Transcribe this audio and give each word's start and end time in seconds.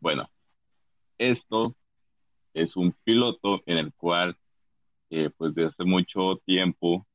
Bueno, 0.00 0.30
esto 1.18 1.74
es 2.54 2.76
un 2.76 2.92
piloto 3.04 3.62
en 3.66 3.78
el 3.78 3.92
cual, 3.94 4.36
eh, 5.10 5.30
pues 5.36 5.54
desde 5.54 5.68
hace 5.68 5.84
mucho 5.84 6.36
tiempo, 6.44 7.06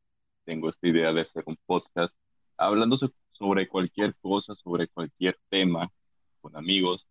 tengo 0.45 0.69
esta 0.69 0.87
idea 0.87 1.13
de 1.13 1.21
hacer 1.21 1.43
un 1.45 1.57
podcast 1.65 2.13
hablando 2.57 2.97
so- 2.97 3.13
sobre 3.31 3.67
cualquier 3.67 4.15
cosa, 4.17 4.53
sobre 4.55 4.87
cualquier 4.87 5.39
tema, 5.49 5.89
con 6.41 6.55
amigos. 6.55 7.07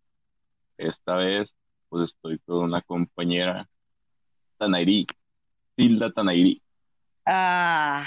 Esta 0.77 1.15
vez, 1.15 1.53
pues 1.89 2.09
estoy 2.11 2.39
con 2.39 2.63
una 2.63 2.81
compañera, 2.81 3.69
Tanairi, 4.57 5.05
Tilda 5.75 6.11
Tanairi, 6.11 6.61
Ah, 7.25 8.05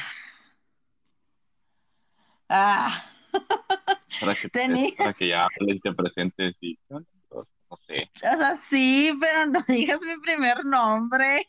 ah, 2.51 3.03
para 4.21 4.35
que, 4.35 4.49
tenía, 4.51 4.91
para 4.99 5.13
que 5.15 5.29
ya 5.29 5.49
te 5.83 5.93
presentes 5.95 6.55
y, 6.61 6.79
no 7.71 7.77
sé. 7.77 8.11
o 8.15 8.37
sea, 8.37 8.57
sí, 8.57 9.13
pero 9.21 9.47
no 9.47 9.61
digas 9.69 10.01
mi 10.03 10.19
primer 10.21 10.65
nombre. 10.65 11.47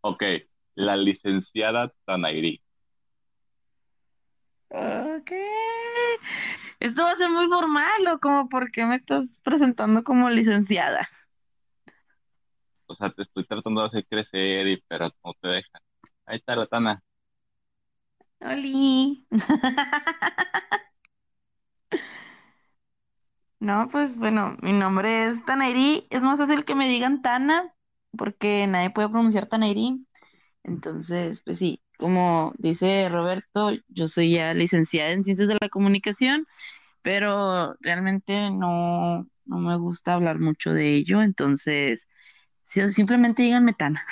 Ok, 0.00 0.22
la 0.74 0.96
licenciada 0.96 1.92
Tanairi. 2.04 2.62
Ok. 4.70 5.32
Esto 6.80 7.02
va 7.02 7.12
a 7.12 7.16
ser 7.16 7.30
muy 7.30 7.48
formal, 7.48 8.06
¿o 8.12 8.18
como 8.20 8.48
por 8.48 8.70
qué 8.70 8.84
me 8.84 8.96
estás 8.96 9.40
presentando 9.42 10.04
como 10.04 10.30
licenciada? 10.30 11.08
O 12.86 12.94
sea, 12.94 13.10
te 13.10 13.22
estoy 13.22 13.46
tratando 13.46 13.82
de 13.82 13.86
hacer 13.88 14.06
crecer, 14.08 14.66
y, 14.68 14.82
pero 14.88 15.08
no 15.24 15.32
te 15.40 15.48
dejan. 15.48 15.82
Ahí 16.26 16.38
está 16.38 16.56
la 16.56 16.66
Tana. 16.66 17.02
Oli. 18.40 19.26
No, 23.60 23.88
pues 23.90 24.16
bueno, 24.16 24.56
mi 24.62 24.72
nombre 24.72 25.26
es 25.26 25.44
Tanairi. 25.44 26.06
Es 26.10 26.22
más 26.22 26.38
fácil 26.38 26.64
que 26.64 26.74
me 26.74 26.88
digan 26.88 27.22
Tana, 27.22 27.74
porque 28.16 28.66
nadie 28.68 28.90
puede 28.90 29.08
pronunciar 29.08 29.46
Tanairi. 29.46 30.06
Entonces, 30.64 31.42
pues 31.44 31.58
sí, 31.58 31.82
como 31.98 32.52
dice 32.58 33.08
Roberto, 33.08 33.70
yo 33.88 34.08
soy 34.08 34.32
ya 34.32 34.54
licenciada 34.54 35.10
en 35.10 35.24
Ciencias 35.24 35.48
de 35.48 35.58
la 35.60 35.68
Comunicación, 35.68 36.46
pero 37.02 37.74
realmente 37.80 38.50
no, 38.50 39.28
no 39.46 39.58
me 39.58 39.76
gusta 39.76 40.14
hablar 40.14 40.38
mucho 40.38 40.72
de 40.72 40.94
ello. 40.94 41.22
Entonces, 41.22 42.06
simplemente 42.62 43.42
díganme 43.42 43.74
Tana. 43.74 44.04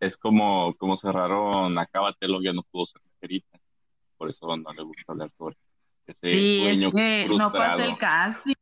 Es 0.00 0.16
como, 0.16 0.74
como 0.76 0.96
cerraron 0.96 1.78
Acábatelo, 1.78 2.42
ya 2.42 2.52
no 2.52 2.62
pudo 2.64 2.86
ser. 2.86 3.02
Por 4.16 4.30
eso 4.30 4.56
no 4.56 4.72
le 4.72 4.82
gusta 4.82 5.12
hablar 5.12 5.30
sobre 5.36 5.56
Sí, 6.22 6.66
es 6.66 6.94
que 6.94 7.28
no 7.28 7.52
pasé 7.52 7.84
el 7.84 7.98
casting, 7.98 8.54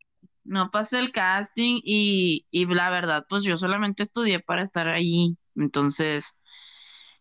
no 0.45 0.71
pasé 0.71 0.99
el 0.99 1.13
casting 1.13 1.81
y, 1.85 2.47
y 2.51 2.67
la 2.67 2.91
verdad, 2.91 3.27
pues 3.29 3.43
yo 3.43 3.57
solamente 3.57 4.03
estudié 4.03 4.41
para 4.41 4.63
estar 4.63 4.89
allí. 4.89 5.37
Entonces, 5.55 6.43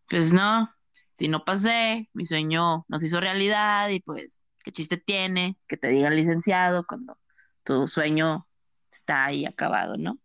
pues 0.10 0.34
no, 0.34 0.70
si 0.92 1.28
no 1.28 1.44
pasé, 1.44 2.10
mi 2.14 2.26
sueño 2.26 2.86
no 2.88 3.00
se 3.00 3.08
hizo 3.08 3.20
realidad 3.20 3.90
y 3.90 4.00
pues, 4.00 4.46
¿qué 4.64 4.72
chiste 4.72 4.98
tiene 4.98 5.58
que 5.68 5.78
te 5.78 5.90
diga 5.90 6.10
licenciado 6.10 6.86
cuando 6.86 7.18
tu 7.64 7.88
sueño 7.88 8.48
está 8.92 9.26
ahí 9.26 9.46
acabado, 9.46 9.98
¿no? 9.98 10.18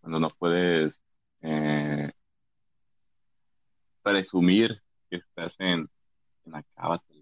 Cuando 0.00 0.20
no 0.20 0.30
puedes 0.30 1.00
eh, 1.42 2.12
presumir 4.02 4.82
que 5.10 5.16
estás 5.16 5.54
en, 5.58 5.88
en 6.44 6.54
Acábatelo. 6.54 7.15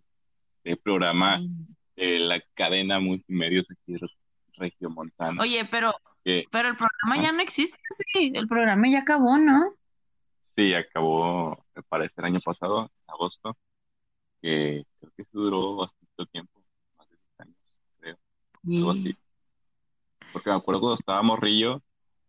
El 0.64 0.78
programa 0.78 1.38
Sí. 1.38 1.48
de 1.96 2.18
la 2.18 2.40
cadena 2.54 2.98
multimedios 3.00 3.66
aquí 3.70 3.96
re- 3.96 4.08
regiomontana. 4.56 5.40
Oye, 5.42 5.64
pero, 5.70 5.92
Que 6.24 6.44
pero 6.50 6.68
el 6.70 6.76
programa 6.76 7.22
ya 7.22 7.32
no 7.32 7.40
existe, 7.40 7.78
sí, 7.90 8.32
el 8.34 8.48
programa 8.48 8.88
ya 8.88 9.00
acabó, 9.00 9.36
¿no? 9.38 9.74
sí, 10.56 10.72
acabó, 10.72 11.64
me 11.74 11.82
parece, 11.82 12.14
el 12.18 12.24
año 12.26 12.40
pasado, 12.40 12.84
en 12.84 12.90
agosto, 13.08 13.56
que 14.40 14.84
creo 15.00 15.12
que 15.16 15.22
eso 15.22 15.30
duró 15.32 15.76
bastante 15.76 16.26
tiempo, 16.32 16.62
más 16.96 17.08
de 17.10 17.16
10 17.16 17.40
años, 17.40 17.56
creo, 18.00 18.16
algo 18.78 18.90
así. 18.92 19.02
Sí. 19.12 19.16
Porque 20.32 20.50
me 20.50 20.56
acuerdo 20.56 20.80
cuando 20.80 20.98
estaba 20.98 21.22
morrillo, 21.22 21.82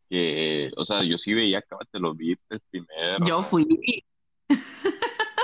que, 0.10 0.72
o 0.76 0.84
sea, 0.84 1.04
yo 1.04 1.18
sí 1.18 1.34
veía 1.34 1.60
Acábatelo, 1.60 2.14
vi 2.16 2.36
el 2.50 2.60
primer, 2.70 3.24
Yo 3.26 3.44
fui, 3.44 3.66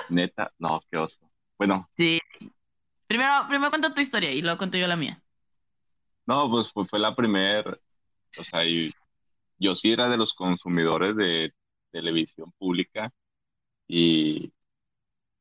neta, 0.09 0.51
no, 0.59 0.81
qué 0.89 0.97
oso. 0.97 1.17
Bueno, 1.57 1.89
sí. 1.95 2.19
Primero, 3.11 3.45
primero 3.49 3.69
cuenta 3.69 3.93
tu 3.93 3.99
historia 3.99 4.31
y 4.31 4.41
luego 4.41 4.57
cuento 4.57 4.77
yo 4.77 4.87
la 4.87 4.95
mía. 4.95 5.21
no, 6.25 6.49
pues 6.49 6.71
fue, 6.71 6.87
fue 6.87 6.97
la 6.97 7.13
primer, 7.13 7.81
o 8.39 8.41
sea, 8.41 8.61
yo 9.59 9.75
sí 9.75 9.91
era 9.91 10.07
de 10.07 10.15
los 10.15 10.33
consumidores 10.33 11.17
de 11.17 11.53
televisión 11.91 12.53
pública 12.57 13.11
y, 13.85 14.53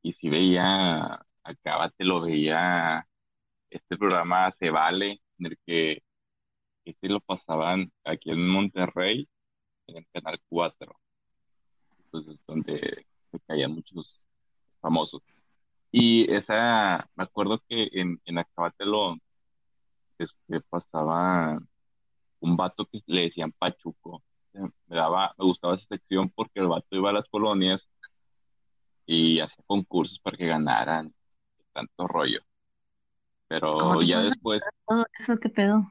y 0.03 0.13
sí 0.15 0.29
veía, 0.29 1.25
Acábatelo, 1.45 2.23
veía 2.23 3.07
este 3.71 3.97
programa 3.97 4.51
Se 4.53 4.71
Vale, 4.71 5.23
en 5.39 5.47
el 5.47 5.59
que 5.65 6.03
este 6.85 7.09
lo 7.09 7.21
pasaban 7.21 7.93
aquí 8.05 8.33
en 8.33 8.49
Monterrey, 8.49 9.29
en 9.87 9.99
el 9.99 10.07
Canal 10.13 10.41
4, 10.49 11.01
pues 12.11 12.27
es 12.27 12.45
donde 12.49 13.07
se 13.31 13.41
caían 13.47 13.73
muchos 13.75 14.19
famosos. 14.81 15.23
Y 15.93 16.33
esa, 16.33 17.09
me 17.17 17.25
acuerdo 17.25 17.61
que 17.69 17.89
en, 17.93 18.21
en 18.25 18.39
Acábatelo 18.39 19.17
este, 20.19 20.61
pasaba 20.69 21.59
un 22.41 22.57
vato 22.57 22.87
que 22.87 23.01
le 23.07 23.23
decían 23.23 23.53
Pachuco. 23.53 24.23
Me 24.53 24.97
daba, 24.97 25.35
me 25.39 25.45
gustaba 25.45 25.75
esa 25.75 25.87
sección 25.87 26.31
porque 26.31 26.61
el 26.61 26.69
vato 26.69 26.97
iba 26.97 27.11
a 27.11 27.13
las 27.13 27.29
colonias 27.29 27.89
y 29.07 29.41
hacía 29.41 29.65
concursos 29.67 30.19
para 30.21 30.37
que 30.37 30.47
ganaran 30.47 31.13
tanto 31.73 32.07
rollo. 32.07 32.41
¿Cómo 33.49 33.99
Pero 33.99 34.03
ya 34.03 34.21
después, 34.21 34.63
todo 34.87 35.07
eso? 35.19 35.39
¿Qué 35.39 35.49
pedo? 35.49 35.91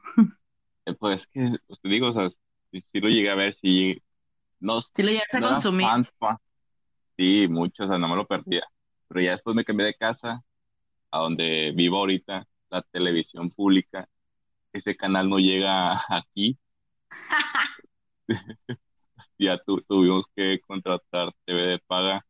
eh, 0.86 0.94
pues 0.94 1.28
que, 1.28 1.58
pues 1.68 1.80
te 1.82 1.90
digo, 1.90 2.08
o 2.10 2.14
sea, 2.14 2.30
sí, 2.72 2.84
sí 2.92 3.00
lo 3.00 3.10
llegué 3.10 3.30
a 3.30 3.36
ver, 3.36 3.56
sí, 3.56 4.02
no, 4.60 4.82
Si 4.82 5.04
lo 5.04 5.10
llegas 5.10 5.34
a 5.34 5.40
no 5.42 5.50
consumir. 5.50 5.88
fan, 5.88 6.06
fan, 6.18 6.38
sí, 7.18 7.48
mucho, 7.50 7.84
o 7.84 7.88
sea, 7.88 7.98
no 7.98 8.08
me 8.08 8.16
lo 8.16 8.26
perdía. 8.26 8.64
Pero 9.10 9.22
ya 9.22 9.34
después 9.34 9.56
me 9.58 9.66
cambié 9.66 9.88
de 9.88 9.96
casa 9.96 10.44
a 11.12 11.20
donde 11.20 11.74
vivo 11.76 11.98
ahorita, 12.00 12.48
la 12.72 12.84
televisión 12.84 13.52
pública. 13.52 14.10
Ese 14.74 14.98
canal 14.98 15.30
no 15.30 15.40
llega 15.40 16.02
aquí, 16.10 16.60
ya 19.40 19.58
tu- 19.66 19.82
tuvimos 19.84 20.26
que 20.36 20.60
contratar 20.62 21.34
TV 21.46 21.62
de 21.62 21.80
paga 21.80 22.26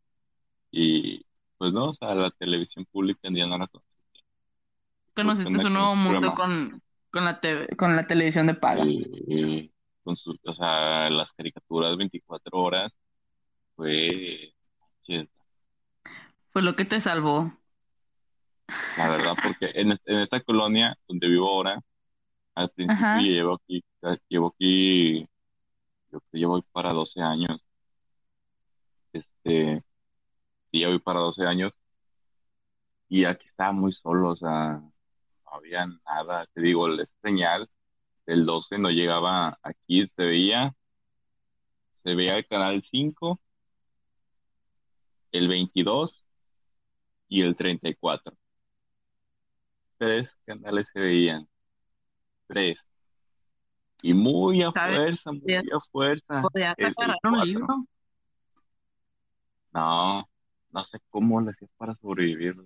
y 0.72 1.26
pues 1.58 1.74
no, 1.74 1.90
o 1.90 1.94
sea, 1.94 2.16
la 2.16 2.32
televisión 2.32 2.86
pública 2.92 3.30
ya 3.34 3.48
no 3.48 3.58
la 3.58 3.68
conseguía. 3.68 3.96
Conociste 5.14 5.62
aquí 5.62 5.68
un 5.68 5.74
nuevo 5.74 5.96
mundo 5.96 6.34
con, 6.34 6.82
con 7.12 7.26
la 7.26 7.40
TV 7.40 7.68
con 7.78 7.96
la 7.96 8.08
televisión 8.08 8.48
de 8.48 8.54
paga. 8.56 8.86
y, 9.28 9.72
con 10.04 10.16
su, 10.16 10.38
o 10.44 10.54
sea, 10.54 11.10
las 11.10 11.32
caricaturas 11.34 11.98
24 11.98 12.58
horas 12.60 12.98
fue, 13.76 14.54
Fue 16.52 16.62
lo 16.62 16.76
que 16.76 16.86
te 16.86 17.00
salvó. 17.00 17.52
la 18.98 19.10
verdad, 19.10 19.36
porque 19.42 19.72
en, 19.76 19.92
en 20.06 20.20
esta 20.20 20.42
colonia 20.42 20.98
donde 21.08 21.28
vivo 21.28 21.48
ahora, 21.48 21.82
al 22.56 22.70
principio 22.72 23.06
Ajá. 23.06 23.22
llevo 23.22 23.54
aquí, 23.56 23.84
llevo 24.28 24.48
aquí, 24.48 25.22
yo 25.22 25.28
creo 26.10 26.24
que 26.32 26.38
llevo 26.38 26.62
para 26.72 26.92
12 26.92 27.22
años, 27.22 27.62
este, 29.14 29.84
voy 30.72 31.00
para 31.00 31.20
12 31.20 31.44
años 31.46 31.74
y 33.08 33.26
aquí 33.26 33.48
estaba 33.48 33.72
muy 33.72 33.92
solo, 33.92 34.30
o 34.30 34.36
sea, 34.36 34.82
no 34.82 34.92
había 35.52 35.88
nada, 36.06 36.46
te 36.54 36.62
digo, 36.62 36.88
la 36.88 37.06
señal 37.22 37.70
del 38.26 38.46
12 38.46 38.78
no 38.78 38.90
llegaba 38.90 39.58
aquí, 39.64 40.06
se 40.06 40.24
veía, 40.24 40.76
se 42.04 42.14
veía 42.16 42.38
el 42.38 42.46
canal 42.48 42.82
5, 42.82 43.40
el 45.32 45.48
22 45.48 46.26
y 47.30 47.42
el 47.44 47.56
34. 47.56 48.36
Tres 49.98 50.36
canales 50.46 50.88
se 50.94 51.00
veían, 51.00 51.48
tres. 52.48 52.78
Y 54.02 54.14
muy 54.14 54.62
a 54.64 54.72
fuerza, 54.72 55.32
muy 55.32 55.56
a 55.72 55.80
fuerza, 55.92 56.42
un 56.42 56.94
4. 56.94 57.44
libro. 57.46 57.68
No, 59.72 60.28
no 60.72 60.84
sé 60.84 61.00
cómo 61.10 61.42
le 61.42 61.52
hacía 61.52 61.68
para 61.78 61.96
sobrevivir. 61.96 62.60
O 62.60 62.66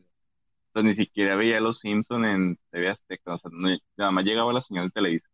sea, 0.73 0.83
ni 0.83 0.95
siquiera 0.95 1.35
veía 1.35 1.59
Los 1.59 1.79
Simpson 1.79 2.25
en 2.25 2.59
TV 2.71 2.89
Azteca, 2.89 3.33
o 3.33 3.37
sea, 3.37 3.51
no- 3.53 3.77
nada 3.97 4.11
más 4.11 4.25
llegaba 4.25 4.53
la 4.53 4.61
señal 4.61 4.85
de 4.87 4.91
Televisa. 4.91 5.27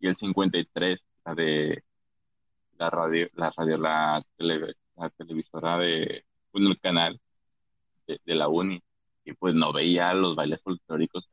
Y 0.00 0.08
el 0.08 0.16
53, 0.16 1.04
la 1.24 1.34
de 1.34 1.84
la 2.78 2.90
radio, 2.90 3.28
la 3.34 3.50
radio, 3.50 3.76
la, 3.78 4.22
tele- 4.36 4.74
la 4.96 5.10
televisora 5.10 5.78
de, 5.78 6.24
bueno, 6.52 6.70
el 6.70 6.80
canal 6.80 7.20
de, 8.12 8.20
de 8.24 8.34
la 8.34 8.48
uni. 8.48 8.82
Y 9.24 9.32
pues 9.34 9.54
no 9.54 9.72
veía 9.72 10.14
los 10.14 10.36
bailes 10.36 10.60
folclóricos. 10.62 11.28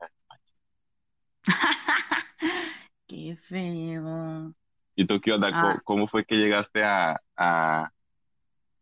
Qué 3.07 3.35
feo. 3.37 4.53
¿Y 4.95 5.05
tú 5.05 5.19
qué 5.21 5.31
onda? 5.33 5.49
Ah. 5.53 5.61
¿Cómo, 5.61 5.81
cómo 5.83 6.07
fue 6.07 6.25
que 6.25 6.35
llegaste 6.35 6.83
a, 6.83 7.21
a, 7.35 7.91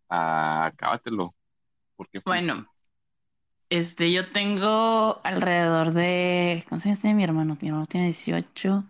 a 0.09 0.65
Acábatelo? 0.65 1.35
Bueno, 2.25 2.67
este, 3.69 4.11
yo 4.11 4.31
tengo 4.31 5.21
alrededor 5.23 5.91
de, 5.93 6.63
¿cuántos 6.69 6.85
años 6.87 7.01
tiene 7.01 7.15
mi 7.15 7.23
hermano? 7.23 7.57
Mi 7.61 7.67
hermano 7.67 7.85
tiene 7.85 8.07
18. 8.07 8.85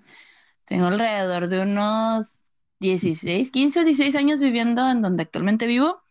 Tengo 0.66 0.88
alrededor 0.88 1.48
de 1.48 1.62
unos 1.62 2.52
16, 2.80 3.52
15 3.52 3.82
o 3.82 3.84
16 3.84 4.16
años 4.16 4.40
viviendo 4.42 4.90
en 4.90 5.02
donde 5.02 5.24
actualmente 5.24 5.68
vivo. 5.68 6.05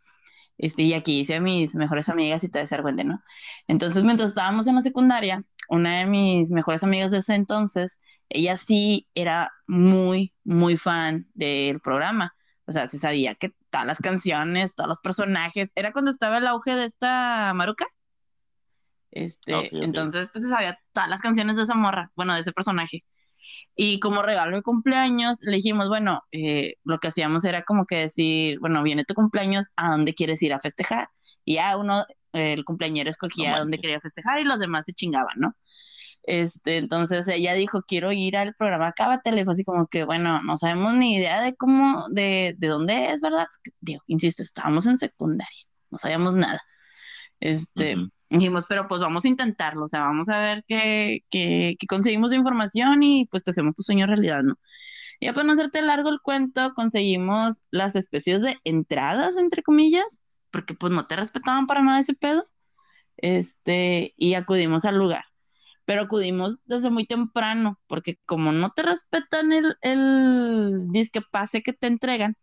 Este, 0.58 0.82
y 0.82 0.94
aquí 0.94 1.20
hice 1.20 1.34
a 1.36 1.40
mis 1.40 1.74
mejores 1.74 2.08
amigas 2.08 2.44
y 2.44 2.48
todo 2.48 2.62
ese 2.62 2.74
argüente, 2.74 3.04
¿no? 3.04 3.22
Entonces, 3.66 4.04
mientras 4.04 4.30
estábamos 4.30 4.66
en 4.66 4.76
la 4.76 4.82
secundaria, 4.82 5.44
una 5.68 5.98
de 5.98 6.06
mis 6.06 6.50
mejores 6.50 6.82
amigas 6.84 7.10
de 7.10 7.18
ese 7.18 7.34
entonces, 7.34 7.98
ella 8.28 8.56
sí 8.56 9.08
era 9.14 9.50
muy, 9.66 10.32
muy 10.44 10.76
fan 10.76 11.28
del 11.34 11.80
programa. 11.80 12.34
O 12.66 12.72
sea, 12.72 12.88
se 12.88 12.98
sabía 12.98 13.34
que 13.34 13.52
todas 13.70 13.86
las 13.86 13.98
canciones, 13.98 14.74
todos 14.74 14.88
los 14.88 15.00
personajes, 15.00 15.70
era 15.74 15.92
cuando 15.92 16.10
estaba 16.10 16.38
el 16.38 16.46
auge 16.46 16.74
de 16.74 16.84
esta 16.84 17.52
Maruca. 17.54 17.86
Este, 19.10 19.54
Ah, 19.54 19.62
entonces, 19.72 20.28
pues 20.32 20.44
se 20.44 20.50
sabía 20.50 20.78
todas 20.92 21.08
las 21.08 21.20
canciones 21.20 21.56
de 21.56 21.62
esa 21.64 21.74
morra, 21.74 22.10
bueno, 22.16 22.34
de 22.34 22.40
ese 22.40 22.52
personaje. 22.52 23.04
Y 23.76 23.98
como 24.00 24.22
regalo 24.22 24.56
de 24.56 24.62
cumpleaños, 24.62 25.40
le 25.42 25.56
dijimos, 25.56 25.88
bueno, 25.88 26.22
eh, 26.32 26.74
lo 26.84 26.98
que 26.98 27.08
hacíamos 27.08 27.44
era 27.44 27.62
como 27.64 27.86
que 27.86 27.96
decir, 27.96 28.58
bueno, 28.60 28.82
viene 28.82 29.04
tu 29.04 29.14
cumpleaños, 29.14 29.66
¿a 29.76 29.90
dónde 29.90 30.14
quieres 30.14 30.42
ir 30.42 30.52
a 30.52 30.60
festejar? 30.60 31.08
Y 31.44 31.54
ya 31.54 31.76
uno, 31.76 32.04
eh, 32.32 32.52
el 32.52 32.64
cumpleañero 32.64 33.10
escogía 33.10 33.50
No 33.50 33.56
a 33.56 33.58
dónde 33.60 33.78
quería 33.78 34.00
festejar 34.00 34.38
y 34.40 34.44
los 34.44 34.58
demás 34.58 34.86
se 34.86 34.92
chingaban, 34.92 35.36
¿no? 35.38 35.56
Este, 36.26 36.78
entonces 36.78 37.28
ella 37.28 37.52
dijo, 37.54 37.82
quiero 37.82 38.10
ir 38.12 38.36
al 38.36 38.54
programa 38.54 38.92
Cábatele, 38.92 39.42
y 39.42 39.44
fue 39.44 39.52
así 39.52 39.64
como 39.64 39.86
que, 39.86 40.04
bueno, 40.04 40.42
no 40.42 40.56
sabemos 40.56 40.94
ni 40.94 41.16
idea 41.16 41.42
de 41.42 41.54
cómo, 41.54 42.06
de, 42.10 42.54
de 42.56 42.68
dónde 42.68 43.10
es, 43.10 43.20
¿verdad? 43.20 43.46
Porque, 43.50 43.76
digo, 43.80 44.02
insisto, 44.06 44.42
estábamos 44.42 44.86
en 44.86 44.96
secundaria, 44.96 45.66
no 45.90 45.98
sabíamos 45.98 46.34
nada. 46.34 46.60
Este, 47.40 47.96
Ujú. 47.96 48.10
Dijimos, 48.30 48.66
pero 48.68 48.88
pues 48.88 49.00
vamos 49.00 49.24
a 49.24 49.28
intentarlo, 49.28 49.84
o 49.84 49.88
sea, 49.88 50.00
vamos 50.00 50.28
a 50.28 50.38
ver 50.40 50.64
qué, 50.66 51.20
qué, 51.30 51.76
qué 51.78 51.86
conseguimos 51.86 52.30
de 52.30 52.36
información 52.36 53.02
y 53.02 53.26
pues 53.26 53.44
te 53.44 53.50
hacemos 53.50 53.74
tu 53.74 53.82
sueño 53.82 54.06
realidad, 54.06 54.42
¿no? 54.42 54.54
Ya 55.20 55.32
para 55.32 55.44
no 55.46 55.52
hacerte 55.54 55.82
largo 55.82 56.10
el 56.10 56.20
cuento, 56.20 56.74
conseguimos 56.74 57.62
las 57.70 57.96
especies 57.96 58.42
de 58.42 58.58
entradas, 58.64 59.36
entre 59.36 59.62
comillas, 59.62 60.22
porque 60.50 60.74
pues 60.74 60.92
no 60.92 61.06
te 61.06 61.16
respetaban 61.16 61.66
para 61.66 61.82
nada 61.82 62.00
ese 62.00 62.14
pedo, 62.14 62.48
este, 63.16 64.14
y 64.16 64.34
acudimos 64.34 64.84
al 64.84 64.98
lugar. 64.98 65.24
Pero 65.84 66.02
acudimos 66.02 66.58
desde 66.66 66.90
muy 66.90 67.06
temprano, 67.06 67.80
porque 67.86 68.18
como 68.26 68.52
no 68.52 68.72
te 68.72 68.82
respetan 68.82 69.52
el, 69.52 69.76
el 69.82 70.88
disque 70.90 71.20
pase 71.22 71.62
que 71.62 71.72
te 71.74 71.86
entregan, 71.88 72.36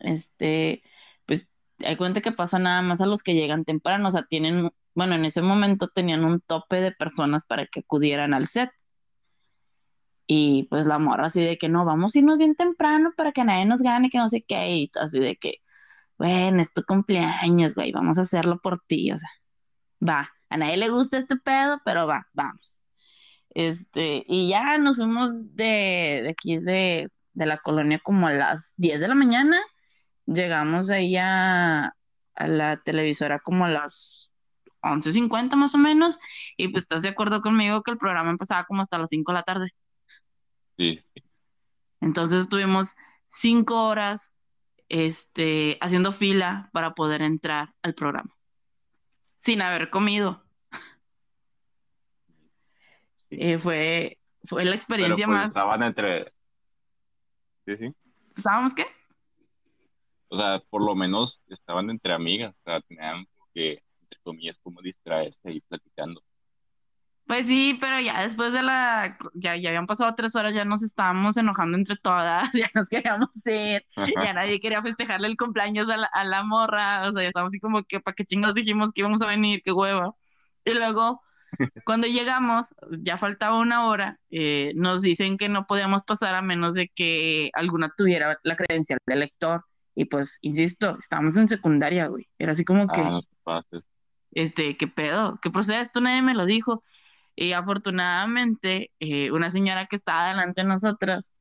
este, 0.00 0.82
pues 1.26 1.48
hay 1.84 1.96
cuenta 1.96 2.20
que 2.20 2.32
pasa 2.32 2.58
nada 2.58 2.82
más 2.82 3.00
a 3.00 3.06
los 3.06 3.22
que 3.22 3.34
llegan 3.34 3.64
temprano, 3.64 4.08
o 4.08 4.10
sea, 4.10 4.24
tienen, 4.28 4.70
bueno, 4.94 5.14
en 5.14 5.24
ese 5.24 5.42
momento 5.42 5.88
tenían 5.88 6.24
un 6.24 6.40
tope 6.40 6.80
de 6.80 6.92
personas 6.92 7.46
para 7.46 7.66
que 7.66 7.80
acudieran 7.80 8.34
al 8.34 8.46
set. 8.46 8.70
Y 10.26 10.64
pues 10.70 10.86
la 10.86 10.98
morra 10.98 11.26
así 11.26 11.42
de 11.42 11.58
que 11.58 11.68
no, 11.68 11.84
vamos 11.84 12.14
a 12.14 12.18
irnos 12.18 12.38
bien 12.38 12.54
temprano 12.54 13.12
para 13.16 13.32
que 13.32 13.44
nadie 13.44 13.66
nos 13.66 13.82
gane, 13.82 14.10
que 14.10 14.18
no 14.18 14.28
sé 14.28 14.42
qué, 14.42 14.70
y 14.76 14.90
así 15.00 15.18
de 15.18 15.36
que, 15.36 15.56
bueno, 16.18 16.62
es 16.62 16.72
tu 16.72 16.82
cumpleaños, 16.84 17.74
güey, 17.74 17.92
vamos 17.92 18.18
a 18.18 18.22
hacerlo 18.22 18.60
por 18.60 18.80
ti, 18.86 19.10
o 19.12 19.18
sea, 19.18 19.28
va, 20.08 20.30
a 20.50 20.56
nadie 20.56 20.76
le 20.76 20.88
gusta 20.90 21.18
este 21.18 21.36
pedo, 21.36 21.80
pero 21.84 22.06
va, 22.06 22.28
vamos. 22.32 22.82
Este, 23.50 24.24
y 24.26 24.48
ya 24.48 24.78
nos 24.78 24.96
fuimos 24.96 25.54
de, 25.56 26.20
de 26.22 26.30
aquí 26.30 26.58
de, 26.58 27.10
de 27.32 27.46
la 27.46 27.58
colonia 27.58 28.00
como 28.00 28.28
a 28.28 28.32
las 28.32 28.74
10 28.76 29.00
de 29.00 29.08
la 29.08 29.14
mañana. 29.14 29.60
Llegamos 30.26 30.90
ahí 30.90 31.16
a, 31.16 31.96
a 32.34 32.46
la 32.46 32.76
televisora 32.82 33.40
como 33.40 33.64
a 33.64 33.70
las 33.70 34.29
11.50 34.82 35.56
más 35.56 35.74
o 35.74 35.78
menos. 35.78 36.18
Y 36.56 36.68
pues 36.68 36.84
estás 36.84 37.02
de 37.02 37.08
acuerdo 37.08 37.40
conmigo 37.40 37.82
que 37.82 37.90
el 37.90 37.98
programa 37.98 38.30
empezaba 38.30 38.64
como 38.64 38.82
hasta 38.82 38.98
las 38.98 39.10
5 39.10 39.32
de 39.32 39.34
la 39.34 39.42
tarde. 39.42 39.70
Sí. 40.76 41.04
Entonces 42.00 42.40
estuvimos 42.40 42.96
5 43.28 43.86
horas 43.86 44.32
este, 44.88 45.78
haciendo 45.80 46.12
fila 46.12 46.68
para 46.72 46.94
poder 46.94 47.22
entrar 47.22 47.74
al 47.82 47.94
programa. 47.94 48.30
Sin 49.38 49.62
haber 49.62 49.90
comido. 49.90 50.42
sí. 53.28 53.36
Eh, 53.38 53.58
fue, 53.58 54.18
fue 54.44 54.64
la 54.64 54.74
experiencia 54.74 55.26
pues 55.26 55.38
más... 55.38 55.46
estaban 55.48 55.82
entre... 55.82 56.32
Sí, 57.66 57.76
sí. 57.76 57.94
¿Estábamos 58.36 58.74
qué? 58.74 58.86
O 60.28 60.38
sea, 60.38 60.62
por 60.70 60.82
lo 60.82 60.94
menos 60.94 61.40
estaban 61.48 61.90
entre 61.90 62.12
amigas, 62.12 62.54
o 62.60 62.62
sea, 62.64 62.80
tenían 62.82 63.26
que, 63.52 63.82
comillas, 64.20 64.58
como 64.62 64.80
distraerse 64.82 65.38
ahí 65.44 65.60
platicando. 65.62 66.22
Pues 67.26 67.46
sí, 67.46 67.78
pero 67.80 68.00
ya 68.00 68.22
después 68.22 68.52
de 68.52 68.62
la, 68.62 69.16
ya, 69.34 69.54
ya 69.54 69.68
habían 69.68 69.86
pasado 69.86 70.12
tres 70.16 70.34
horas, 70.34 70.52
ya 70.52 70.64
nos 70.64 70.82
estábamos 70.82 71.36
enojando 71.36 71.78
entre 71.78 71.96
todas, 71.96 72.50
ya 72.54 72.68
nos 72.74 72.88
queríamos 72.88 73.46
ir, 73.46 73.86
ya 74.20 74.34
nadie 74.34 74.58
quería 74.58 74.82
festejarle 74.82 75.28
el 75.28 75.36
cumpleaños 75.36 75.88
a 75.88 75.96
la, 75.96 76.06
a 76.06 76.24
la 76.24 76.42
morra, 76.42 77.06
o 77.08 77.12
sea, 77.12 77.22
ya 77.22 77.28
estábamos 77.28 77.52
así 77.52 77.60
como 77.60 77.84
que, 77.84 78.00
¿para 78.00 78.16
qué 78.16 78.24
chingos 78.24 78.52
dijimos 78.54 78.90
que 78.92 79.02
íbamos 79.02 79.22
a 79.22 79.26
venir? 79.26 79.60
¡Qué 79.62 79.70
hueva! 79.70 80.12
Y 80.64 80.74
luego, 80.74 81.20
cuando 81.84 82.08
llegamos, 82.08 82.74
ya 82.98 83.16
faltaba 83.16 83.58
una 83.58 83.86
hora, 83.86 84.18
eh, 84.30 84.72
nos 84.74 85.00
dicen 85.00 85.36
que 85.36 85.48
no 85.48 85.66
podíamos 85.66 86.02
pasar 86.04 86.34
a 86.34 86.42
menos 86.42 86.74
de 86.74 86.88
que 86.92 87.50
alguna 87.52 87.92
tuviera 87.96 88.38
la 88.42 88.56
credencial 88.56 88.98
de 89.06 89.16
lector. 89.16 89.64
Y 89.94 90.06
pues, 90.06 90.38
insisto, 90.42 90.96
estábamos 90.98 91.36
en 91.36 91.48
secundaria, 91.48 92.06
güey. 92.06 92.28
Era 92.38 92.52
así 92.52 92.64
como 92.64 92.88
que, 92.88 93.00
Ah, 93.00 93.10
no 93.10 93.22
te 93.22 93.36
pases. 93.42 93.82
Este, 94.32 94.76
¿qué 94.76 94.86
pedo? 94.88 95.38
¿Qué 95.42 95.50
procede? 95.50 95.80
Esto 95.80 96.00
nadie 96.00 96.22
me 96.22 96.34
lo 96.34 96.46
dijo. 96.46 96.82
Y 97.36 97.52
afortunadamente, 97.52 98.92
eh, 99.00 99.30
una 99.30 99.50
señora 99.50 99.86
que 99.86 99.96
estaba 99.96 100.28
delante 100.28 100.62
de 100.62 100.68
nosotros, 100.68 101.32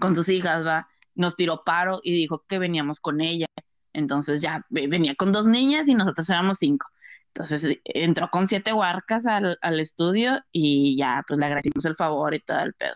con 0.00 0.14
sus 0.14 0.28
hijas, 0.28 0.64
va, 0.66 0.88
nos 1.14 1.36
tiró 1.36 1.62
paro 1.64 2.00
y 2.02 2.12
dijo 2.12 2.44
que 2.48 2.58
veníamos 2.58 3.00
con 3.00 3.20
ella. 3.20 3.46
Entonces 3.92 4.40
ya 4.42 4.64
ve- 4.68 4.88
venía 4.88 5.14
con 5.14 5.32
dos 5.32 5.46
niñas 5.46 5.88
y 5.88 5.94
nosotros 5.94 6.28
éramos 6.30 6.58
cinco. 6.58 6.86
Entonces 7.28 7.78
entró 7.84 8.28
con 8.30 8.46
siete 8.46 8.72
huarcas 8.72 9.26
al, 9.26 9.58
al 9.60 9.80
estudio 9.80 10.40
y 10.52 10.96
ya 10.96 11.22
pues 11.26 11.38
le 11.38 11.46
agradecimos 11.46 11.84
el 11.84 11.94
favor 11.94 12.34
y 12.34 12.40
todo 12.40 12.60
el 12.60 12.74
pedo. 12.74 12.94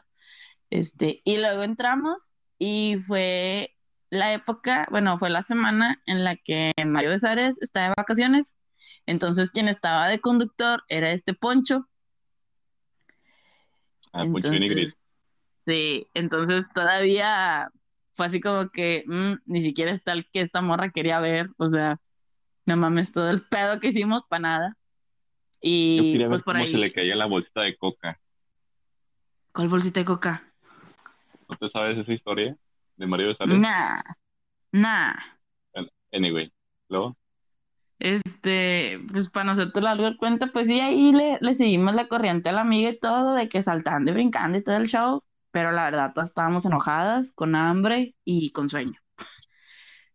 Este, 0.71 1.21
y 1.25 1.38
luego 1.38 1.62
entramos 1.62 2.33
y 2.59 2.97
fue 3.06 3.76
la 4.11 4.33
época, 4.33 4.87
bueno, 4.90 5.19
fue 5.19 5.31
la 5.31 5.43
semana 5.43 6.00
en 6.07 6.25
la 6.25 6.37
que 6.37 6.73
Mario 6.87 7.11
Besares 7.11 7.61
estaba 7.61 7.88
de 7.88 7.95
vacaciones. 7.97 8.57
Entonces 9.07 9.50
quien 9.50 9.69
estaba 9.69 10.09
de 10.09 10.21
conductor 10.21 10.83
era 10.88 11.12
este 11.12 11.35
Poncho. 11.35 11.88
Ah, 14.12 14.25
Poncho 14.25 14.54
y 14.54 14.61
Nigris. 14.61 14.95
Entonces, 14.95 14.99
sí, 15.66 16.07
entonces 16.14 16.66
todavía 16.75 17.71
fue 18.14 18.26
así 18.26 18.40
como 18.40 18.69
que 18.71 19.04
mm, 19.07 19.35
ni 19.47 19.62
siquiera 19.62 19.90
es 19.92 20.02
tal 20.02 20.26
que 20.33 20.40
esta 20.40 20.61
morra 20.61 20.90
quería 20.90 21.21
ver, 21.21 21.50
o 21.57 21.69
sea, 21.69 22.00
no 22.66 22.76
mames, 22.76 23.12
todo 23.12 23.30
el 23.30 23.42
pedo 23.42 23.80
que 23.80 23.88
hicimos 23.88 24.23
para 24.28 24.40
nada. 24.40 24.76
Yo 25.62 25.62
Y 25.62 26.19
ver 26.19 26.28
pues 26.28 26.42
por 26.42 26.57
cómo 26.57 26.66
se 26.66 26.78
le 26.78 26.87
ahí, 26.87 26.92
caía 26.92 27.16
la 27.16 27.26
bolsita 27.26 27.62
de 27.62 27.76
coca. 27.76 28.21
¿cuál 29.52 29.69
bolsita 29.69 30.00
de 30.00 30.07
coca? 30.07 30.42
¿No 31.49 31.57
te 31.57 31.69
sabes 31.71 31.99
esa 31.99 32.12
historia 32.12 32.57
de 32.97 33.07
Mario 33.07 33.28
Besares? 33.28 33.59
Nah, 33.59 34.00
nah. 34.73 35.14
Anyway, 36.12 36.52
luego, 36.88 37.16
Este, 38.00 38.99
pues 39.12 39.28
para 39.28 39.45
nosotros 39.45 39.85
largo 39.85 40.07
el 40.07 40.16
cuento, 40.16 40.50
pues 40.52 40.66
sí, 40.66 40.80
ahí 40.80 41.12
le, 41.12 41.37
le 41.42 41.52
seguimos 41.52 41.95
la 41.95 42.09
corriente 42.09 42.49
a 42.49 42.52
la 42.52 42.62
amiga 42.62 42.88
y 42.88 42.99
todo, 42.99 43.35
de 43.35 43.47
que 43.47 43.62
saltando 43.62 44.11
y 44.11 44.14
brincando 44.14 44.57
y 44.57 44.64
todo 44.64 44.78
el 44.78 44.87
show, 44.87 45.23
pero 45.50 45.71
la 45.71 45.85
verdad 45.85 46.12
todas 46.14 46.30
estábamos 46.30 46.64
enojadas, 46.64 47.33
con 47.33 47.54
hambre 47.54 48.16
y 48.25 48.50
con 48.50 48.69
sueño. 48.69 48.99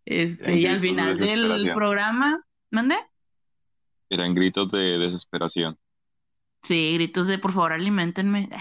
Este, 0.07 0.43
eran 0.43 0.59
y 0.59 0.65
al 0.67 0.81
de 0.81 0.87
final 0.87 1.17
del 1.17 1.73
programa, 1.73 2.45
¿mande? 2.69 2.95
Eran 4.07 4.35
gritos 4.35 4.69
de 4.71 4.99
desesperación. 4.99 5.79
Sí, 6.61 6.93
gritos 6.93 7.25
de 7.25 7.39
por 7.39 7.53
favor 7.53 7.73
aliméntenme. 7.73 8.49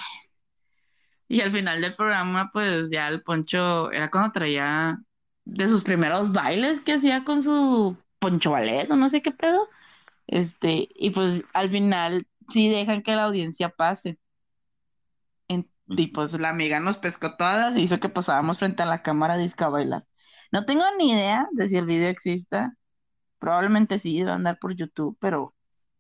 Y 1.27 1.41
al 1.41 1.51
final 1.51 1.81
del 1.81 1.95
programa, 1.95 2.51
pues 2.53 2.91
ya 2.91 3.09
el 3.09 3.23
Poncho 3.23 3.91
era 3.91 4.11
cuando 4.11 4.31
traía 4.31 4.99
de 5.47 5.69
sus 5.69 5.83
primeros 5.83 6.31
bailes 6.33 6.81
que 6.81 6.93
hacía 6.93 7.25
con 7.25 7.43
su 7.43 7.97
poncho 8.25 8.51
ballet 8.53 8.91
o 8.91 8.97
no 8.97 9.09
sé 9.11 9.23
qué 9.23 9.31
pedo. 9.33 9.69
Este, 10.29 10.89
y 10.95 11.11
pues 11.11 11.45
al 11.55 11.69
final 11.71 12.27
sí 12.51 12.69
dejan 12.71 13.03
que 13.03 13.17
la 13.17 13.25
audiencia 13.27 13.71
pase. 13.71 14.19
En- 15.49 15.71
y 15.89 16.09
pues 16.09 16.39
la 16.41 16.51
amiga 16.51 16.81
nos 16.81 16.99
pescó 16.99 17.37
todas 17.37 17.77
y 17.77 17.83
hizo 17.83 18.01
que 18.01 18.09
pasábamos 18.09 18.59
frente 18.59 18.83
a 18.83 18.87
la 18.87 19.03
cámara 19.03 19.37
disco 19.37 19.65
a 19.65 19.69
bailar. 19.71 20.07
No 20.53 20.65
tengo 20.65 20.85
ni 20.99 21.13
idea 21.13 21.49
de 21.53 21.69
si 21.69 21.77
el 21.77 21.87
video 21.87 22.09
exista. 22.11 22.75
Probablemente 23.41 23.99
sí, 24.01 24.19
debe 24.21 24.33
andar 24.33 24.59
por 24.61 24.75
YouTube, 24.77 25.17
pero 25.21 25.55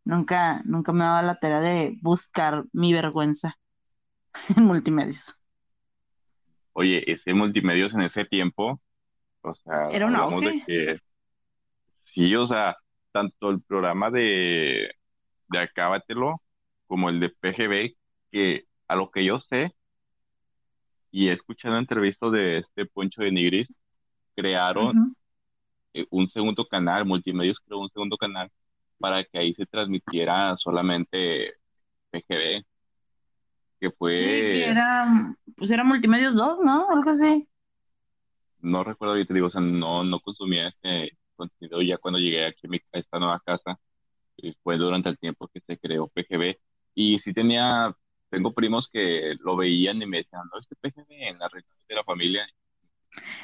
nunca, 0.04 0.62
nunca 0.66 0.93
me 0.93 1.04
dado 1.04 1.26
la 1.26 1.37
tarea 1.40 1.61
de 1.61 1.99
buscar 2.02 2.64
mi 2.73 2.93
vergüenza 2.93 3.57
en 4.57 4.64
multimedios. 4.64 5.37
Oye, 6.73 7.11
ese 7.11 7.35
multimedios 7.35 7.95
en 7.95 8.02
ese 8.02 8.25
tiempo, 8.25 8.81
o 9.43 9.54
sea, 9.54 9.88
Era 9.88 10.07
un 10.07 10.14
hablamos 10.14 10.45
de 10.45 10.54
auge. 10.54 10.61
que 10.66 10.99
sí, 12.14 12.35
o 12.37 12.47
sea, 12.47 12.76
tanto 13.12 13.50
el 13.50 13.61
programa 13.62 14.11
de, 14.11 14.94
de 15.49 15.59
Acábatelo 15.59 16.40
como 16.87 17.09
el 17.11 17.21
de 17.21 17.30
PGB, 17.30 17.97
que 18.30 18.64
a 18.88 18.97
lo 18.97 19.11
que 19.11 19.25
yo 19.25 19.38
sé 19.38 19.75
y 21.11 21.28
he 21.28 21.33
escuchado 21.33 21.78
entrevistas 21.78 22.33
de 22.33 22.59
este 22.59 22.87
Poncho 22.87 23.23
de 23.23 23.30
Nigris, 23.30 23.73
crearon 24.35 25.16
eh, 25.92 26.06
un 26.11 26.26
segundo 26.26 26.66
canal, 26.66 27.04
Multimedios 27.04 27.61
creó 27.61 27.78
un 27.78 27.88
segundo 27.88 28.16
canal 28.16 28.50
para 28.99 29.23
que 29.25 29.38
ahí 29.38 29.54
se 29.54 29.66
transmitiera 29.66 30.56
solamente 30.56 31.54
PGB, 32.11 32.64
que 33.80 33.90
Sí, 34.16 34.47
que 34.49 34.66
fue, 34.66 34.68
era, 34.68 35.37
pues 35.56 35.71
era 35.71 35.85
Multimedios 35.85 36.37
2, 36.37 36.61
¿no? 36.64 36.88
Algo 36.90 37.11
así. 37.11 37.49
no 38.61 38.83
recuerdo, 38.83 39.18
y 39.18 39.26
te 39.26 39.35
digo, 39.35 39.47
o 39.47 39.50
sea, 39.50 39.61
no, 39.61 40.02
no 40.04 40.21
consumía 40.21 40.68
este 40.68 41.16
contenido 41.37 41.83
ya 41.83 41.99
cuando 41.99 42.19
llegué 42.21 42.47
aquí 42.47 42.67
a, 42.67 42.71
mi- 42.71 42.79
a 42.93 42.99
esta 42.99 43.19
nueva 43.19 43.41
casa, 43.45 43.79
y 44.37 44.55
fue 44.62 44.76
durante 44.79 45.09
el 45.11 45.19
tiempo 45.19 45.49
que 45.49 45.61
se 45.61 45.79
creó 45.79 46.09
PGB, 46.09 46.59
y 46.95 47.19
sí 47.19 47.33
tenía, 47.35 47.95
tengo 48.31 48.53
primos 48.55 48.88
que 48.93 49.35
lo 49.41 49.57
veían 49.57 50.03
y 50.03 50.07
me 50.07 50.19
decían, 50.19 50.43
no, 50.53 50.59
es 50.61 50.67
que 50.69 50.76
PGB 50.76 51.29
en 51.31 51.38
la 51.38 51.49
reunión 51.49 51.76
de 51.88 51.95
la 51.97 52.05
familia, 52.05 52.47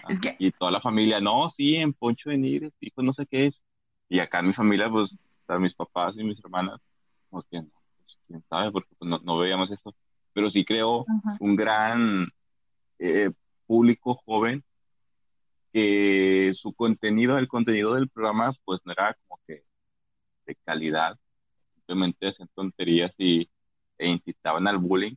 Es 0.08 0.20
que, 0.20 0.34
Y 0.38 0.50
toda 0.52 0.70
la 0.70 0.80
familia, 0.80 1.20
no, 1.20 1.48
sí, 1.50 1.76
en 1.76 1.92
Poncho 1.92 2.30
de 2.30 2.38
Nigres, 2.38 2.72
hijo, 2.80 3.02
no 3.02 3.12
sé 3.12 3.26
qué 3.26 3.46
es. 3.46 3.60
Y 4.08 4.18
acá 4.20 4.40
en 4.40 4.48
mi 4.48 4.52
familia, 4.54 4.90
pues, 4.90 5.10
están 5.40 5.62
mis 5.62 5.74
papás 5.74 6.14
y 6.16 6.24
mis 6.24 6.38
hermanas, 6.42 6.80
pues, 7.30 7.44
que 7.50 7.62
no, 7.62 7.68
pues, 7.98 8.18
quién 8.26 8.42
sabe, 8.48 8.72
porque 8.72 8.88
pues, 8.98 9.08
no, 9.08 9.18
no 9.20 9.38
veíamos 9.38 9.70
eso. 9.70 9.94
Pero 10.32 10.50
sí 10.50 10.64
creo 10.64 11.08
Ajá. 11.08 11.36
un 11.40 11.56
gran 11.56 12.28
eh, 12.98 13.30
público 13.66 14.14
joven 14.26 14.64
que 15.72 16.52
su 16.56 16.74
contenido, 16.74 17.38
el 17.38 17.48
contenido 17.48 17.94
del 17.94 18.08
programa, 18.08 18.52
pues 18.64 18.80
no 18.84 18.92
era 18.92 19.14
como 19.26 19.40
que 19.46 19.64
de 20.46 20.56
calidad, 20.64 21.18
simplemente 21.76 22.28
hacían 22.28 22.48
tonterías 22.54 23.12
y, 23.18 23.50
e 23.98 24.08
incitaban 24.08 24.68
al 24.68 24.78
bullying, 24.78 25.16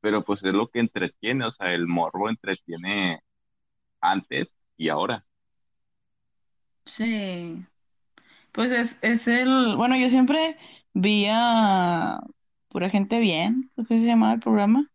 pero 0.00 0.24
pues 0.24 0.42
es 0.44 0.54
lo 0.54 0.68
que 0.68 0.80
entretiene, 0.80 1.46
o 1.46 1.50
sea, 1.52 1.74
el 1.74 1.86
morbo 1.88 2.28
entretiene 2.30 3.20
antes 4.00 4.48
y 4.76 4.88
ahora. 4.90 5.24
sí. 6.86 7.64
Pues 8.52 8.72
es, 8.72 8.98
es 9.02 9.28
el, 9.28 9.76
bueno, 9.76 9.96
yo 9.96 10.10
siempre 10.10 10.56
vi 10.94 11.26
a 11.30 12.20
Pura 12.68 12.90
Gente 12.90 13.20
Bien, 13.20 13.70
creo 13.74 13.86
que 13.86 13.98
se 14.00 14.06
llamaba 14.06 14.34
el 14.34 14.40
programa, 14.40 14.90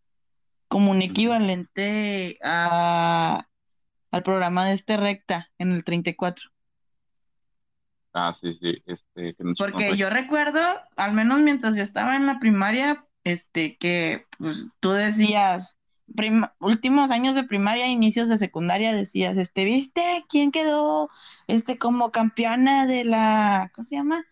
como 0.70 0.92
un 0.92 1.02
equivalente 1.02 2.38
a, 2.44 3.48
al 4.16 4.24
programa 4.24 4.66
de 4.66 4.74
este 4.74 4.98
Recta 4.98 5.50
en 5.58 5.72
el 5.72 5.84
34. 5.84 6.50
Ah, 8.14 8.34
sí, 8.34 8.54
sí, 8.54 8.82
este, 8.86 9.36
que 9.36 9.44
con 9.44 9.56
Porque 9.58 9.98
yo 9.98 10.10
recuerdo, 10.10 10.60
al 10.96 11.14
menos 11.14 11.40
mientras 11.40 11.76
yo 11.76 11.84
estaba 11.84 12.16
en 12.16 12.26
la 12.26 12.40
primaria, 12.40 13.06
este, 13.24 13.78
que 13.78 14.26
pues 14.38 14.72
tú 14.80 14.92
decías, 14.92 15.78
prim- 16.16 16.46
últimos 16.60 17.12
años 17.12 17.36
de 17.36 17.44
primaria, 17.44 17.88
inicios 17.88 18.30
de 18.30 18.38
secundaria, 18.38 18.94
decías, 18.94 19.38
este, 19.38 19.66
¿viste 19.66 20.02
quién 20.30 20.52
quedó, 20.52 21.10
este, 21.48 21.78
como 21.78 22.12
campeona 22.12 22.88
de 22.88 23.04
la, 23.06 23.72
¿cómo 23.76 23.88
se 23.88 23.96
llama? 23.96 24.24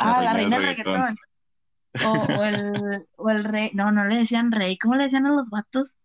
La 0.00 0.12
Ah, 0.12 0.20
la 0.22 0.34
reina 0.34 0.40
del 0.40 0.50
reina 0.50 0.56
del 0.58 0.66
reggaetón. 0.66 1.02
reggaetón. 1.02 1.16
O, 2.00 2.10
o 2.24 2.44
el, 2.44 3.08
o 3.16 3.30
el 3.30 3.44
rey, 3.44 3.70
no, 3.74 3.92
no 3.92 4.04
le 4.06 4.16
decían 4.16 4.52
rey, 4.52 4.78
¿cómo 4.78 4.96
le 4.96 5.04
decían 5.04 5.26
a 5.26 5.30
los 5.30 5.50
vatos? 5.50 5.96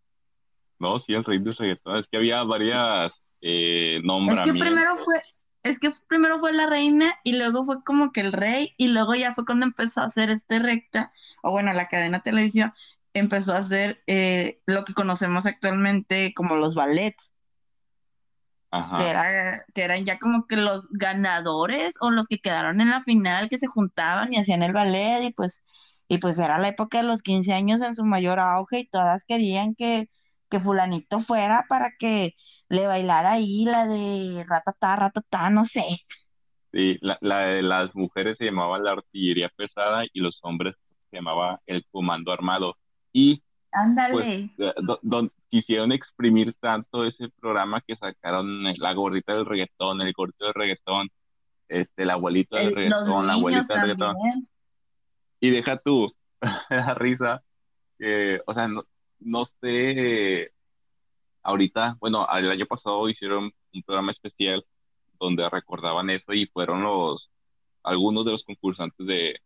No, 0.79 0.99
sí, 0.99 1.13
el 1.13 1.23
rey 1.25 1.39
del 1.39 1.55
reggaetón. 1.55 1.97
Es 1.99 2.07
que 2.09 2.17
había 2.17 2.43
varias 2.43 3.13
eh, 3.41 3.99
Es 4.25 4.41
que 4.41 4.53
primero 4.53 4.95
nombramientos. 4.95 5.03
fue, 5.03 5.21
es 5.63 5.79
que 5.79 5.89
primero 6.07 6.39
fue 6.39 6.53
la 6.53 6.67
reina 6.67 7.13
y 7.23 7.33
luego 7.37 7.63
fue 7.65 7.83
como 7.83 8.11
que 8.11 8.21
el 8.21 8.33
rey 8.33 8.73
y 8.77 8.87
luego 8.89 9.15
ya 9.15 9.33
fue 9.33 9.45
cuando 9.45 9.65
empezó 9.65 10.01
a 10.01 10.05
hacer 10.05 10.29
este 10.29 10.59
recta, 10.59 11.11
o 11.41 11.51
bueno, 11.51 11.73
la 11.73 11.87
cadena 11.87 12.19
televisiva 12.21 12.75
empezó 13.13 13.53
a 13.53 13.59
hacer 13.59 14.03
eh, 14.07 14.61
lo 14.65 14.85
que 14.85 14.93
conocemos 14.93 15.45
actualmente 15.45 16.33
como 16.35 16.55
los 16.57 16.75
ballets, 16.75 17.33
que 18.95 19.03
Ajá. 19.03 19.09
era, 19.09 19.63
que 19.73 19.83
eran 19.83 20.05
ya 20.05 20.17
como 20.19 20.47
que 20.47 20.57
los 20.57 20.87
ganadores 20.91 21.95
o 22.01 22.09
los 22.11 22.27
que 22.27 22.39
quedaron 22.39 22.81
en 22.81 22.89
la 22.89 23.01
final 23.01 23.49
que 23.49 23.59
se 23.59 23.67
juntaban 23.67 24.33
y 24.33 24.37
hacían 24.39 24.63
el 24.63 24.73
ballet 24.73 25.23
y 25.23 25.33
pues, 25.33 25.61
y 26.07 26.17
pues 26.19 26.39
era 26.39 26.57
la 26.57 26.69
época 26.69 26.97
de 26.99 27.03
los 27.03 27.21
15 27.21 27.53
años 27.53 27.81
en 27.81 27.93
su 27.95 28.03
mayor 28.05 28.39
auge 28.39 28.79
y 28.79 28.87
todas 28.87 29.23
querían 29.25 29.75
que, 29.75 30.09
que 30.49 30.59
fulanito 30.59 31.19
fuera 31.19 31.65
para 31.69 31.91
que 31.97 32.35
le 32.69 32.85
bailara 32.87 33.33
ahí 33.33 33.65
la 33.65 33.85
de 33.87 34.45
ratatá, 34.47 34.95
ratatá, 34.95 35.49
no 35.49 35.65
sé. 35.65 35.83
Sí, 36.71 36.97
la, 37.01 37.17
la 37.21 37.39
de 37.39 37.61
las 37.61 37.95
mujeres 37.95 38.37
se 38.37 38.45
llamaba 38.45 38.77
la 38.79 38.91
artillería 38.91 39.49
pesada 39.55 40.03
y 40.11 40.19
los 40.19 40.39
hombres 40.43 40.75
se 41.09 41.17
llamaba 41.17 41.61
el 41.65 41.85
comando 41.91 42.31
armado. 42.31 42.75
Y 43.13 43.41
pues 44.11 44.25
Ándale. 44.27 44.51
eh, 44.57 44.73
do- 45.01 45.31
quisieron 45.49 45.91
exprimir 45.91 46.53
tanto 46.59 47.05
ese 47.05 47.29
programa 47.39 47.81
que 47.81 47.95
sacaron 47.95 48.67
eh, 48.67 48.75
la 48.77 48.93
gorrita 48.93 49.33
del 49.33 49.45
reggaetón, 49.45 50.01
el 50.01 50.11
gordito 50.13 50.45
del 50.45 50.53
reggaetón, 50.53 51.09
este, 51.69 52.03
el 52.03 52.09
abuelito 52.09 52.57
del 52.57 52.67
El- 52.67 52.75
reggaetón, 52.75 53.27
la 53.27 53.33
abuelita 53.33 53.73
del 53.75 53.81
reggaetón. 53.97 54.15
Y 55.39 55.49
deja 55.51 55.77
tú, 55.77 56.11
la 56.69 56.93
risa, 56.95 57.43
que, 57.97 58.41
o 58.45 58.53
sea, 58.53 58.67
no, 58.67 58.83
no 59.19 59.45
sé, 59.45 60.51
ahorita, 61.43 61.97
bueno, 61.99 62.27
el 62.35 62.51
año 62.51 62.65
pasado 62.65 63.07
hicieron 63.09 63.51
un 63.73 63.83
programa 63.83 64.11
especial 64.11 64.65
donde 65.19 65.49
recordaban 65.49 66.09
eso 66.09 66.33
y 66.33 66.47
fueron 66.47 66.83
los, 66.83 67.31
algunos 67.83 68.25
de 68.25 68.31
los 68.31 68.43
concursantes 68.43 69.05
de, 69.05 69.39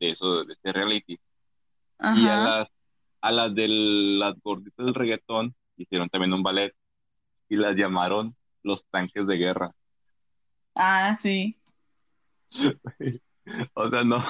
de 0.00 0.10
eso, 0.10 0.44
de 0.44 0.52
este 0.52 0.72
reality. 0.72 1.18
Y 2.16 2.28
a 2.28 2.36
las, 2.36 2.68
a 3.20 3.32
las 3.32 3.54
de 3.54 3.66
las 3.68 4.34
gorditas 4.42 4.84
del 4.84 4.94
reggaetón 4.94 5.54
hicieron 5.76 6.08
también 6.08 6.32
un 6.32 6.42
ballet 6.42 6.74
y 7.48 7.56
las 7.56 7.76
llamaron 7.76 8.36
los 8.62 8.84
tanques 8.90 9.26
de 9.26 9.36
guerra. 9.36 9.72
Ah, 10.74 11.16
sí. 11.20 11.58
O 13.74 13.88
sea, 13.88 14.02
no, 14.02 14.24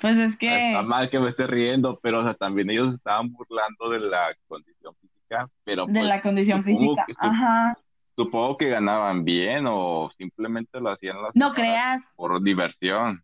Pues 0.00 0.16
es 0.16 0.32
está 0.32 0.82
que 0.82 0.82
mal 0.82 1.10
que 1.10 1.18
me 1.18 1.30
esté 1.30 1.46
riendo, 1.46 1.98
pero 2.02 2.20
o 2.20 2.24
sea, 2.24 2.34
también 2.34 2.70
ellos 2.70 2.94
estaban 2.94 3.32
burlando 3.32 3.90
de 3.90 4.00
la 4.00 4.34
condición 4.46 4.94
física, 5.00 5.48
pero 5.64 5.86
de 5.86 5.92
pues 5.92 6.04
la 6.04 6.20
condición 6.22 6.62
física. 6.62 7.06
que, 7.06 7.14
Ajá. 7.18 7.78
supongo 8.16 8.56
que 8.56 8.68
ganaban 8.68 9.24
bien 9.24 9.64
o 9.68 10.10
simplemente 10.16 10.80
lo 10.80 10.90
hacían 10.90 11.22
las 11.22 11.34
No 11.34 11.54
creas. 11.54 12.12
por 12.16 12.42
diversión. 12.42 13.22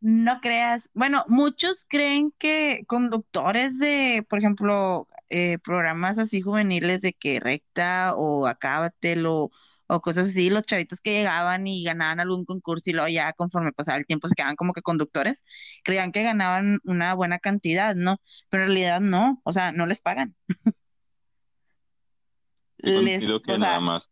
No 0.00 0.40
creas. 0.40 0.88
Bueno, 0.92 1.24
muchos 1.26 1.86
creen 1.88 2.32
que 2.38 2.84
conductores 2.86 3.78
de, 3.78 4.24
por 4.28 4.38
ejemplo, 4.38 5.08
eh, 5.30 5.58
programas 5.58 6.18
así 6.18 6.40
juveniles 6.42 7.00
de 7.00 7.12
que 7.14 7.40
recta 7.40 8.14
o 8.14 8.46
acábatel 8.46 9.26
o, 9.86 10.00
cosas 10.00 10.28
así, 10.28 10.50
los 10.50 10.64
chavitos 10.64 11.00
que 11.00 11.12
llegaban 11.12 11.66
y 11.66 11.84
ganaban 11.84 12.20
algún 12.20 12.44
concurso 12.44 12.90
y 12.90 12.92
luego 12.92 13.08
ya 13.08 13.32
conforme 13.32 13.72
pasaba 13.72 13.98
el 13.98 14.06
tiempo 14.06 14.28
se 14.28 14.34
quedaban 14.34 14.56
como 14.56 14.72
que 14.72 14.82
conductores, 14.82 15.44
creían 15.84 16.12
que 16.12 16.22
ganaban 16.22 16.80
una 16.84 17.14
buena 17.14 17.38
cantidad, 17.38 17.94
¿no? 17.94 18.20
Pero 18.48 18.64
en 18.64 18.68
realidad 18.68 19.00
no, 19.00 19.40
o 19.44 19.52
sea, 19.52 19.72
no 19.72 19.86
les 19.86 20.00
pagan. 20.00 20.34
Les, 22.78 23.24
creo 23.24 23.40
que 23.40 23.52
o 23.52 23.58
nada 23.58 23.72
sea, 23.72 23.80
más. 23.80 24.08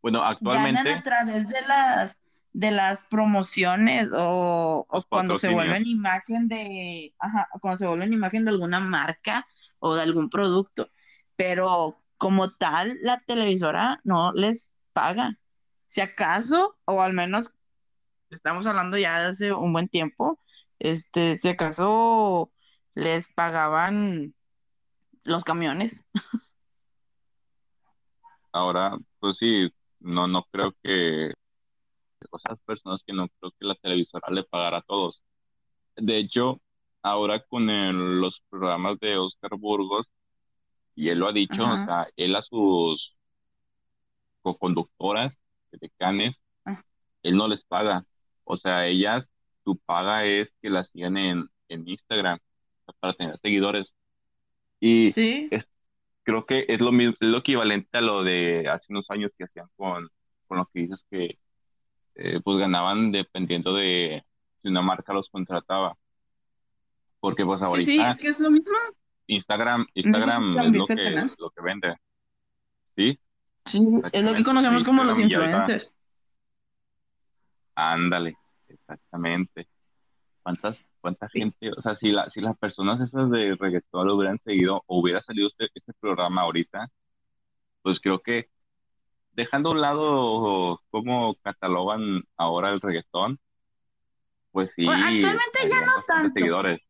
Bueno, 0.00 0.20
ganan 0.20 0.28
a 0.28 0.30
actualmente 0.30 1.02
través 1.02 1.48
de 1.48 1.60
las 1.66 2.16
de 2.56 2.70
las 2.70 3.04
promociones 3.04 4.08
o, 4.16 4.86
o 4.88 5.02
cuando 5.10 5.36
se 5.36 5.50
vuelven 5.50 5.86
imagen 5.86 6.48
de, 6.48 7.12
ajá, 7.18 7.46
cuando 7.60 7.76
se 7.76 7.86
vuelven 7.86 8.14
imagen 8.14 8.46
de 8.46 8.50
alguna 8.52 8.80
marca 8.80 9.46
o 9.78 9.94
de 9.94 10.00
algún 10.00 10.30
producto, 10.30 10.90
pero 11.36 12.00
como 12.18 12.52
tal 12.54 12.98
la 13.02 13.18
televisora 13.20 14.00
no 14.04 14.32
les 14.32 14.72
paga. 14.92 15.38
Si 15.88 16.00
acaso, 16.02 16.78
o 16.86 17.02
al 17.02 17.14
menos 17.14 17.54
estamos 18.30 18.66
hablando 18.66 18.98
ya 18.98 19.20
de 19.20 19.26
hace 19.28 19.52
un 19.54 19.72
buen 19.74 19.88
tiempo, 19.88 20.40
este, 20.80 21.36
si 21.36 21.48
acaso 21.50 22.52
les 22.94 23.32
pagaban 23.34 24.34
los 25.24 25.44
camiones. 25.44 26.06
Ahora, 28.52 28.98
pues 29.20 29.36
sí, 29.38 29.70
no, 30.00 30.28
no 30.28 30.44
creo 30.52 30.72
que, 30.82 31.32
o 32.30 32.38
sea, 32.38 32.56
personas 32.66 33.02
que 33.06 33.12
no 33.14 33.28
creo 33.40 33.52
que 33.58 33.66
la 33.66 33.74
televisora 33.76 34.30
le 34.32 34.44
pagara 34.44 34.78
a 34.78 34.82
todos. 34.82 35.22
De 35.96 36.18
hecho, 36.18 36.60
ahora 37.02 37.44
con 37.46 37.70
el- 37.70 38.20
los 38.20 38.42
programas 38.50 38.98
de 39.00 39.18
Oscar 39.18 39.52
Burgos, 39.58 40.06
y 40.96 41.10
él 41.10 41.20
lo 41.20 41.28
ha 41.28 41.34
dicho, 41.34 41.70
o 41.70 41.76
Ajá. 41.76 41.78
sea, 41.78 42.08
él 42.16 42.36
a 42.36 42.42
sus 42.42 43.16
co-conductoras, 44.42 45.36
decanes, 45.72 46.36
ah, 46.66 46.82
él 47.24 47.36
no 47.36 47.48
les 47.48 47.64
paga. 47.64 48.06
O 48.44 48.56
sea, 48.56 48.86
ellas, 48.88 49.26
su 49.64 49.78
paga 49.78 50.24
es 50.26 50.48
que 50.62 50.70
las 50.70 50.90
sigan 50.92 51.16
en, 51.16 51.48
en 51.68 51.88
Instagram 51.88 52.38
para 53.00 53.14
tener 53.14 53.38
seguidores. 53.40 53.92
Y 54.80 55.16
Sí, 55.16 55.50
es- 55.50 55.66
creo 56.24 56.46
que 56.46 56.66
es 56.68 56.80
lo 56.80 56.92
mismo, 56.92 57.14
es 57.20 57.28
lo 57.28 57.38
equivalente 57.38 57.98
a 57.98 58.00
lo 58.02 58.24
de 58.24 58.68
hace 58.70 58.86
unos 58.90 59.10
años 59.10 59.32
que 59.38 59.44
hacían 59.44 59.68
con, 59.76 60.08
con 60.48 60.58
lo 60.58 60.66
que 60.68 60.80
dices 60.82 61.04
que 61.10 61.38
eh, 62.16 62.40
pues 62.44 62.58
ganaban 62.58 63.12
dependiendo 63.12 63.74
de 63.74 64.24
si 64.62 64.68
una 64.68 64.82
marca 64.82 65.12
los 65.14 65.28
contrataba. 65.30 65.96
Porque 67.20 67.44
pues 67.44 67.60
sí, 67.72 67.82
sí, 67.82 68.02
ahorita 68.02 68.08
es 68.08 68.18
que 68.18 68.28
es 68.28 68.40
lo 68.40 68.50
mismo. 68.50 68.74
Instagram, 69.26 69.86
Instagram 69.94 70.56
es 70.58 70.72
lo 70.72 70.86
que, 70.86 71.30
lo 71.38 71.50
que 71.50 71.62
vende, 71.62 71.96
¿sí? 72.94 73.18
Sí, 73.64 73.84
es 74.12 74.24
lo 74.24 74.34
que 74.34 74.44
conocemos 74.44 74.84
como 74.84 75.04
los 75.04 75.18
influencers. 75.18 75.92
Ándale, 77.74 78.36
exactamente. 78.68 79.68
¿Cuántas, 80.42 80.78
cuánta 81.00 81.28
gente, 81.28 81.72
o 81.72 81.80
sea, 81.80 81.96
si, 81.96 82.10
la, 82.10 82.28
si 82.28 82.40
las 82.40 82.56
personas 82.56 83.00
esas 83.00 83.30
de 83.30 83.56
reggaetón 83.56 84.06
lo 84.06 84.14
hubieran 84.16 84.38
seguido 84.38 84.82
o 84.86 85.00
hubiera 85.00 85.20
salido 85.20 85.48
este, 85.48 85.68
este 85.74 85.92
programa 86.00 86.42
ahorita, 86.42 86.88
pues 87.82 87.98
creo 88.00 88.20
que 88.20 88.48
dejando 89.32 89.68
a 89.68 89.72
un 89.72 89.80
lado 89.80 90.80
cómo 90.90 91.34
catalogan 91.42 92.22
ahora 92.36 92.70
el 92.70 92.80
reggaetón, 92.80 93.38
pues 94.52 94.72
sí, 94.74 94.84
Bueno, 94.84 95.04
actualmente 95.04 95.58
ya 95.68 95.80
no 95.80 96.02
tanto. 96.06 96.32
seguidores. 96.32 96.80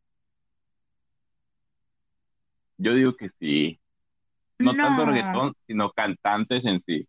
Yo 2.79 2.95
digo 2.95 3.17
que 3.17 3.29
sí, 3.41 3.81
no 4.59 4.77
tanto 4.79 5.05
reggaetón, 5.07 5.55
sino 5.67 5.93
cantantes 5.93 6.65
en 6.67 6.83
sí. 6.87 7.09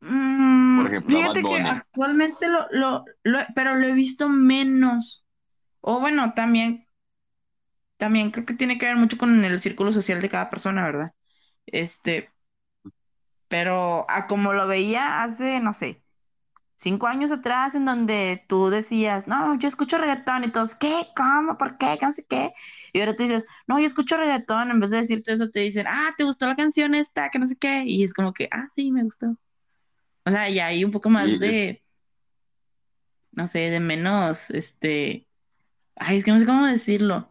Mm, 0.00 0.46
Por 0.74 0.86
ejemplo, 0.88 1.06
fíjate 1.06 1.44
que 1.46 1.58
actualmente 1.60 2.48
lo, 2.48 2.66
lo, 2.70 3.04
lo, 3.22 3.38
pero 3.54 3.76
lo 3.76 3.86
he 3.86 3.92
visto 3.92 4.28
menos. 4.28 5.24
O 5.80 6.00
bueno, 6.00 6.34
también, 6.34 6.86
también 7.96 8.30
creo 8.30 8.46
que 8.46 8.54
tiene 8.54 8.78
que 8.78 8.86
ver 8.86 8.96
mucho 8.96 9.16
con 9.18 9.44
el 9.44 9.60
círculo 9.60 9.92
social 9.92 10.20
de 10.20 10.28
cada 10.28 10.50
persona, 10.50 10.84
¿verdad? 10.84 11.12
Este, 11.66 12.30
pero 13.48 14.06
a 14.08 14.26
como 14.26 14.52
lo 14.52 14.66
veía 14.66 15.22
hace, 15.22 15.60
no 15.60 15.72
sé, 15.72 16.02
cinco 16.80 17.06
años 17.06 17.30
atrás, 17.30 17.74
en 17.74 17.84
donde 17.84 18.42
tú 18.48 18.70
decías, 18.70 19.28
no, 19.28 19.58
yo 19.58 19.68
escucho 19.68 19.98
reggaetón, 19.98 20.44
y 20.44 20.48
todos, 20.50 20.74
¿qué? 20.74 21.08
¿Cómo? 21.14 21.58
¿Por 21.58 21.76
qué? 21.76 21.96
¿Qué 22.00 22.06
no 22.06 22.12
sé 22.12 22.24
qué? 22.26 22.52
Y 22.92 23.00
ahora 23.00 23.14
tú 23.14 23.22
dices, 23.22 23.44
no, 23.66 23.78
yo 23.78 23.86
escucho 23.86 24.16
reggaetón, 24.16 24.70
en 24.70 24.80
vez 24.80 24.90
de 24.90 24.96
decirte 24.96 25.32
eso, 25.32 25.50
te 25.50 25.60
dicen, 25.60 25.86
ah, 25.86 26.14
¿te 26.16 26.24
gustó 26.24 26.46
la 26.48 26.56
canción 26.56 26.94
esta? 26.94 27.28
Que 27.28 27.38
no 27.38 27.46
sé 27.46 27.56
qué. 27.56 27.84
Y 27.84 28.02
es 28.02 28.14
como 28.14 28.32
que, 28.32 28.48
ah, 28.50 28.66
sí, 28.74 28.90
me 28.90 29.04
gustó. 29.04 29.36
O 30.24 30.30
sea, 30.30 30.48
ya 30.48 30.66
hay 30.66 30.82
un 30.82 30.90
poco 30.90 31.10
más 31.10 31.38
de, 31.38 31.82
no 33.32 33.46
sé, 33.46 33.70
de 33.70 33.80
menos, 33.80 34.50
este, 34.50 35.26
ay, 35.96 36.18
es 36.18 36.24
que 36.24 36.30
no 36.30 36.38
sé 36.38 36.46
cómo 36.46 36.66
decirlo. 36.66 37.26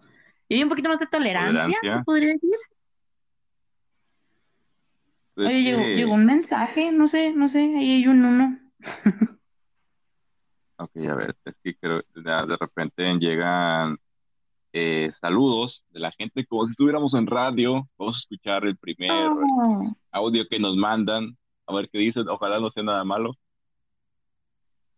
Y 0.48 0.56
hay 0.56 0.64
un 0.64 0.70
poquito 0.70 0.90
más 0.90 1.00
de 1.00 1.08
tolerancia, 1.08 1.78
se 1.82 2.04
podría 2.04 2.34
decir. 2.34 2.52
Es 5.38 5.48
Oye, 5.48 5.64
llegó, 5.64 5.82
llegó 5.84 6.14
un 6.14 6.26
mensaje, 6.26 6.92
no 6.92 7.08
sé, 7.08 7.34
no 7.34 7.48
sé, 7.48 7.60
ahí 7.60 7.92
hay 7.92 8.08
un 8.08 8.26
uno. 8.26 8.60
ok, 10.80 10.96
a 11.10 11.16
ver, 11.16 11.36
es 11.46 11.58
que 11.64 11.76
creo, 11.76 12.02
de, 12.16 12.22
de 12.22 12.58
repente 12.60 13.04
llegan 13.20 13.98
eh, 14.74 15.10
saludos 15.20 15.84
de 15.92 16.00
la 16.00 16.12
gente 16.12 16.46
como 16.46 16.66
si 16.66 16.72
estuviéramos 16.72 17.14
en 17.14 17.28
radio. 17.28 17.88
Vamos 17.98 18.16
a 18.18 18.20
escuchar 18.20 18.66
el 18.66 18.78
primer 18.78 19.12
Oh, 19.32 19.84
audio 20.12 20.46
que 20.50 20.60
nos 20.60 20.76
mandan, 20.76 21.38
a 21.68 21.74
ver 21.74 21.90
qué 21.92 21.98
dicen. 22.00 22.28
Ojalá 22.30 22.60
no 22.60 22.70
sea 22.70 22.84
nada 22.84 23.04
malo. 23.04 23.34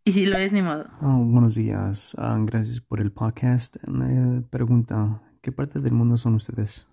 y 0.03 0.11
si 0.11 0.25
lo 0.25 0.37
es, 0.37 0.51
ni 0.51 0.61
modo. 0.61 0.85
Oh, 1.01 1.23
buenos 1.25 1.55
días, 1.55 2.15
Ah, 2.17 2.37
gracias 2.39 2.81
por 2.81 2.99
el 3.01 3.11
podcast. 3.11 3.75
Eh, 3.77 4.41
pregunta, 4.49 5.21
¿qué 5.41 5.51
parte 5.51 5.79
del 5.79 5.93
mundo 5.93 6.17
son 6.17 6.35
ustedes? 6.35 6.87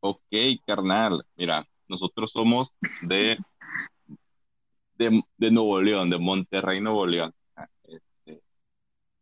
Ok, 0.00 0.20
carnal, 0.66 1.24
mira, 1.36 1.66
nosotros 1.88 2.30
somos 2.30 2.68
de, 3.08 3.38
de, 4.96 5.22
de 5.36 5.50
Nuevo 5.50 5.80
León, 5.80 6.10
de 6.10 6.18
Monterrey, 6.18 6.80
Nuevo 6.80 7.06
León. 7.06 7.34
Ah, 7.56 7.68
Este, 7.84 8.42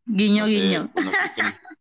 Guiño, 0.05 0.47
guiño. 0.47 0.91
bueno, 0.95 1.11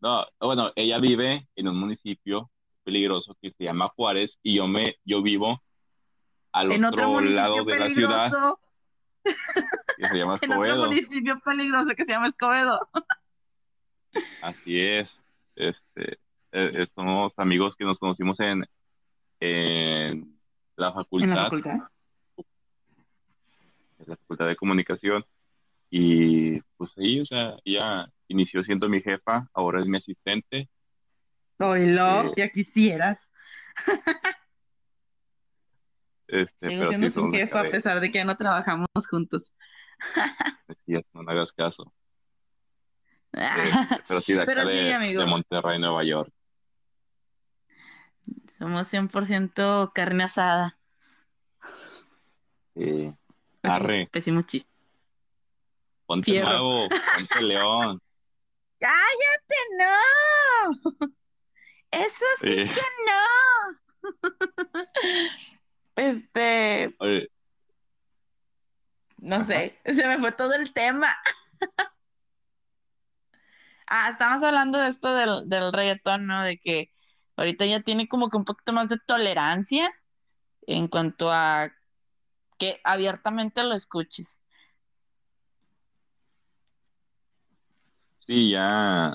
no, 0.00 0.26
bueno, 0.40 0.72
ella 0.76 0.98
vive 0.98 1.48
en 1.54 1.68
un 1.68 1.78
municipio 1.78 2.50
peligroso 2.84 3.36
que 3.40 3.50
se 3.50 3.64
llama 3.64 3.88
Juárez 3.88 4.38
y 4.42 4.56
yo 4.56 4.66
me, 4.66 4.96
yo 5.04 5.22
vivo 5.22 5.62
al 6.52 6.72
En 6.72 6.84
otro 6.84 7.10
otro 7.10 7.28
lado 7.28 7.64
de 7.64 7.78
la 7.78 7.88
ciudad 7.88 8.32
que 9.96 10.08
se 10.08 10.18
llama 10.18 10.38
en 10.42 10.52
otro 10.52 10.76
municipio 10.86 11.40
peligroso 11.44 11.94
que 11.96 12.04
se 12.04 12.12
llama 12.12 12.28
Escobedo. 12.28 12.88
Así 14.42 14.80
es. 14.80 15.10
Este, 15.56 16.18
eh, 16.52 16.86
somos 16.94 17.32
amigos 17.36 17.74
que 17.76 17.84
nos 17.84 17.98
conocimos 17.98 18.38
en, 18.40 18.64
en 19.40 20.38
la 20.76 20.88
En 20.88 20.88
la 20.88 20.92
facultad, 20.92 21.42
facultad. 21.42 21.78
La 23.98 24.16
facultad 24.16 24.46
de 24.48 24.56
comunicación. 24.56 25.24
Y 25.90 26.60
pues 26.76 26.90
ahí, 26.98 27.20
o 27.20 27.24
sea, 27.24 27.56
ella 27.64 28.06
inició 28.28 28.62
siendo 28.62 28.88
mi 28.88 29.00
jefa, 29.02 29.48
ahora 29.54 29.80
es 29.80 29.86
mi 29.86 29.98
asistente. 29.98 30.68
Oilo, 31.58 32.26
Eh, 32.26 32.32
ya 32.36 32.48
quisieras. 32.50 33.30
este, 36.28 36.70
Sigo 36.70 36.88
siendo 36.88 37.08
sí, 37.08 37.14
su 37.14 37.30
jefa 37.30 37.60
a 37.60 37.70
pesar 37.70 38.00
de 38.00 38.10
que 38.10 38.18
ya 38.18 38.24
no 38.24 38.36
trabajamos 38.36 38.88
juntos. 39.08 39.54
sí, 40.86 40.94
no 41.12 41.22
me 41.22 41.32
hagas 41.32 41.52
caso. 41.52 41.92
Este, 43.32 44.02
pero 44.08 44.20
sí, 44.20 44.32
de 44.32 44.42
acá 44.42 44.52
Pero 44.54 44.62
sí, 44.62 44.76
de, 44.76 44.98
de 45.18 45.26
Monterrey, 45.26 45.78
Nueva 45.78 46.04
York. 46.04 46.32
somos 48.58 48.88
100% 48.88 49.92
carne 49.94 50.24
asada. 50.24 50.78
Ok, 52.74 53.16
arre, 53.66 54.06
pésimo 54.12 54.42
chiste. 54.42 54.70
ponte 56.06 56.32
Fierro. 56.32 56.42
mago, 56.42 56.90
ponte 57.12 57.40
león. 57.48 58.00
¡Cállate, 58.78 59.56
no! 59.78 61.14
Eso 61.90 62.26
sí 62.44 62.62
que 62.72 62.80
no. 63.06 63.78
Este, 65.96 66.94
oye, 67.00 67.28
no 69.18 69.42
ajá. 69.42 69.44
sé, 69.44 69.80
se 69.84 70.06
me 70.06 70.18
fue 70.18 70.32
todo 70.32 70.54
el 70.54 70.72
tema. 70.72 71.16
Ah, 73.88 74.10
estamos 74.10 74.42
hablando 74.42 74.78
de 74.78 74.88
esto 74.88 75.14
del, 75.14 75.48
del 75.48 75.72
reggaetón, 75.72 76.26
¿no? 76.26 76.42
De 76.42 76.58
que 76.58 76.92
ahorita 77.36 77.66
ya 77.66 77.80
tiene 77.82 78.08
como 78.08 78.28
que 78.30 78.36
un 78.36 78.44
poquito 78.44 78.72
más 78.72 78.88
de 78.88 78.98
tolerancia 79.06 79.90
en 80.62 80.88
cuanto 80.88 81.32
a 81.32 81.70
que 82.58 82.80
abiertamente 82.84 83.62
lo 83.62 83.74
escuches. 83.74 84.42
Sí, 88.26 88.50
ya, 88.50 89.14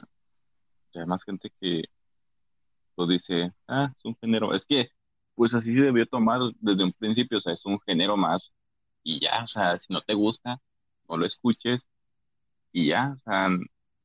ya 0.93 1.01
hay 1.01 1.08
más 1.08 1.23
gente 1.23 1.51
que 1.60 1.84
pues 2.95 3.10
dice, 3.10 3.54
ah, 3.67 3.93
es 3.97 4.06
un 4.06 4.15
género. 4.17 4.54
Es 4.54 4.63
que, 4.65 4.89
pues 5.36 5.54
así 5.54 5.73
se 5.73 5.82
debió 5.82 6.06
tomar 6.08 6.39
desde 6.60 6.84
un 6.84 6.93
principio, 6.93 7.38
o 7.38 7.41
sea, 7.41 7.54
es 7.54 7.65
un 7.65 7.80
género 7.82 8.17
más 8.17 8.51
y 9.04 9.19
ya, 9.21 9.43
o 9.43 9.47
sea, 9.47 9.77
si 9.77 9.91
no 9.93 10.01
te 10.01 10.13
gusta, 10.13 10.62
no 11.10 11.17
lo 11.17 11.25
escuches 11.25 11.82
y 12.73 12.88
ya, 12.89 13.13
o 13.13 13.17
sea, 13.17 13.49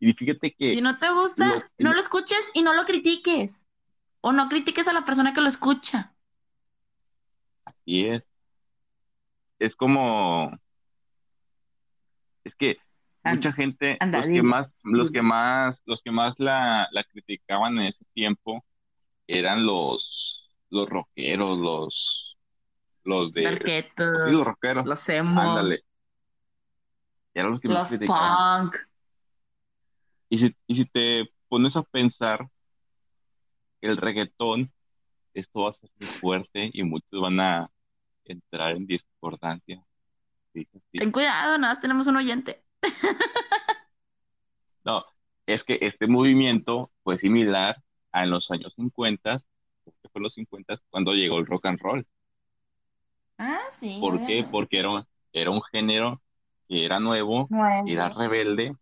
y 0.00 0.12
fíjate 0.14 0.54
Si 0.70 0.80
que 0.80 0.80
no 0.80 0.98
te 0.98 1.10
gusta, 1.10 1.46
lo, 1.48 1.62
no 1.78 1.94
lo 1.94 2.00
escuches 2.00 2.50
y 2.54 2.62
no 2.62 2.72
lo 2.74 2.84
critiques. 2.84 3.66
O 4.20 4.32
no 4.32 4.48
critiques 4.48 4.88
a 4.88 4.92
la 4.92 5.04
persona 5.04 5.32
que 5.32 5.40
lo 5.40 5.48
escucha. 5.48 6.14
así 7.64 8.06
es, 8.06 8.22
es 9.58 9.74
como, 9.74 10.56
es 12.44 12.54
que 12.54 12.78
mucha 13.24 13.52
gente, 13.52 13.96
anda, 14.00 14.20
los 14.20 14.28
que 14.28 14.42
más, 14.42 14.68
los 14.82 15.10
que 15.10 15.22
más, 15.22 15.82
los 15.84 16.02
que 16.02 16.10
más 16.10 16.34
la, 16.38 16.88
la 16.92 17.04
criticaban 17.04 17.78
en 17.78 17.86
ese 17.86 18.04
tiempo 18.14 18.64
eran 19.26 19.66
los, 19.66 20.50
los 20.70 20.88
rockeros, 20.88 21.58
los, 21.58 22.36
los 23.04 23.32
de, 23.32 23.42
sí, 23.42 23.46
los 23.46 23.58
Darketos, 23.58 24.46
rockeros, 24.46 24.86
los 24.86 25.08
emo, 25.08 25.40
ándale, 25.40 25.84
eran 27.34 27.52
los 27.52 27.60
que 27.60 27.68
más 27.68 27.78
los 27.78 27.88
criticaban. 27.88 28.70
punk. 28.70 28.76
Y 30.28 30.38
si, 30.38 30.56
y 30.66 30.74
si 30.74 30.84
te 30.86 31.30
pones 31.48 31.76
a 31.76 31.82
pensar, 31.82 32.48
el 33.80 33.96
reggaetón, 33.96 34.72
esto 35.34 35.62
va 35.62 35.70
a 35.70 35.72
ser 35.72 35.90
muy 35.98 36.08
fuerte 36.08 36.70
y 36.72 36.82
muchos 36.82 37.20
van 37.20 37.40
a 37.40 37.70
entrar 38.32 38.72
en 38.76 38.86
discordancia. 38.86 39.82
Sí, 40.54 40.68
sí. 40.92 40.98
Ten 40.98 41.10
cuidado, 41.12 41.58
nada 41.58 41.74
más 41.74 41.80
tenemos 41.80 42.06
un 42.06 42.16
oyente. 42.16 42.64
No, 44.84 45.04
es 45.46 45.62
que 45.62 45.78
este 45.82 46.06
movimiento 46.06 46.90
fue 47.02 47.18
similar 47.18 47.76
a 48.12 48.24
en 48.24 48.30
los 48.30 48.50
años 48.50 48.72
50, 48.74 49.38
que 49.84 50.08
fue 50.10 50.20
en 50.20 50.22
los 50.24 50.34
50 50.34 50.76
cuando 50.90 51.12
llegó 51.12 51.38
el 51.38 51.46
rock 51.46 51.66
and 51.66 51.80
roll. 51.80 52.06
Ah, 53.38 53.68
sí, 53.70 53.88
¿Por 53.98 54.22
qué? 54.22 54.44
Porque 54.50 54.78
era, 54.78 54.90
un- 54.90 55.04
era 55.32 55.50
un 55.50 55.62
género 55.72 56.22
que 56.68 56.84
era 56.84 57.00
nuevo, 57.00 57.52
era 57.84 58.08
Nuevo. 58.08 58.18
rebelde 58.18 58.74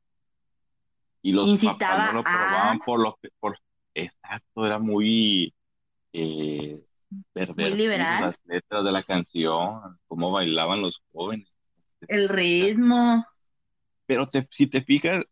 y 1.23 1.33
los 1.33 1.55
papás 1.55 2.03
no 2.03 2.13
Incitaba 2.13 2.13
lo 2.13 2.25
a... 2.25 2.29
probaban 2.29 2.81
por 2.81 3.01
lo 3.01 3.17
que, 3.23 3.29
por, 3.41 3.59
exacto, 3.95 4.67
era 4.67 4.79
muy 4.79 5.55
eh, 6.13 6.83
pervertido 7.33 7.77
liberal. 7.77 8.21
las 8.23 8.35
letras 8.45 8.85
de 8.85 8.93
la 8.93 9.03
canción, 9.03 9.99
cómo 10.07 10.31
bailaban 10.31 10.81
los 10.83 11.01
jóvenes. 11.13 11.49
El 12.09 12.29
ritmo. 12.29 13.25
Pero 14.07 14.29
te- 14.29 14.47
si 14.51 14.67
te 14.67 14.83
fijas 14.83 15.25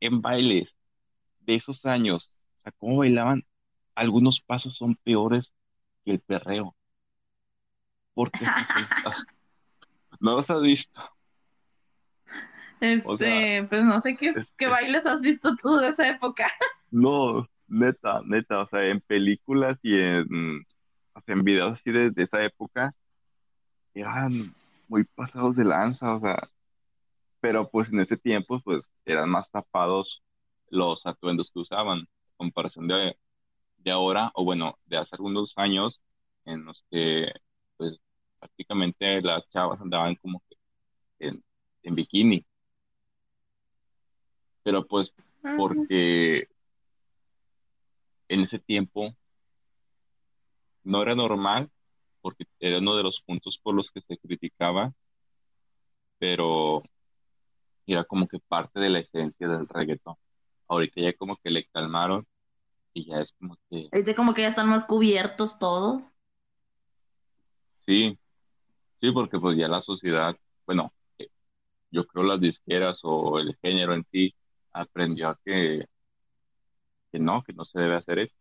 en 0.00 0.20
bailes 0.20 0.68
de 1.40 1.54
esos 1.54 1.84
años, 1.86 2.30
o 2.58 2.62
sea, 2.64 2.72
cómo 2.78 2.98
bailaban, 2.98 3.44
algunos 3.94 4.40
pasos 4.40 4.76
son 4.76 4.96
peores 4.96 5.52
que 6.04 6.12
el 6.12 6.20
perreo. 6.20 6.74
Porque 8.14 8.44
no 10.20 10.36
los 10.36 10.50
has 10.50 10.60
visto. 10.62 11.00
Este, 12.80 13.08
O 13.08 13.16
sea, 13.16 13.66
pues 13.68 13.84
no 13.84 14.00
sé 14.00 14.16
qué, 14.16 14.34
qué 14.56 14.64
es- 14.64 14.70
bailes 14.70 15.06
has 15.06 15.22
visto 15.22 15.54
tú 15.62 15.76
de 15.76 15.88
esa 15.88 16.08
época. 16.08 16.50
No, 16.90 17.48
neta, 17.68 18.20
neta, 18.26 18.60
o 18.60 18.68
sea, 18.68 18.84
en 18.86 19.00
películas 19.00 19.78
y 19.82 19.94
en, 19.94 20.66
sea, 21.22 21.34
en 21.34 21.44
videos 21.44 21.78
así 21.78 21.90
de, 21.90 22.10
de 22.10 22.22
esa 22.24 22.42
época, 22.44 22.94
eran 23.94 24.32
muy 24.88 25.04
pasados 25.04 25.56
de 25.56 25.64
lanza, 25.64 26.14
o 26.16 26.20
sea, 26.20 26.48
pero 27.40 27.68
pues 27.70 27.88
en 27.88 28.00
ese 28.00 28.16
tiempo, 28.16 28.60
pues 28.60 28.84
eran 29.04 29.28
más 29.30 29.50
tapados 29.50 30.22
los 30.70 31.04
atuendos 31.06 31.50
que 31.52 31.60
usaban, 31.60 31.98
en 32.00 32.06
comparación 32.36 32.88
de, 32.88 33.16
de 33.78 33.90
ahora, 33.90 34.30
o 34.34 34.44
bueno, 34.44 34.78
de 34.86 34.98
hace 34.98 35.16
algunos 35.16 35.52
años, 35.56 36.00
en 36.44 36.64
los 36.64 36.84
que, 36.90 37.32
pues, 37.76 37.98
prácticamente 38.38 39.20
las 39.22 39.48
chavas 39.50 39.80
andaban 39.80 40.16
como 40.16 40.42
que 40.48 40.56
en, 41.28 41.44
en 41.82 41.94
bikini, 41.94 42.44
pero 44.62 44.86
pues 44.86 45.12
porque 45.56 46.48
en 48.28 48.40
ese 48.40 48.58
tiempo 48.58 49.14
no 50.84 51.02
era 51.02 51.14
normal, 51.14 51.70
porque 52.22 52.46
era 52.60 52.78
uno 52.78 52.96
de 52.96 53.02
los 53.04 53.20
puntos 53.26 53.58
por 53.62 53.74
los 53.74 53.90
que 53.92 54.02
se 54.02 54.18
criticaba, 54.18 54.92
pero 56.18 56.82
era 57.86 58.04
como 58.04 58.26
que 58.28 58.38
parte 58.40 58.80
de 58.80 58.90
la 58.90 59.00
esencia 59.00 59.48
del 59.48 59.68
reggaetón. 59.68 60.16
Ahorita 60.68 61.00
ya 61.00 61.12
como 61.14 61.36
que 61.36 61.50
le 61.50 61.66
calmaron 61.68 62.26
y 62.94 63.06
ya 63.06 63.20
es 63.20 63.32
como 63.38 63.56
que, 63.70 63.92
Ahorita 63.92 64.16
como 64.16 64.34
que 64.34 64.42
ya 64.42 64.48
están 64.48 64.68
más 64.68 64.84
cubiertos 64.86 65.60
todos. 65.60 66.14
sí, 67.86 68.18
sí, 69.00 69.12
porque 69.12 69.38
pues 69.40 69.58
ya 69.58 69.68
la 69.68 69.80
sociedad, 69.82 70.36
bueno, 70.66 70.92
eh, 71.18 71.28
yo 71.90 72.06
creo 72.06 72.24
las 72.24 72.40
disqueras 72.40 73.00
o 73.04 73.38
el 73.40 73.56
género 73.62 73.94
en 73.94 74.04
sí 74.12 74.34
aprendió 74.72 75.30
a 75.30 75.40
que, 75.44 75.86
que 77.12 77.18
no, 77.18 77.42
que 77.42 77.52
no 77.52 77.64
se 77.64 77.78
debe 77.80 77.96
hacer 77.96 78.18
eso. 78.20 78.34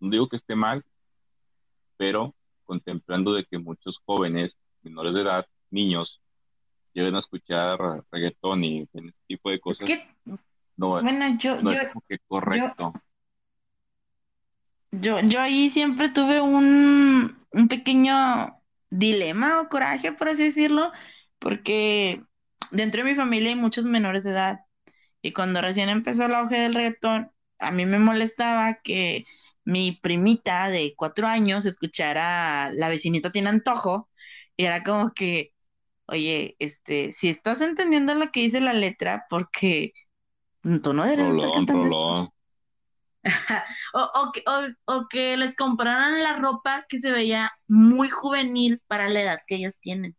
No 0.00 0.10
digo 0.10 0.28
que 0.28 0.36
esté 0.36 0.54
mal, 0.54 0.84
pero 1.96 2.34
contemplando 2.64 3.34
de 3.34 3.44
que 3.44 3.58
muchos 3.58 4.00
jóvenes 4.04 4.52
menores 4.82 5.14
de 5.14 5.20
edad, 5.20 5.46
niños, 5.70 6.20
lleguen 6.92 7.14
a 7.14 7.18
escuchar 7.18 7.78
reggaetón 8.10 8.64
y 8.64 8.82
ese 8.82 9.12
tipo 9.26 9.50
de 9.50 9.56
Es 9.56 9.60
cosas, 9.60 9.84
que, 9.84 10.08
no, 10.76 10.88
bueno, 10.88 11.36
yo, 11.38 11.60
no 11.62 11.72
yo, 11.72 11.80
es 11.80 11.88
como 11.88 12.04
que 12.08 12.18
correcto. 12.26 12.92
yo, 14.92 15.20
yo 15.20 15.40
ahí 15.40 15.70
siempre 15.70 16.08
tuve 16.08 16.40
un, 16.40 17.36
un 17.52 17.68
pequeño 17.68 18.56
dilema 18.90 19.60
o 19.60 19.68
coraje, 19.68 20.12
por 20.12 20.28
así 20.28 20.44
decirlo, 20.44 20.90
porque 21.38 22.22
dentro 22.70 23.02
de 23.02 23.10
mi 23.10 23.14
familia 23.14 23.50
hay 23.50 23.56
muchos 23.56 23.84
menores 23.84 24.24
de 24.24 24.30
edad. 24.30 24.60
Y 25.22 25.32
cuando 25.32 25.60
recién 25.60 25.90
empezó 25.90 26.24
el 26.24 26.34
auge 26.34 26.58
del 26.58 26.74
reggaetón, 26.74 27.30
a 27.58 27.70
mí 27.70 27.84
me 27.84 27.98
molestaba 27.98 28.80
que 28.82 29.26
mi 29.70 29.92
primita 29.92 30.68
de 30.70 30.94
cuatro 30.96 31.26
años 31.28 31.66
escuchara 31.66 32.70
La 32.74 32.88
vecinita 32.88 33.30
tiene 33.32 33.50
antojo 33.50 34.10
y 34.56 34.64
era 34.66 34.82
como 34.82 35.12
que, 35.14 35.54
oye, 36.06 36.56
este, 36.60 37.12
si 37.14 37.28
estás 37.30 37.60
entendiendo 37.62 38.14
lo 38.16 38.32
que 38.32 38.40
dice 38.42 38.60
la 38.60 38.74
letra, 38.74 39.26
porque 39.30 39.92
tú 40.82 40.94
no 40.94 41.04
deberías 41.04 41.30
estar 41.30 41.50
Rolón, 41.50 41.52
cantando 41.52 41.88
esto. 41.88 42.18
rolón. 42.18 42.30
O, 43.94 44.00
o 44.20 44.32
que, 44.32 44.42
o- 44.46 44.74
o 44.94 45.08
que 45.08 45.36
les 45.36 45.54
compraran 45.56 46.22
la 46.22 46.36
ropa 46.36 46.84
que 46.88 46.98
se 46.98 47.10
veía 47.12 47.50
muy 47.68 48.08
juvenil 48.10 48.80
para 48.86 49.08
la 49.08 49.20
edad 49.22 49.38
que 49.46 49.56
ellas 49.56 49.78
tienen. 49.80 50.16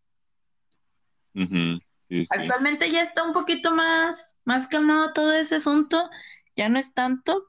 Ujú, 1.36 1.80
Sí, 2.10 2.26
sí. 2.36 2.38
Actualmente 2.40 2.90
ya 2.92 3.04
está 3.04 3.24
un 3.24 3.34
poquito 3.34 3.72
más, 3.76 4.40
más 4.46 4.68
calmado 4.68 5.14
todo 5.14 5.34
ese 5.34 5.56
asunto. 5.58 6.10
Ya 6.56 6.70
no 6.70 6.80
es 6.80 6.94
tanto 6.94 7.44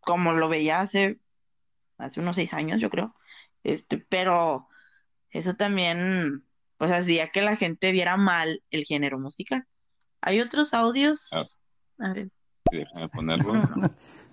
como 0.00 0.32
lo 0.32 0.48
veía 0.48 0.80
hace, 0.80 1.20
hace 1.98 2.20
unos 2.20 2.36
seis 2.36 2.54
años, 2.54 2.80
yo 2.80 2.88
creo. 2.90 3.14
Este, 3.64 3.98
pero 3.98 4.68
eso 5.30 5.54
también, 5.54 6.44
pues 6.78 6.90
hacía 6.90 7.28
que 7.30 7.42
la 7.42 7.56
gente 7.56 7.92
viera 7.92 8.16
mal 8.16 8.62
el 8.70 8.84
género 8.84 9.18
musical. 9.18 9.66
Hay 10.20 10.40
otros 10.40 10.74
audios. 10.74 11.58
A 11.98 12.12
ver, 12.12 12.30
déjame 12.70 13.08
ponerlo. 13.08 13.52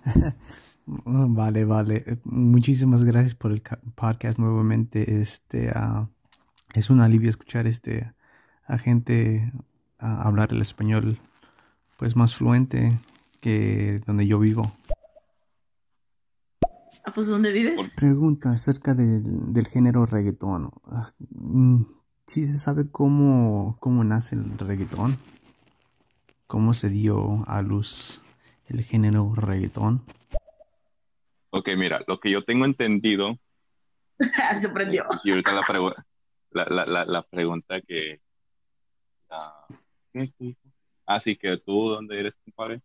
Vale, 0.86 1.64
vale. 1.64 2.18
Muchísimas 2.22 3.02
gracias 3.02 3.34
por 3.34 3.50
el 3.50 3.60
ca- 3.60 3.80
podcast 3.96 4.38
nuevamente. 4.38 5.20
Este, 5.20 5.70
ah, 5.74 6.08
es 6.74 6.90
un 6.90 7.00
alivio 7.00 7.28
escuchar 7.28 7.66
este 7.66 8.12
a 8.68 8.78
gente 8.78 9.52
ah, 9.98 10.22
hablar 10.22 10.52
el 10.52 10.62
español 10.62 11.18
pues 11.96 12.14
más 12.14 12.36
fluente 12.36 13.00
que 13.40 14.00
donde 14.06 14.28
yo 14.28 14.38
vivo. 14.38 14.72
Ah, 17.06 17.12
pues, 17.14 17.28
¿dónde 17.28 17.52
vives? 17.52 17.78
Pregunta 17.94 18.50
acerca 18.50 18.92
del, 18.94 19.52
del 19.52 19.66
género 19.68 20.06
reggaetón. 20.06 20.70
Ah, 20.90 21.10
mm, 21.30 21.82
¿Sí 22.26 22.44
se 22.44 22.58
sabe 22.58 22.90
cómo, 22.90 23.76
cómo 23.78 24.02
nace 24.02 24.34
el 24.34 24.58
reggaetón? 24.58 25.16
¿Cómo 26.48 26.74
se 26.74 26.88
dio 26.90 27.44
a 27.48 27.62
luz 27.62 28.22
el 28.66 28.82
género 28.82 29.32
reggaetón? 29.36 30.02
Ok, 31.50 31.68
mira, 31.76 32.00
lo 32.08 32.18
que 32.18 32.30
yo 32.32 32.44
tengo 32.44 32.64
entendido, 32.64 33.38
Se 34.60 34.68
prendió. 34.70 35.04
y 35.24 35.30
ahorita 35.30 35.52
la, 35.52 35.60
pregu- 35.60 35.94
la, 36.50 36.64
la, 36.64 36.86
la, 36.86 37.04
la 37.04 37.22
pregunta 37.22 37.80
que... 37.82 38.20
la- 39.30 39.64
¿qué? 40.12 40.32
¿Qué 40.36 40.44
dijo? 40.44 40.60
Ah, 41.06 41.20
sí, 41.20 41.36
que 41.36 41.56
tú, 41.58 41.88
¿dónde 41.90 42.18
eres, 42.18 42.34
compadre? 42.44 42.82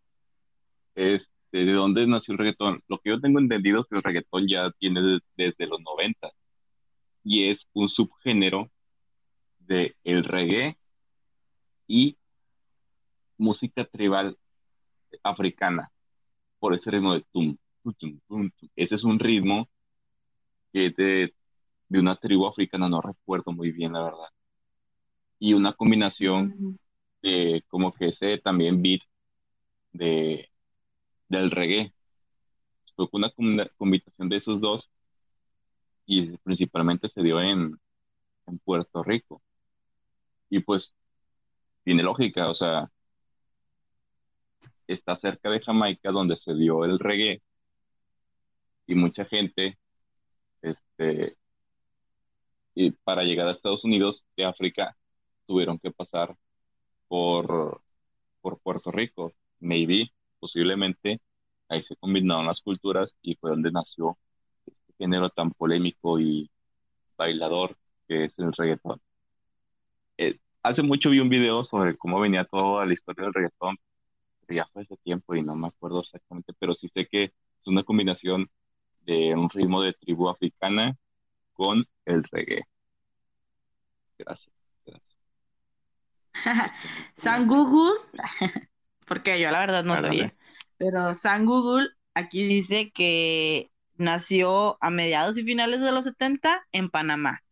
Este, 0.94 1.32
¿de 1.52 1.72
dónde 1.74 2.08
nació 2.08 2.34
el 2.34 2.38
reggaetón? 2.40 2.82
Lo 2.88 3.00
que 3.00 3.10
yo 3.12 3.20
tengo 3.22 3.40
entendido 3.40 3.82
es 3.82 3.88
que 3.88 3.96
el 3.98 4.04
reggaetón 4.04 4.48
ya 4.48 4.72
tiene 4.80 5.02
des- 5.02 5.22
desde 5.38 5.68
los 5.68 5.82
90 5.82 6.32
y 7.24 7.50
es 7.50 7.66
un 7.74 7.90
subgénero 7.90 8.72
de 9.60 9.96
el 10.04 10.24
reggae 10.24 10.78
y 11.88 12.18
música 13.38 13.86
tribal 13.86 14.38
africana, 15.24 15.92
por 16.60 16.74
ese 16.74 16.92
ritmo 16.92 17.14
de 17.14 17.26
tum, 17.32 17.58
tum, 17.84 17.94
tum, 17.94 18.20
tum, 18.28 18.52
tum. 18.52 18.70
Ese 18.76 18.96
es 18.96 19.04
un 19.04 19.20
ritmo 19.20 19.68
que 20.72 20.88
es 20.88 20.96
de, 20.96 21.34
de 21.90 22.00
una 22.00 22.16
tribu 22.16 22.48
africana, 22.48 22.88
no 22.88 23.02
recuerdo 23.02 23.52
muy 23.52 23.72
bien, 23.72 23.94
la 23.94 24.04
verdad. 24.04 24.30
Y 25.40 25.54
una 25.54 25.74
combinación 25.74 26.78
de 27.22 27.64
como 27.68 27.92
que 27.92 28.08
ese 28.08 28.38
también 28.38 28.82
beat 28.82 29.02
de, 29.92 30.51
del 31.32 31.52
reggae. 31.52 31.94
Fue 32.96 33.08
una 33.12 33.30
combina- 33.32 33.70
combinación 33.78 34.30
de 34.30 34.38
esos 34.38 34.62
dos 34.62 34.90
y 36.06 36.38
principalmente 36.40 37.08
se 37.10 37.24
dio 37.24 37.42
en, 37.42 37.80
en 38.48 38.60
Puerto 38.60 39.04
Rico. 39.04 39.42
Y 40.50 40.60
pues 40.60 40.94
tiene 41.84 42.04
lógica, 42.04 42.50
o 42.50 42.54
sea, 42.54 42.92
está 44.88 45.16
cerca 45.16 45.50
de 45.50 45.60
Jamaica 45.60 46.12
donde 46.12 46.36
se 46.36 46.54
dio 46.54 46.86
el 46.86 47.00
reggae 47.00 47.42
y 48.88 48.96
mucha 48.96 49.26
gente, 49.26 49.78
este, 50.62 51.38
y 52.76 52.92
para 52.92 53.24
llegar 53.24 53.48
a 53.48 53.52
Estados 53.52 53.84
Unidos 53.84 54.24
de 54.38 54.46
África 54.46 54.96
tuvieron 55.46 55.80
que 55.80 55.92
pasar 55.92 56.36
por, 57.08 57.82
por 58.42 58.60
Puerto 58.62 58.92
Rico. 58.92 59.34
Maybe, 59.60 60.14
posiblemente, 60.42 61.22
ahí 61.70 61.82
se 61.82 61.96
combinaron 61.96 62.48
las 62.48 62.62
culturas 62.62 63.16
y 63.22 63.36
fue 63.36 63.52
donde 63.52 63.72
nació 63.72 64.18
este 64.66 64.94
género 64.98 65.30
tan 65.30 65.52
polémico 65.52 66.20
y 66.20 66.52
bailador 67.18 67.78
que 68.08 68.26
es 68.26 68.38
el 68.40 68.52
reggaetón. 68.52 69.00
Eh, 70.18 70.40
hace 70.64 70.82
mucho 70.82 71.10
vi 71.12 71.20
un 71.20 71.30
video 71.30 71.64
sobre 71.64 71.98
cómo 71.98 72.20
venía 72.20 72.46
toda 72.46 72.86
la 72.86 72.94
historia 72.94 73.26
del 73.26 73.34
reggaetón, 73.34 73.78
pero 74.42 74.58
ya 74.58 74.70
fue 74.74 74.82
hace 74.84 74.98
tiempo 74.98 75.36
y 75.36 75.44
no 75.44 75.56
me 75.56 75.68
acuerdo 75.68 76.02
exactamente, 76.02 76.54
pero 76.60 76.74
sí 76.74 76.90
sé 76.94 77.08
que 77.08 77.24
es 77.26 77.68
una 77.68 77.84
combinación 77.84 78.50
de 79.06 79.36
un 79.36 79.50
ritmo 79.50 79.82
de 79.82 79.94
tribu 79.94 80.30
africana 80.30 80.98
con 81.54 81.86
el 82.06 82.24
reggae. 82.24 82.64
Gracias. 84.18 84.52
gracias. 84.86 85.18
San 87.16 87.48
Google, 87.48 88.00
porque 89.12 89.40
yo 89.42 89.52
la 89.52 89.60
verdad 89.60 89.84
no 89.84 89.98
Ándale. 89.98 89.98
sabía, 89.98 90.34
pero 90.78 91.16
San 91.16 91.46
Google 91.46 91.90
aquí 92.14 92.46
dice 92.48 92.92
que 92.94 93.70
nació 93.96 94.78
a 94.82 94.90
mediados 94.90 95.38
y 95.38 95.44
finales 95.44 95.82
de 95.82 95.92
los 95.92 96.06
70 96.06 96.66
en 96.72 96.90
Panamá. 96.90 97.44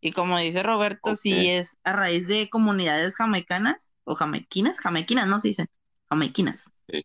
Y 0.00 0.12
como 0.12 0.38
dice 0.38 0.62
Roberto, 0.62 1.16
sí 1.16 1.48
Ok. 1.48 1.50
es 1.50 1.76
a 1.84 1.92
raíz 1.94 2.28
de 2.28 2.50
comunidades 2.50 3.16
jamaicanas 3.16 3.94
o 4.04 4.14
jamaiquinas, 4.14 4.80
jamaiquinas, 4.80 5.28
no 5.28 5.40
se 5.40 5.48
dicen, 5.48 5.68
jamaiquinas. 6.08 6.72
Sí. 6.88 7.02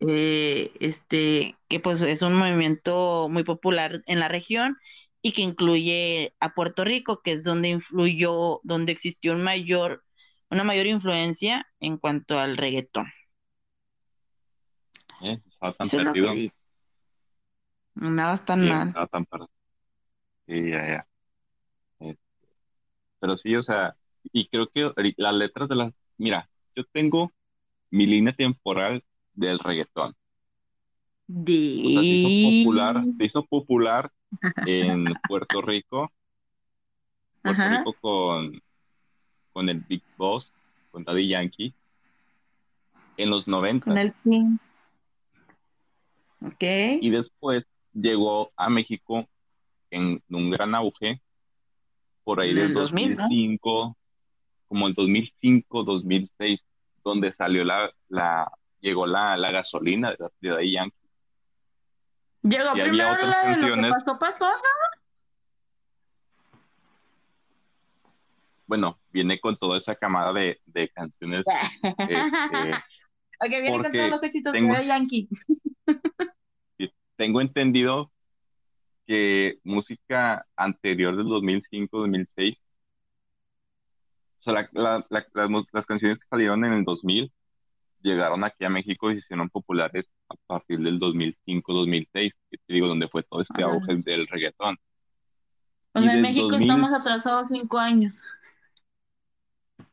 Eh, 0.00 0.72
este, 0.80 1.56
que 1.68 1.80
pues 1.80 2.02
es 2.02 2.22
un 2.22 2.34
movimiento 2.36 3.28
muy 3.30 3.44
popular 3.44 4.02
en 4.06 4.20
la 4.20 4.28
región 4.28 4.76
y 5.22 5.32
que 5.32 5.42
incluye 5.42 6.34
a 6.40 6.54
Puerto 6.54 6.84
Rico, 6.84 7.20
que 7.22 7.32
es 7.32 7.44
donde 7.44 7.68
influyó, 7.70 8.60
donde 8.64 8.92
existió 8.92 9.32
un 9.32 9.42
mayor, 9.42 10.04
una 10.50 10.64
mayor 10.64 10.86
influencia 10.86 11.66
en 11.80 11.98
cuanto 11.98 12.38
al 12.38 12.56
reggaetón. 12.56 13.06
¿eh? 15.22 15.40
Estaba 15.46 15.72
tan 15.74 15.86
Eso 15.86 15.98
es 15.98 16.04
lo 16.04 16.12
que 16.12 16.20
perdido. 16.20 16.32
dice. 16.34 16.54
No 17.96 18.06
andabas 18.08 18.44
tan 18.44 18.60
Sí, 18.60 18.68
mal. 18.68 18.88
estaba 18.88 19.06
tan 19.08 19.26
perdido. 19.26 19.50
Sí, 20.46 20.70
ya, 20.70 20.86
ya. 20.88 21.08
Este, 22.00 22.20
pero 23.18 23.36
sí, 23.36 23.54
o 23.56 23.62
sea, 23.62 23.96
y 24.32 24.48
creo 24.48 24.68
que 24.68 24.90
las 25.16 25.34
letras 25.34 25.68
de 25.68 25.76
las... 25.76 25.92
Mira, 26.18 26.48
yo 26.76 26.84
tengo 26.92 27.32
mi 27.90 28.06
línea 28.06 28.34
temporal 28.34 29.04
del 29.34 29.58
reggaetón. 29.60 30.16
O 31.82 31.90
sea, 31.90 32.04
se 32.04 32.14
hizo 32.16 32.34
popular, 32.40 33.06
De... 33.06 33.14
se 33.16 33.24
hizo 33.24 33.44
popular 33.46 34.10
en 34.64 35.04
Puerto 35.26 35.62
Rico, 35.62 36.12
Puerto 37.44 37.60
Ajá. 37.60 37.68
Rico 37.68 37.94
con, 38.00 38.60
con 39.54 39.68
el 39.70 39.80
Big 39.80 40.02
Boss, 40.18 40.52
con 40.90 41.04
Daddy 41.04 41.28
Yankee, 41.28 41.72
en 43.16 43.30
los 43.30 43.48
90. 43.48 43.86
Con 43.86 43.96
el 43.96 44.12
King. 44.22 44.58
Ok. 46.44 46.62
Y 47.00 47.08
después 47.08 47.64
llegó 47.94 48.52
a 48.56 48.68
México 48.68 49.26
en 49.90 50.20
un 50.28 50.50
gran 50.50 50.74
auge, 50.74 51.22
por 52.24 52.40
ahí 52.40 52.52
del 52.52 52.68
el 52.68 52.74
2000, 52.74 53.16
¿no? 53.16 53.22
2005, 53.22 53.96
como 54.68 54.88
el 54.88 54.94
2005, 54.94 55.84
2006, 55.84 56.60
donde 57.04 57.30
salió 57.32 57.64
la, 57.64 57.90
la 58.08 58.50
llegó 58.80 59.06
la, 59.06 59.36
la 59.36 59.52
gasolina 59.52 60.10
de, 60.10 60.16
de 60.40 60.50
Daddy 60.50 60.72
Yankee. 60.72 60.96
Llegó 62.42 62.76
Y 62.76 62.80
primero 62.80 63.16
la 63.26 63.50
de 63.50 63.56
lo 63.56 63.76
que 63.76 63.88
pasó, 63.88 64.18
pasó, 64.18 64.46
¿no? 64.46 64.93
Bueno, 68.74 68.98
viene 69.12 69.38
con 69.38 69.56
toda 69.56 69.78
esa 69.78 69.94
camada 69.94 70.32
de, 70.32 70.60
de 70.66 70.88
canciones. 70.88 71.44
este, 71.82 72.14
Ok, 73.40 73.50
viene 73.50 73.70
con 73.70 73.92
todos 73.92 74.10
los 74.10 74.22
éxitos 74.24 74.52
tengo- 74.52 74.74
de 74.74 74.84
Yankee. 74.84 75.28
tengo 77.16 77.40
entendido 77.40 78.10
que 79.06 79.60
música 79.62 80.44
anterior 80.56 81.16
del 81.16 81.28
2005, 81.28 81.98
2006, 81.98 82.64
o 84.40 84.42
sea, 84.42 84.52
la- 84.54 84.68
la- 84.72 85.06
la- 85.08 85.26
las, 85.34 85.64
las 85.72 85.86
canciones 85.86 86.18
que 86.18 86.26
salieron 86.28 86.64
en 86.64 86.72
el 86.72 86.84
2000 86.84 87.30
llegaron 88.02 88.42
aquí 88.42 88.64
a 88.64 88.70
México 88.70 89.08
y 89.12 89.14
se 89.14 89.20
hicieron 89.20 89.50
populares 89.50 90.06
a 90.28 90.34
partir 90.48 90.80
del 90.80 90.98
2005, 90.98 91.72
2006, 91.72 92.32
que 92.50 92.56
te 92.58 92.74
digo, 92.74 92.88
donde 92.88 93.06
fue 93.08 93.22
todo 93.22 93.40
este 93.40 93.62
auge 93.62 93.94
del 94.04 94.26
reggaetón. 94.26 94.76
O 95.92 96.00
Y 96.00 96.08
en 96.08 96.22
México 96.22 96.48
2000 96.48 96.68
estamos 96.68 96.92
atrasados 96.92 97.46
cinco 97.48 97.78
años. 97.78 98.24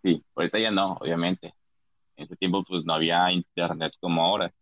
Sí, 0.04 0.24
ahorita 0.36 0.60
ya 0.60 0.72
no, 0.72 0.94
obviamente. 0.94 1.54
En 2.16 2.24
ese 2.26 2.36
tiempo 2.38 2.64
pues 2.64 2.84
no 2.86 2.94
había 2.94 3.32
internet 3.32 3.94
como 4.00 4.24
ahora. 4.24 4.54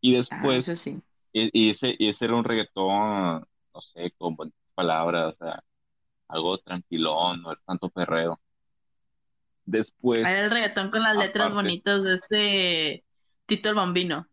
Y 0.00 0.14
Ah, 0.14 0.18
después, 0.18 0.68
eso 0.68 0.76
sí. 0.76 1.02
y, 1.32 1.50
y 1.66 1.70
ese, 1.70 1.94
y 1.98 2.08
ese 2.10 2.24
era 2.26 2.34
un 2.36 2.44
reggaetón, 2.44 3.46
no 3.74 3.80
sé, 3.80 4.12
con 4.18 4.36
bonitas 4.36 4.60
palabras, 4.74 5.34
o 5.34 5.36
sea, 5.44 5.62
algo 6.28 6.58
tranquilón, 6.58 7.42
no 7.42 7.52
era 7.52 7.60
tanto 7.66 7.88
perreo. 7.90 8.40
Después, 9.66 10.20
Era 10.20 10.40
el 10.44 10.50
reggaetón 10.50 10.90
con 10.90 11.02
las 11.02 11.16
letras 11.16 11.46
aparte- 11.48 11.54
bonitas 11.54 12.02
de 12.02 12.14
este 12.14 13.04
Tito 13.46 13.68
el 13.70 13.74
Bambino. 13.76 14.26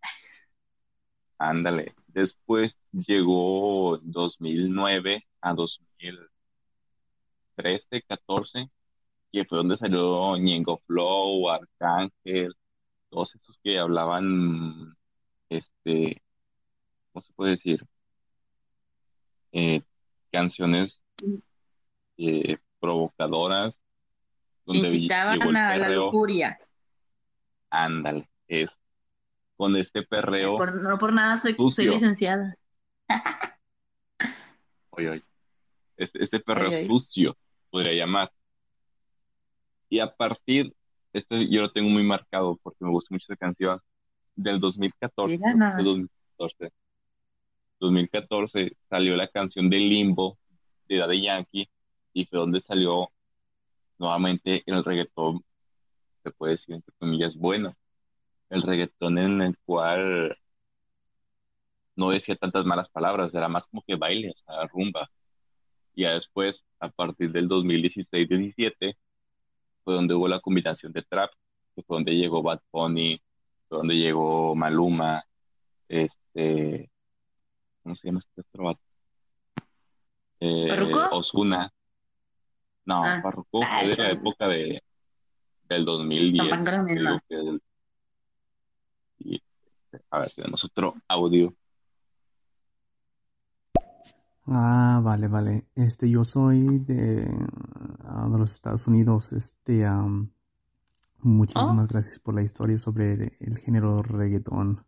ándale, 1.37 1.93
después 2.07 2.75
llegó 2.91 3.97
2009 4.03 5.25
a 5.41 5.53
2013, 5.53 8.01
14, 8.07 8.69
que 9.31 9.45
fue 9.45 9.57
donde 9.59 9.77
salió 9.77 10.35
Ñengo 10.37 10.77
Flow, 10.85 11.49
Arcángel, 11.49 12.53
todos 13.09 13.33
esos 13.35 13.57
que 13.63 13.79
hablaban, 13.79 14.95
este, 15.49 16.21
¿cómo 17.11 17.21
se 17.21 17.33
puede 17.33 17.51
decir? 17.51 17.85
Eh, 19.53 19.81
canciones 20.31 21.01
eh, 22.17 22.57
provocadoras, 22.79 23.73
donde 24.65 24.89
Incitaban 24.89 25.55
a 25.57 25.77
la 25.77 25.89
lujuria. 25.89 26.59
ándale, 27.69 28.29
es 28.47 28.69
con 29.55 29.75
este 29.75 30.03
perreo, 30.03 30.57
Por- 30.57 30.81
no 30.81 30.97
por 30.97 31.13
nada 31.13 31.37
soy, 31.37 31.55
soy 31.73 31.87
licenciada. 31.87 32.55
oye, 34.91 35.09
oye, 35.09 35.21
este, 35.97 36.23
este 36.23 36.39
perreo 36.39 36.67
Oye, 36.69 36.77
oye. 36.77 36.87
sucio, 36.87 37.37
podría 37.69 37.93
llamar. 37.93 38.31
Y 39.91 39.99
a 39.99 40.09
partir, 40.09 40.73
este 41.11 41.49
yo 41.49 41.63
lo 41.63 41.71
tengo 41.73 41.89
muy 41.89 42.01
marcado 42.01 42.57
porque 42.63 42.77
me 42.79 42.89
gusta 42.89 43.13
mucho 43.13 43.25
esa 43.27 43.35
canción, 43.35 43.77
del 44.37 44.57
2014, 44.61 45.37
Mira 45.37 45.43
creo 45.43 45.53
que 45.53 45.59
nada 45.59 45.71
fue 45.73 45.83
más. 45.83 46.09
2014, 46.37 46.73
2014 47.81 48.77
salió 48.89 49.17
la 49.17 49.27
canción 49.27 49.69
de 49.69 49.77
Limbo 49.77 50.37
de 50.87 50.95
Daddy 50.95 51.23
Yankee 51.23 51.69
y 52.13 52.25
fue 52.25 52.39
donde 52.39 52.61
salió 52.61 53.09
nuevamente 53.97 54.63
el 54.65 54.81
reggaetón, 54.81 55.43
se 56.23 56.31
puede 56.31 56.53
decir 56.53 56.75
entre 56.75 56.93
comillas, 56.97 57.35
bueno, 57.35 57.75
el 58.49 58.61
reggaetón 58.61 59.17
en 59.17 59.41
el 59.41 59.57
cual 59.65 60.37
no 61.97 62.11
decía 62.11 62.37
tantas 62.37 62.65
malas 62.65 62.89
palabras, 62.89 63.33
era 63.33 63.49
más 63.49 63.65
como 63.65 63.83
que 63.85 63.95
baile, 63.95 64.29
o 64.29 64.35
sea, 64.35 64.67
rumba. 64.67 65.11
Y 65.93 66.03
ya 66.03 66.13
después, 66.13 66.63
a 66.79 66.87
partir 66.87 67.33
del 67.33 67.49
2016-17, 67.49 68.95
fue 69.83 69.93
donde 69.95 70.13
hubo 70.13 70.27
la 70.27 70.39
combinación 70.39 70.91
de 70.91 71.01
trap, 71.03 71.31
que 71.75 71.83
fue 71.83 71.97
donde 71.97 72.13
llegó 72.15 72.41
Bad 72.43 72.59
Bunny, 72.71 73.21
fue 73.67 73.77
donde 73.79 73.95
llegó 73.95 74.55
Maluma, 74.55 75.23
este, 75.89 76.89
¿cómo 77.83 77.95
se 77.95 78.07
llama 78.07 78.19
este 78.19 78.41
otro 78.41 78.63
vato? 78.65 78.81
Eh. 80.39 80.91
Ozuna. 81.11 81.71
No, 82.85 83.03
Ah. 83.03 83.21
Ah, 83.23 83.31
fue 83.51 83.89
de 83.89 83.95
la 83.95 84.09
época 84.11 84.47
de, 84.47 84.83
del 85.69 85.85
2010. 85.85 86.49
Tan 86.49 86.63
grande, 86.63 86.95
no. 86.95 87.19
que 87.29 87.35
del- 87.35 87.61
y, 89.19 89.35
este, 89.35 90.03
a 90.09 90.19
ver, 90.19 90.31
tenemos 90.35 90.63
otro 90.63 90.95
audio. 91.07 91.53
Ah, 94.47 95.01
vale, 95.03 95.27
vale. 95.27 95.67
Este, 95.75 96.09
yo 96.09 96.23
soy 96.23 96.79
de, 96.79 97.27
ah, 98.03 98.27
de 98.31 98.37
los 98.39 98.53
Estados 98.53 98.87
Unidos. 98.87 99.33
Este, 99.33 99.85
am, 99.85 100.31
muchísimas 101.21 101.87
gracias 101.87 102.19
por 102.19 102.35
la 102.35 102.43
historia 102.43 102.77
sobre 102.79 103.13
el, 103.13 103.33
el 103.39 103.57
género 103.59 104.01
reggaetón. 104.03 104.85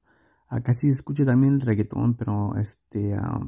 Acá 0.49 0.73
sí 0.73 0.87
se 0.87 0.95
escucha 0.95 1.25
también 1.25 1.55
el 1.55 1.61
reggaetón, 1.61 2.15
pero 2.15 2.55
este, 2.57 3.15
ah, 3.15 3.39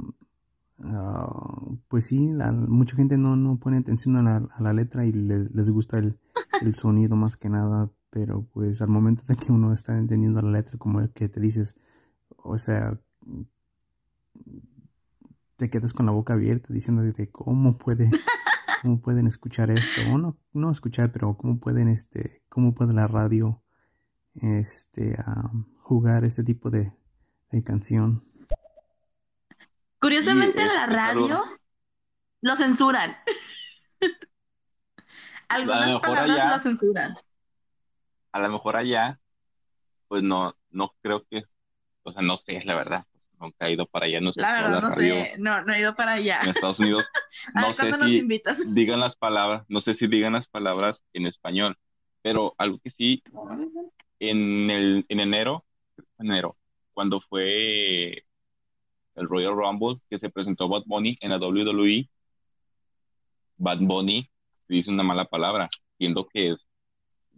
pues 1.87 2.05
sí, 2.05 2.29
la- 2.31 2.51
mucha 2.51 2.95
gente 2.95 3.17
no, 3.17 3.35
no 3.35 3.57
pone 3.59 3.77
atención 3.77 4.17
a 4.17 4.21
la, 4.23 4.37
a 4.37 4.61
la 4.61 4.73
letra 4.73 5.05
y 5.05 5.11
les, 5.13 5.51
les 5.53 5.69
gusta 5.69 5.97
el, 5.99 6.19
el 6.59 6.75
sonido 6.75 7.15
más 7.15 7.37
que 7.37 7.49
nada, 7.49 7.89
pero 8.09 8.43
pues 8.53 8.81
al 8.81 8.89
momento 8.89 9.23
de 9.27 9.35
que 9.37 9.51
uno 9.51 9.73
está 9.73 9.97
entendiendo 9.97 10.41
la 10.41 10.51
letra, 10.51 10.77
como 10.77 11.07
que 11.13 11.29
te 11.29 11.39
dices, 11.39 11.75
o 12.37 12.57
sea, 12.59 12.99
te 15.57 15.69
quedas 15.69 15.93
con 15.93 16.05
la 16.05 16.11
boca 16.11 16.33
abierta 16.33 16.73
diciendo 16.73 17.01
de 17.03 17.31
cómo 17.31 17.77
puede, 17.77 18.09
cómo 18.81 19.01
pueden 19.01 19.27
escuchar 19.27 19.71
esto, 19.71 20.01
o 20.13 20.17
no, 20.17 20.37
no 20.53 20.71
escuchar, 20.71 21.11
pero 21.11 21.35
cómo 21.37 21.59
pueden, 21.59 21.87
este, 21.87 22.43
cómo 22.49 22.73
puede 22.73 22.93
la 22.93 23.07
radio, 23.07 23.63
este, 24.35 25.15
ah, 25.19 25.51
jugar 25.79 26.23
este 26.25 26.43
tipo 26.43 26.69
de, 26.69 26.91
de 27.51 27.63
canción. 27.63 28.23
Curiosamente 29.99 30.61
en 30.61 30.67
la 30.67 30.83
es- 30.85 30.89
es 30.89 30.95
radio 30.95 31.43
lo 32.41 32.55
censuran. 32.55 33.15
Algunas 35.47 35.87
mejor 35.87 36.01
palabras 36.01 36.37
allá- 36.39 36.57
lo 36.57 36.59
censuran. 36.63 37.15
a 38.31 38.39
lo 38.39 38.49
mejor 38.49 38.75
allá, 38.75 39.19
pues 40.07 40.21
no, 40.23 40.55
no 40.71 40.93
creo 41.01 41.25
que, 41.29 41.43
o 42.03 42.11
sea, 42.11 42.21
no 42.21 42.35
sé, 42.37 42.61
la 42.65 42.75
verdad, 42.75 43.05
nunca 43.45 43.67
he 43.67 43.73
ido 43.73 43.85
para 43.87 44.05
allá, 44.05 44.19
no 44.21 44.31
sé 44.31 44.41
La 44.41 44.47
cómo 44.49 44.61
verdad, 44.61 44.81
no 44.81 44.89
radio 44.89 45.15
sé, 45.15 45.35
no, 45.37 45.63
no 45.63 45.73
he 45.73 45.79
ido 45.79 45.95
para 45.95 46.13
allá. 46.13 46.39
en 46.43 46.49
Estados 46.49 46.79
Unidos, 46.79 47.05
A 47.55 47.61
no 47.61 47.73
sé 47.73 47.89
nos 47.97 48.09
si 48.09 48.17
invitas. 48.17 48.73
digan 48.75 48.99
las 48.99 49.15
palabras, 49.15 49.65
no 49.67 49.79
sé 49.79 49.93
si 49.93 50.07
digan 50.07 50.33
las 50.33 50.47
palabras 50.47 51.01
en 51.13 51.25
español, 51.27 51.77
pero 52.21 52.53
algo 52.57 52.79
que 52.79 52.89
sí, 52.89 53.23
en 54.19 54.69
el, 54.69 55.05
en 55.09 55.19
enero, 55.19 55.65
enero, 56.19 56.57
cuando 56.93 57.21
fue 57.21 58.23
el 59.15 59.27
Royal 59.29 59.55
Rumble, 59.55 59.99
que 60.09 60.19
se 60.19 60.29
presentó 60.29 60.67
Bad 60.67 60.83
Bunny 60.85 61.17
en 61.21 61.29
la 61.31 61.37
WWE, 61.37 62.09
Bad 63.57 63.79
Bunny 63.79 64.29
dice 64.67 64.89
una 64.89 65.03
mala 65.03 65.25
palabra, 65.25 65.69
siendo 65.97 66.27
que 66.27 66.51
es 66.51 66.67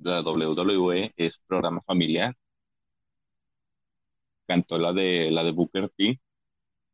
la 0.02 0.22
WWE 0.22 1.13
es 1.17 1.38
programa 1.48 1.82
familiar. 1.82 2.36
Cantó 4.48 4.78
la 4.78 4.94
de 4.94 5.30
la 5.32 5.44
de 5.44 5.52
Booker 5.52 5.90
T 5.90 6.20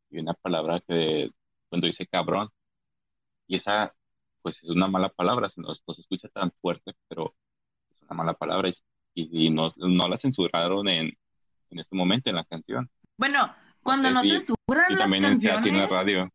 y 0.09 0.19
una 0.19 0.33
palabra 0.33 0.81
que 0.87 1.29
cuando 1.69 1.87
dice 1.87 2.07
cabrón. 2.07 2.49
Y 3.47 3.55
esa 3.55 3.93
pues 4.41 4.57
es 4.61 4.69
una 4.69 4.87
mala 4.87 5.09
palabra, 5.09 5.49
no, 5.55 5.69
no 5.69 5.93
se 5.93 6.01
escucha 6.01 6.27
tan 6.27 6.51
fuerte, 6.61 6.93
pero 7.07 7.33
es 7.89 8.01
una 8.03 8.15
mala 8.15 8.33
palabra 8.33 8.69
y, 9.15 9.45
y, 9.45 9.49
no, 9.49 9.73
no 9.77 10.07
la 10.09 10.17
censuraron 10.17 10.87
en, 10.89 11.17
en 11.69 11.79
este 11.79 11.95
momento 11.95 12.29
en 12.29 12.35
la 12.35 12.43
canción. 12.43 12.89
Bueno, 13.17 13.55
cuando 13.81 14.11
no 14.11 14.21
censuran 14.21 14.97
las 14.97 15.09
canciones. 15.09 15.65
En 15.65 15.77
la 15.77 15.87
radio. 15.87 16.29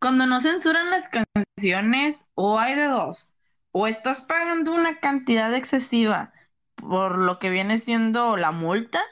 Cuando 0.00 0.26
no 0.26 0.40
censuran 0.40 0.90
las 0.90 1.08
canciones, 1.08 2.28
o 2.34 2.58
hay 2.58 2.74
de 2.74 2.86
dos, 2.86 3.32
o 3.70 3.86
estás 3.86 4.20
pagando 4.20 4.72
una 4.72 4.98
cantidad 4.98 5.52
excesiva 5.54 6.32
por 6.76 7.18
lo 7.18 7.38
que 7.38 7.50
viene 7.50 7.78
siendo 7.78 8.36
la 8.36 8.52
multa, 8.52 9.02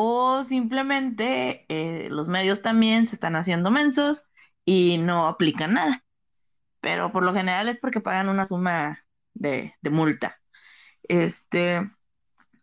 o 0.00 0.44
simplemente 0.44 1.66
eh, 1.68 2.08
los 2.08 2.28
medios 2.28 2.62
también 2.62 3.08
se 3.08 3.16
están 3.16 3.34
haciendo 3.34 3.72
mensos 3.72 4.30
y 4.64 4.98
no 4.98 5.26
aplican 5.26 5.74
nada. 5.74 6.04
Pero 6.80 7.10
por 7.10 7.24
lo 7.24 7.34
general 7.34 7.68
es 7.68 7.80
porque 7.80 8.00
pagan 8.00 8.28
una 8.28 8.44
suma 8.44 9.04
de, 9.34 9.74
multa. 9.90 10.40
Este, 11.02 11.90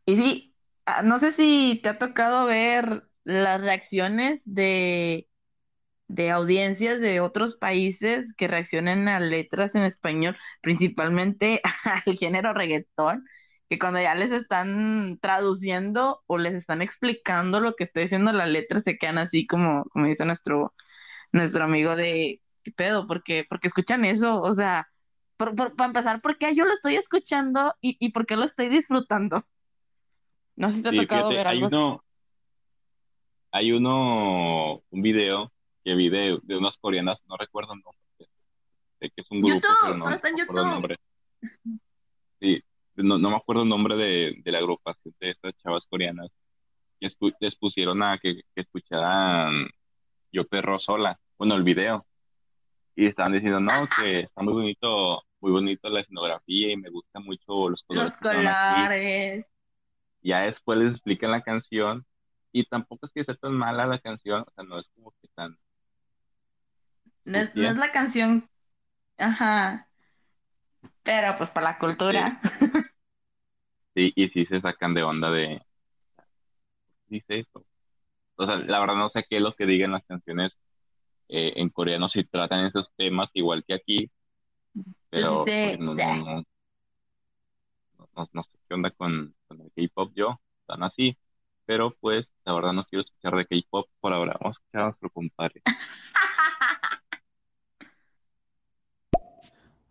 y 0.05 0.15
sí, 0.15 0.55
ah, 0.85 1.01
no 1.03 1.19
sé 1.19 1.33
si 1.33 1.81
te 1.83 1.89
ha 1.89 1.97
tocado 1.97 2.45
ver 2.45 3.09
las 3.25 3.59
reacciones 3.59 4.41
de, 4.45 5.27
de 6.07 6.31
audiencias 6.31 7.01
de 7.01 7.19
otros 7.19 7.57
países 7.57 8.33
que 8.37 8.47
reaccionen 8.47 9.09
a 9.09 9.19
letras 9.19 9.75
en 9.75 9.83
español, 9.83 10.37
principalmente 10.61 11.61
al 12.05 12.17
género 12.17 12.53
reggaetón, 12.53 13.25
que 13.69 13.79
cuando 13.79 13.99
ya 13.99 14.15
les 14.15 14.31
están 14.31 15.17
traduciendo 15.21 16.23
o 16.27 16.37
les 16.37 16.53
están 16.53 16.81
explicando 16.81 17.59
lo 17.59 17.75
que 17.75 17.83
está 17.83 17.99
diciendo 17.99 18.31
la 18.31 18.45
letra, 18.45 18.79
se 18.79 18.97
quedan 18.97 19.17
así 19.17 19.47
como, 19.47 19.85
como 19.85 20.05
dice 20.05 20.25
nuestro, 20.25 20.73
nuestro 21.33 21.63
amigo 21.63 21.95
de 21.95 22.41
¿qué 22.63 22.71
pedo? 22.71 23.07
Porque, 23.07 23.45
porque 23.49 23.67
escuchan 23.67 24.05
eso, 24.05 24.41
o 24.41 24.53
sea, 24.55 24.89
para 25.37 25.85
empezar, 25.85 26.21
¿por 26.21 26.37
qué 26.37 26.55
yo 26.55 26.65
lo 26.65 26.73
estoy 26.73 26.95
escuchando 26.95 27.75
y, 27.81 27.97
y 27.99 28.09
por 28.09 28.25
qué 28.25 28.35
lo 28.35 28.45
estoy 28.45 28.69
disfrutando? 28.69 29.45
No 30.55 30.69
sé 30.69 30.77
si 30.77 30.83
te 30.83 30.89
ha 30.89 30.95
tocado 30.95 31.29
ver 31.29 31.47
algo 31.47 31.65
así 31.67 32.05
hay 33.55 33.71
uno, 33.71 34.83
un 34.89 35.01
video 35.01 35.49
que 35.85 35.95
vi 35.95 36.09
de, 36.09 36.37
unas 36.57 36.75
coreanas, 36.75 37.19
no 37.25 37.37
recuerdo 37.37 37.71
el 37.71 37.79
nombre, 37.79 38.29
sé 38.99 39.09
que 39.11 39.21
es 39.21 39.31
un 39.31 39.41
grupo, 39.41 39.65
pero 39.81 39.97
no, 39.97 40.09
está 40.09 40.27
en 40.27 40.37
YouTube. 40.37 40.59
el 40.59 40.65
nombre. 40.65 40.97
Sí, 42.41 42.61
no, 42.97 43.17
me 43.17 43.35
acuerdo 43.35 43.63
el 43.63 43.69
nombre 43.69 43.95
de, 43.95 44.35
de 44.43 44.51
la 44.51 44.59
agrupación 44.59 45.13
de 45.19 45.31
estas 45.31 45.53
chavas 45.57 45.85
coreanas, 45.89 46.29
que 46.99 47.09
les 47.39 47.55
pusieron 47.55 48.01
a 48.03 48.17
que, 48.17 48.41
que 48.53 48.61
escucharan 48.61 49.67
Yo 50.31 50.47
Perro 50.47 50.79
Sola, 50.79 51.19
bueno, 51.37 51.55
el 51.55 51.63
video, 51.63 52.05
y 52.95 53.07
estaban 53.07 53.33
diciendo, 53.33 53.59
no, 53.59 53.87
que 53.95 54.21
está 54.21 54.41
muy 54.41 54.53
bonito, 54.53 55.21
muy 55.41 55.51
bonito 55.51 55.89
la 55.89 56.01
escenografía 56.01 56.71
y 56.71 56.77
me 56.77 56.89
gustan 56.89 57.23
mucho 57.23 57.69
los 57.69 57.83
colores. 57.83 58.11
Los 58.11 58.17
colores. 58.17 59.45
Ya 60.21 60.41
después 60.41 60.79
les 60.79 60.93
explican 60.93 61.31
la 61.31 61.41
canción 61.41 62.05
y 62.51 62.65
tampoco 62.65 63.05
es 63.05 63.11
que 63.11 63.23
sea 63.25 63.35
tan 63.35 63.53
mala 63.53 63.85
la 63.85 63.99
canción, 63.99 64.41
o 64.47 64.51
sea, 64.55 64.63
no 64.63 64.79
es 64.79 64.87
como 64.95 65.11
que 65.21 65.27
tan... 65.35 65.57
No 67.25 67.39
es, 67.39 67.55
la 67.55 67.91
canción, 67.91 68.47
ajá, 69.17 69.89
pero 71.05 71.35
pues 71.37 71.49
para 71.49 71.67
la 71.67 71.77
cultura. 71.77 72.39
Sí. 73.93 74.11
y 74.13 74.27
sí 74.27 74.45
se 74.45 74.59
sacan 74.59 74.93
de 74.93 75.03
onda 75.03 75.31
de... 75.31 75.61
Dice 77.07 77.39
eso. 77.39 77.65
O 78.35 78.45
sea, 78.45 78.57
la 78.57 78.81
verdad 78.81 78.95
no 78.95 79.07
sé 79.07 79.23
qué 79.29 79.37
es 79.37 79.41
lo 79.41 79.55
que 79.55 79.65
digan 79.65 79.93
las 79.93 80.03
canciones 80.03 80.57
eh, 81.29 81.53
en 81.55 81.69
coreano 81.69 82.09
si 82.09 82.25
tratan 82.25 82.65
esos 82.65 82.89
temas 82.97 83.29
igual 83.33 83.63
que 83.65 83.73
aquí, 83.73 84.11
pero 85.09 85.45
pues, 85.45 85.79
no, 85.79 85.93
no, 85.93 86.43
no, 88.33 88.43
sé 88.43 88.59
qué 88.67 88.73
onda 88.73 88.91
con, 88.91 89.33
con 89.47 89.61
el 89.61 89.71
K-pop 89.71 90.11
yo, 90.13 90.41
están 90.59 90.83
así 90.83 91.17
pero 91.65 91.95
pues 91.99 92.27
la 92.45 92.53
verdad 92.53 92.73
no 92.73 92.85
quiero 92.85 93.03
escuchar 93.03 93.35
de 93.35 93.45
K-pop 93.45 93.89
por 93.99 94.13
ahora. 94.13 94.37
Vamos 94.39 94.55
a 94.55 94.59
escuchar 94.59 94.81
a 94.81 94.85
nuestro 94.85 95.09
compadre. 95.09 95.61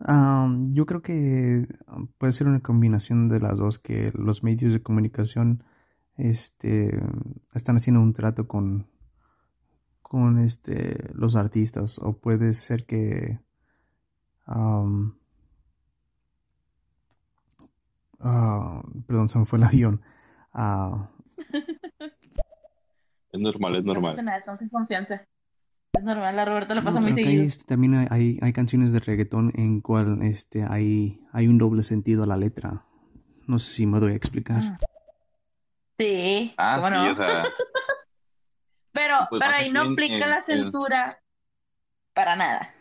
yo 0.06 0.86
creo 0.86 1.02
que 1.02 1.66
puede 2.18 2.32
ser 2.32 2.46
una 2.46 2.60
combinación 2.60 3.28
de 3.28 3.40
las 3.40 3.58
dos, 3.58 3.78
que 3.78 4.12
los 4.14 4.42
medios 4.42 4.72
de 4.72 4.82
comunicación 4.82 5.64
este, 6.16 7.00
están 7.54 7.76
haciendo 7.76 8.00
un 8.00 8.12
trato 8.12 8.46
con, 8.46 8.86
con 10.02 10.38
este, 10.38 11.10
los 11.14 11.36
artistas, 11.36 11.98
o 11.98 12.18
puede 12.18 12.54
ser 12.54 12.84
que 12.84 13.40
ah, 14.46 14.84
perdón, 19.06 19.28
se 19.28 19.38
me 19.38 19.46
fue 19.46 19.58
el 19.58 19.64
avión. 19.68 20.02
Uh, 20.54 21.06
es 23.32 23.40
normal, 23.40 23.76
es 23.76 23.84
normal. 23.84 24.24
No 24.24 24.32
estamos 24.32 24.62
en 24.62 24.68
confianza. 24.68 25.26
Es 25.94 26.02
normal, 26.02 26.38
a 26.38 26.44
Roberto 26.44 26.74
le 26.74 26.83
pasa 26.83 27.00
muy 27.00 27.12
seguido. 27.12 27.44
Este, 27.44 27.64
también 27.64 28.09
hay, 28.11 28.38
hay, 28.42 28.52
canciones 28.52 28.90
de 28.92 29.00
reggaetón 29.00 29.52
en 29.54 29.80
cual 29.80 30.22
este, 30.22 30.64
hay, 30.64 31.20
hay 31.33 31.46
un 31.46 31.59
doble 31.59 31.83
sentido 31.85 32.24
a 32.24 32.26
la 32.26 32.37
letra. 32.37 32.85
No 33.46 33.59
sé 33.59 33.72
si 33.72 33.87
me 33.87 34.00
doy 34.00 34.12
a 34.12 34.16
explicar. 34.16 34.61
Ah. 34.62 34.78
Sí, 35.98 36.54
ah, 36.59 36.78
sí, 36.88 37.11
o 37.11 37.14
sea... 37.14 37.44
pero, 38.92 39.14
pues 39.30 39.40
pero 39.40 39.54
ahí 39.54 39.70
no 39.70 39.83
aplica 39.83 40.26
la 40.26 40.40
censura 40.40 41.20
para 42.12 42.35
nada. 42.35 42.74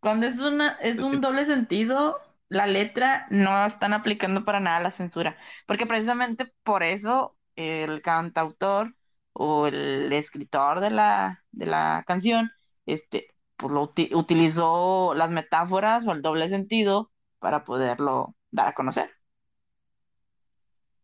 Cuando 0.00 0.26
es 0.26 0.40
una, 0.40 0.78
es 0.80 1.00
pues 1.00 1.00
un 1.00 1.20
doble 1.20 1.44
sentido, 1.44 2.18
la 2.48 2.66
letra 2.66 3.26
no 3.30 3.66
están 3.66 3.92
aplicando 3.92 4.44
para 4.46 4.60
nada 4.60 4.80
la 4.80 4.90
censura, 4.90 5.36
porque 5.66 5.86
precisamente 5.86 6.52
por 6.62 6.82
eso 6.82 7.36
el 7.54 8.00
cantautor 8.00 8.94
o 9.32 9.66
el 9.66 10.12
escritor 10.12 10.80
de 10.80 10.90
la, 10.90 11.44
de 11.52 11.66
la 11.66 12.04
canción, 12.06 12.50
este, 12.86 13.28
pues 13.56 13.72
lo 13.72 13.90
utilizó 14.18 15.14
las 15.14 15.30
metáforas 15.30 16.06
o 16.06 16.12
el 16.12 16.22
doble 16.22 16.48
sentido 16.48 17.10
para 17.38 17.64
poderlo 17.64 18.34
dar 18.50 18.68
a 18.68 18.74
conocer. 18.74 19.10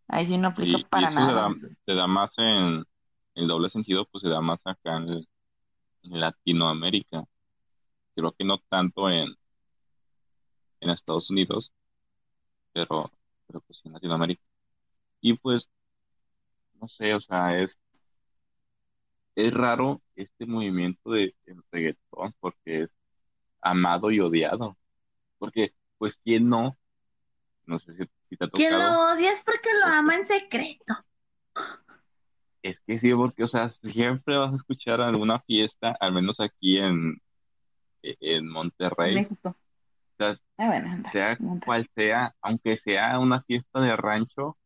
Ahí 0.09 0.27
sí 0.27 0.39
no 0.39 0.49
aplica 0.49 0.89
para 0.89 1.11
nada. 1.11 1.55
Se 1.85 1.95
da, 1.95 2.07
más 2.07 2.33
en 2.37 2.85
el 3.35 3.49
doble 3.49 3.69
sentido, 3.69 4.07
pues 4.07 4.23
se 4.23 4.29
da 4.29 4.41
más 4.41 4.61
acá 4.65 4.97
en 4.97 5.27
Latinoamérica. 6.03 7.25
Creo 8.15 8.33
que 8.33 8.45
no 8.45 8.59
tanto 8.69 9.11
en, 9.11 9.29
en 10.81 10.91
Estados 10.91 11.29
Unidos, 11.29 11.73
pero, 12.73 13.11
pero 13.47 13.61
pues 13.61 13.81
en 13.85 13.93
Latinoamérica. 13.93 14.43
Y 15.21 15.35
pues, 15.35 15.69
no 16.81 16.87
sé, 16.87 17.15
o 17.15 17.21
sea, 17.21 17.59
es, 17.61 17.77
es 19.37 19.55
raro 19.55 20.03
este 20.17 20.47
movimiento 20.47 21.13
de, 21.13 21.35
reggaetón 21.71 22.35
porque 22.41 22.83
es 22.83 22.91
amado 23.61 24.11
y 24.11 24.19
odiado. 24.19 24.77
Porque, 25.39 25.73
pues, 25.99 26.15
¿quién 26.25 26.49
no? 26.49 26.77
No 27.67 27.79
sé 27.79 27.93
si, 27.95 28.37
te 28.37 28.45
ha 28.45 28.49
tocado. 28.49 28.57
Quien 28.57 28.73
lo 28.73 29.13
odia 29.13 29.33
es 29.33 29.43
porque 29.45 29.69
lo 29.81 29.87
ama 29.87 30.17
en 30.17 30.25
secreto. 30.25 30.95
Es 32.63 32.81
que 32.81 32.99
sí, 32.99 33.15
porque, 33.15 33.45
o 33.45 33.47
sea, 33.47 33.69
siempre 33.69 34.37
vas 34.37 34.53
a 34.53 34.57
escuchar 34.57 35.01
alguna 35.01 35.39
fiesta, 35.41 35.97
al 36.01 36.13
menos 36.13 36.41
aquí 36.41 36.79
en, 36.79 37.21
en 38.03 38.49
Monterrey. 38.49 39.15
México 39.15 39.57
sea, 40.17 40.39
ah, 40.59 41.11
sea 41.13 41.39
cual 41.65 41.89
sea, 41.95 42.35
aunque 42.41 42.77
sea 42.77 43.19
una 43.19 43.43
fiesta 43.43 43.81
de 43.81 43.97
rancho, 43.97 44.57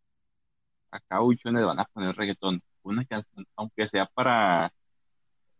acá 0.90 1.18
le 1.44 1.64
van 1.64 1.80
a 1.80 1.84
poner 1.86 2.16
reggaetón. 2.16 2.62
Una 2.82 3.04
canción, 3.04 3.46
aunque 3.56 3.86
sea 3.86 4.06
para 4.06 4.72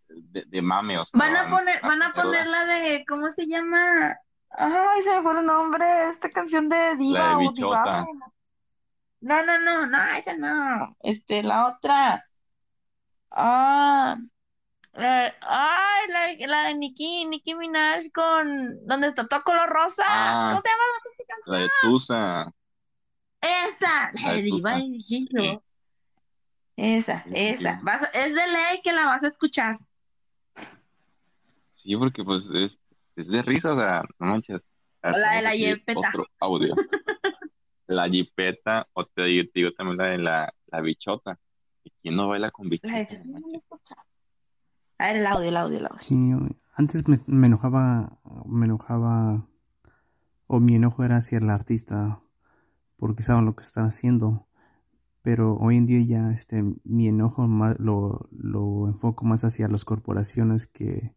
de, 0.09 0.45
de 0.47 0.63
mame, 0.63 0.97
van 1.13 1.37
a 1.37 1.49
poner, 1.49 1.81
van 1.83 2.03
a 2.03 2.13
poner 2.13 2.47
la 2.47 2.65
de, 2.65 3.05
¿cómo 3.07 3.29
se 3.29 3.47
llama? 3.47 4.17
Ay, 4.51 5.03
se 5.03 5.17
me 5.17 5.23
fue 5.23 5.39
el 5.39 5.47
nombre, 5.47 5.85
esta 6.11 6.31
canción 6.31 6.69
de 6.69 6.97
Diva 6.97 7.39
o 7.39 7.53
Diva. 7.53 8.07
No, 9.21 9.43
no, 9.45 9.59
no, 9.61 9.87
no, 9.87 10.05
esa 10.17 10.37
no. 10.37 10.97
Este, 11.03 11.43
la 11.43 11.69
otra. 11.69 12.27
Ah, 13.31 14.17
eh, 14.95 15.33
ay, 15.41 16.09
la, 16.09 16.47
la, 16.47 16.63
de 16.65 16.75
Nicki, 16.75 17.27
Nicki 17.27 17.55
Minaj 17.55 18.11
con 18.13 18.85
donde 18.87 19.09
está 19.09 19.29
todo 19.29 19.45
color 19.45 19.69
rosa. 19.69 20.03
Ah, 20.07 20.49
¿Cómo 20.51 20.63
se 20.63 20.69
llama 20.69 20.85
la 20.85 21.01
canción? 21.05 21.39
La 21.47 21.59
de 21.59 21.71
Tusa. 21.83 22.53
Esa, 23.41 24.11
la, 24.15 24.33
de 24.33 24.43
Diva 24.43 24.79
y 24.79 24.99
Esa, 26.83 27.27
esa. 27.35 27.79
Vas, 27.83 28.09
es 28.15 28.35
de 28.35 28.47
ley 28.47 28.81
que 28.83 28.95
la 28.95 29.05
vas 29.05 29.23
a 29.23 29.29
escuchar. 29.29 29.79
Sí, 31.77 31.95
porque 31.95 32.25
pues 32.25 32.47
es, 32.55 32.79
es 33.17 33.29
de 33.29 33.43
risa, 33.43 33.75
o 33.75 33.77
sea, 33.77 34.03
no 34.19 34.27
manches. 34.29 34.63
La 35.03 35.43
de 35.43 35.43
la. 35.43 35.95
Otro 35.95 36.27
audio. 36.39 36.75
la 37.87 38.09
jipeta, 38.09 38.87
o 38.95 39.05
te 39.05 39.25
digo, 39.25 39.51
te 39.53 39.61
digo 39.61 39.73
también 39.73 39.99
la 39.99 40.05
de 40.07 40.19
la, 40.19 40.55
la 40.69 40.81
bichota. 40.81 41.39
¿Y 41.85 41.91
quién 42.01 42.17
no 42.17 42.29
baila 42.29 42.51
con 42.51 42.71
bichota? 42.71 42.95
La 42.95 43.07
No 43.27 43.41
manches. 43.41 43.67
A 44.97 45.07
ver, 45.09 45.17
el 45.17 45.27
audio, 45.27 45.49
el 45.51 45.57
audio, 45.59 45.79
el 45.81 45.85
audio. 45.87 45.99
Sí, 45.99 46.15
yo- 46.31 46.39
antes 46.77 47.07
me, 47.07 47.17
me 47.27 47.47
enojaba, 47.49 48.19
me 48.47 48.65
enojaba, 48.65 49.47
o 50.47 50.61
mi 50.61 50.77
enojo 50.77 51.05
era 51.05 51.19
hacia 51.19 51.37
el 51.37 51.51
artista, 51.51 52.21
porque 52.97 53.23
saben 53.23 53.45
lo 53.45 53.55
que 53.55 53.65
están 53.65 53.85
haciendo. 53.85 54.47
Pero 55.23 55.57
hoy 55.57 55.77
en 55.77 55.87
día 55.87 56.01
ya 56.03 56.33
este, 56.33 56.65
mi 56.85 57.09
enojo 57.09 57.47
más, 57.47 57.79
lo, 57.79 58.29
lo 58.33 58.87
enfoco 58.89 59.25
más 59.27 59.45
hacia 59.45 59.69
las 59.69 59.85
corporaciones 59.85 60.67
que, 60.67 61.13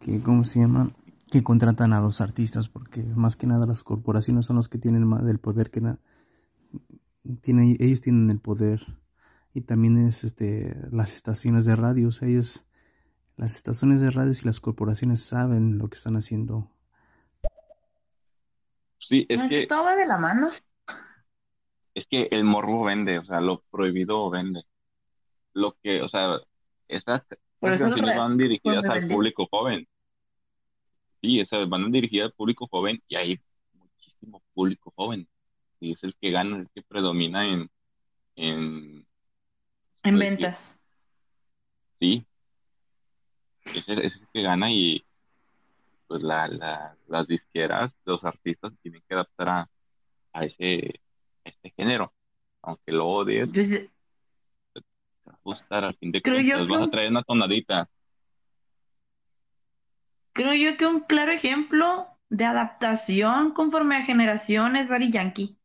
que, 0.00 0.20
¿cómo 0.20 0.44
se 0.44 0.60
llama? 0.60 0.90
Que 1.30 1.42
contratan 1.42 1.92
a 1.92 2.00
los 2.00 2.20
artistas, 2.20 2.68
porque 2.68 3.02
más 3.02 3.36
que 3.36 3.46
nada 3.46 3.66
las 3.66 3.82
corporaciones 3.82 4.46
son 4.46 4.56
los 4.56 4.68
que 4.68 4.78
tienen 4.78 5.06
más 5.06 5.24
del 5.24 5.38
poder 5.38 5.70
que 5.70 5.80
tienen, 7.40 7.76
ellos 7.78 8.00
tienen 8.00 8.30
el 8.30 8.40
poder. 8.40 8.80
Y 9.54 9.62
también 9.62 10.06
es 10.06 10.22
este, 10.22 10.76
las 10.90 11.14
estaciones 11.14 11.64
de 11.64 11.76
radios, 11.76 12.22
ellos, 12.22 12.64
las 13.36 13.54
estaciones 13.54 14.00
de 14.00 14.10
radios 14.10 14.42
y 14.42 14.46
las 14.46 14.60
corporaciones 14.60 15.22
saben 15.22 15.78
lo 15.78 15.88
que 15.88 15.96
están 15.96 16.16
haciendo. 16.16 16.70
Sí, 18.98 19.24
es 19.28 19.38
No, 19.38 19.44
es 19.44 19.50
que 19.50 19.60
que, 19.60 19.66
todo 19.66 19.84
va 19.84 19.96
de 19.96 20.06
la 20.06 20.18
mano. 20.18 20.48
Es 21.96 22.06
que 22.06 22.28
el 22.30 22.44
morbo 22.44 22.84
vende, 22.84 23.18
o 23.18 23.24
sea, 23.24 23.40
lo 23.40 23.62
prohibido 23.70 24.28
vende. 24.28 24.62
Lo 25.54 25.72
que, 25.82 26.02
o 26.02 26.08
sea, 26.08 26.38
estas, 26.88 27.22
estas 27.22 27.40
canciones 27.80 28.04
re- 28.04 28.18
van 28.18 28.36
dirigidas 28.36 28.84
al 28.84 29.08
público 29.08 29.48
joven. 29.50 29.88
Sí, 31.22 31.40
esas 31.40 31.66
van 31.70 31.90
dirigidas 31.90 32.26
al 32.26 32.32
público 32.34 32.68
joven 32.70 33.02
y 33.08 33.16
hay 33.16 33.40
muchísimo 33.72 34.42
público 34.52 34.92
joven. 34.94 35.26
Y 35.80 35.92
es 35.92 36.04
el 36.04 36.14
que 36.20 36.30
gana, 36.30 36.58
el 36.58 36.68
que 36.74 36.82
predomina 36.82 37.46
en, 37.46 37.70
en, 38.36 39.06
En 40.02 40.16
pues, 40.16 40.18
ventas. 40.18 40.78
sí, 41.98 42.26
es 43.64 43.88
el, 43.88 44.00
es 44.00 44.14
el 44.16 44.28
que 44.34 44.42
gana 44.42 44.70
y 44.70 45.02
pues 46.06 46.22
la, 46.22 46.46
la, 46.46 46.94
las 47.08 47.26
disqueras, 47.26 47.90
los 48.04 48.22
artistas 48.22 48.74
tienen 48.82 49.02
que 49.08 49.14
adaptar 49.14 49.48
a, 49.48 49.70
a 50.34 50.44
ese, 50.44 51.00
este 51.48 51.72
género. 51.76 52.12
Aunque 52.62 52.92
lo 52.92 53.06
odies, 53.08 53.50
Yo 53.52 53.62
sí- 53.64 53.88
te 54.72 54.80
va 55.26 55.32
a 55.34 55.38
gustar 55.42 55.84
al 55.84 55.96
fin 55.96 56.12
de 56.12 56.22
Creo 56.22 56.40
yo 56.40 56.42
cuentas, 56.42 56.66
que 56.66 56.72
vas 56.72 56.82
a 56.82 56.90
traer 56.90 57.10
una 57.10 57.22
tonadita. 57.22 57.88
creo 60.32 60.54
yo 60.54 60.76
que 60.76 60.86
un 60.86 61.00
claro 61.00 61.32
ejemplo 61.32 62.06
de 62.28 62.44
adaptación 62.44 63.50
conforme 63.52 63.96
a 63.96 64.04
generación 64.04 64.76
es 64.76 64.88
Daddy 64.88 65.10
Yankee. 65.10 65.58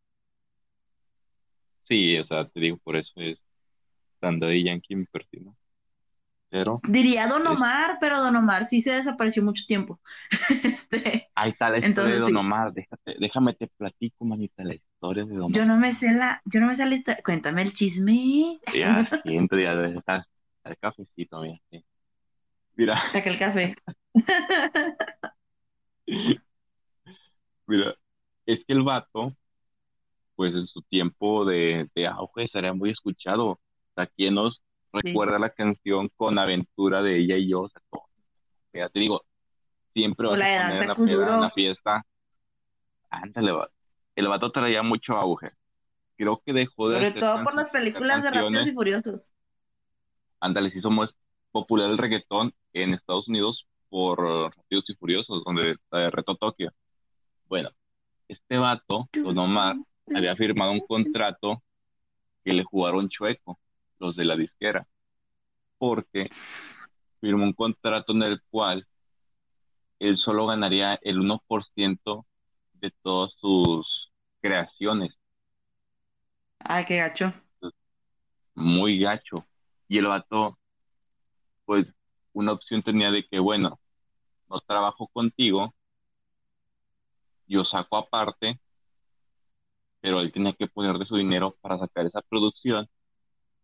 Sí, 1.87 2.17
o 2.17 2.23
sea, 2.23 2.47
te 2.47 2.59
digo, 2.59 2.77
por 2.77 2.95
eso 2.95 3.11
es 3.17 3.41
tan 4.19 4.39
Daddy 4.39 4.65
Yankee 4.65 4.95
mi 4.95 5.05
perfil, 5.05 5.45
¿no? 5.45 5.57
Pero 6.51 6.81
Diría 6.83 7.27
Don 7.27 7.43
es, 7.43 7.47
Omar, 7.47 7.97
pero 8.01 8.21
Don 8.21 8.35
Omar 8.35 8.65
sí 8.65 8.81
se 8.81 8.91
desapareció 8.91 9.41
mucho 9.41 9.63
tiempo. 9.65 10.01
Este, 10.63 11.29
ahí 11.33 11.51
está 11.51 11.69
la 11.69 11.77
historia 11.79 12.11
de 12.15 12.19
entonces 12.19 12.19
Don 12.19 12.31
sí. 12.31 12.35
Omar, 12.35 12.73
déjate, 12.73 13.15
déjame 13.19 13.53
te 13.53 13.67
platico, 13.67 14.25
manita, 14.25 14.63
la 14.63 14.75
historia 14.75 15.23
de 15.23 15.35
Don 15.35 15.53
Yo 15.53 15.63
Omar. 15.63 15.65
no 15.65 15.77
me 15.77 15.93
sé 15.93 16.11
la, 16.11 16.41
yo 16.45 16.59
no 16.59 16.67
me 16.67 16.75
sé 16.75 16.85
la 16.85 16.95
historia. 16.95 17.23
Cuéntame 17.23 17.61
el 17.61 17.71
chisme. 17.73 18.59
Ya, 18.75 19.05
siempre, 19.23 19.63
ya, 19.63 19.73
está 19.97 20.27
el 20.65 20.77
cafecito, 20.77 21.39
mira, 21.41 21.57
sí. 21.71 21.85
Mira, 22.75 23.01
Saca 23.13 23.29
el 23.29 23.39
café. 23.39 23.75
mira, 27.67 27.95
es 28.45 28.65
que 28.65 28.73
el 28.73 28.83
vato, 28.83 29.35
pues 30.35 30.53
en 30.55 30.67
su 30.67 30.81
tiempo 30.83 31.45
de, 31.45 31.89
de 31.95 32.07
auge 32.07 32.47
sería 32.47 32.73
muy 32.73 32.89
escuchado. 32.91 33.47
O 33.47 33.59
sea, 33.95 34.07
¿quién 34.07 34.35
nos 34.35 34.61
Sí. 34.93 34.99
recuerda 35.01 35.39
la 35.39 35.49
canción 35.49 36.09
con 36.15 36.37
aventura 36.37 37.01
de 37.01 37.17
ella 37.17 37.37
y 37.37 37.49
yo? 37.49 37.61
O 37.61 37.69
sea, 37.69 37.81
todo. 37.89 38.03
Ya 38.73 38.89
te 38.89 38.99
digo, 38.99 39.23
siempre 39.93 40.27
vas 40.27 40.39
la 40.39 40.45
a 40.45 40.69
poner 40.69 40.87
la 40.87 40.95
peda, 40.95 41.35
en 41.35 41.41
la 41.41 41.51
fiesta. 41.51 42.05
Ándale, 43.09 43.51
va. 43.51 43.69
El 44.15 44.27
vato 44.27 44.51
traía 44.51 44.83
mucho 44.83 45.13
auge. 45.15 45.51
Creo 46.17 46.41
que 46.45 46.53
dejó 46.53 46.89
de 46.89 46.95
Sobre 46.95 47.07
hacer 47.07 47.19
todo 47.19 47.43
por 47.43 47.55
las 47.55 47.69
películas 47.69 48.23
de 48.23 48.31
Rápidos 48.31 48.67
y. 48.67 48.71
Furiosos. 48.71 49.31
Ándale, 50.39 50.69
sí 50.69 50.79
somos 50.79 51.15
popular 51.51 51.89
el 51.89 51.97
reggaetón 51.97 52.53
en 52.73 52.93
Estados 52.93 53.27
Unidos 53.27 53.67
por 53.89 54.19
Rápidos 54.55 54.89
y 54.89 54.95
Furiosos, 54.95 55.43
donde 55.43 55.75
Reto 55.91 56.35
Tokio. 56.35 56.71
Bueno, 57.47 57.69
este 58.27 58.57
vato, 58.57 59.09
Don 59.11 59.37
Omar, 59.37 59.75
había 60.15 60.35
firmado 60.35 60.71
un 60.71 60.79
contrato 60.79 61.61
que 62.43 62.53
le 62.53 62.63
jugaron 62.63 63.09
chueco, 63.09 63.59
los 64.01 64.15
de 64.15 64.25
la 64.25 64.35
disquera, 64.35 64.87
porque 65.77 66.27
firmó 67.21 67.43
un 67.45 67.53
contrato 67.53 68.11
en 68.13 68.23
el 68.23 68.41
cual 68.49 68.87
él 69.99 70.17
solo 70.17 70.47
ganaría 70.47 70.95
el 71.03 71.19
1% 71.19 72.25
de 72.73 72.91
todas 73.03 73.33
sus 73.33 74.11
creaciones. 74.41 75.15
Ay, 76.59 76.85
qué 76.85 76.97
gacho. 76.97 77.31
Muy 78.55 78.99
gacho. 78.99 79.35
Y 79.87 79.99
el 79.99 80.07
vato, 80.07 80.57
pues, 81.65 81.87
una 82.33 82.53
opción 82.53 82.81
tenía 82.81 83.11
de 83.11 83.23
que, 83.27 83.37
bueno, 83.37 83.79
no 84.49 84.59
trabajo 84.61 85.07
contigo, 85.07 85.75
yo 87.45 87.63
saco 87.63 87.97
aparte, 87.97 88.59
pero 89.99 90.21
él 90.21 90.31
tenía 90.31 90.53
que 90.53 90.67
poner 90.67 90.97
de 90.97 91.05
su 91.05 91.17
dinero 91.17 91.55
para 91.61 91.77
sacar 91.77 92.07
esa 92.07 92.21
producción 92.23 92.89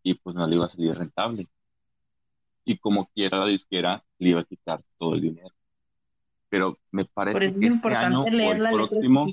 y 0.08 0.14
pues 0.14 0.34
no 0.34 0.46
le 0.46 0.54
iba 0.54 0.64
a 0.64 0.70
salir 0.70 0.96
rentable. 0.96 1.46
Y 2.64 2.78
como 2.78 3.08
quiera 3.08 3.40
la 3.40 3.46
disquera, 3.46 4.02
le 4.18 4.30
iba 4.30 4.40
a 4.40 4.44
quitar 4.44 4.82
todo 4.96 5.14
el 5.14 5.20
dinero. 5.20 5.54
Pero 6.48 6.78
me 6.90 7.04
Por 7.04 7.12
parece 7.12 7.44
eso 7.44 7.54
es 7.54 7.60
que 7.60 7.66
este 7.66 7.94
año 7.94 8.24
importante 8.24 8.30
o 8.30 8.38
leer 8.38 8.56
el 8.56 8.62
la 8.62 8.70
próximo, 8.70 9.26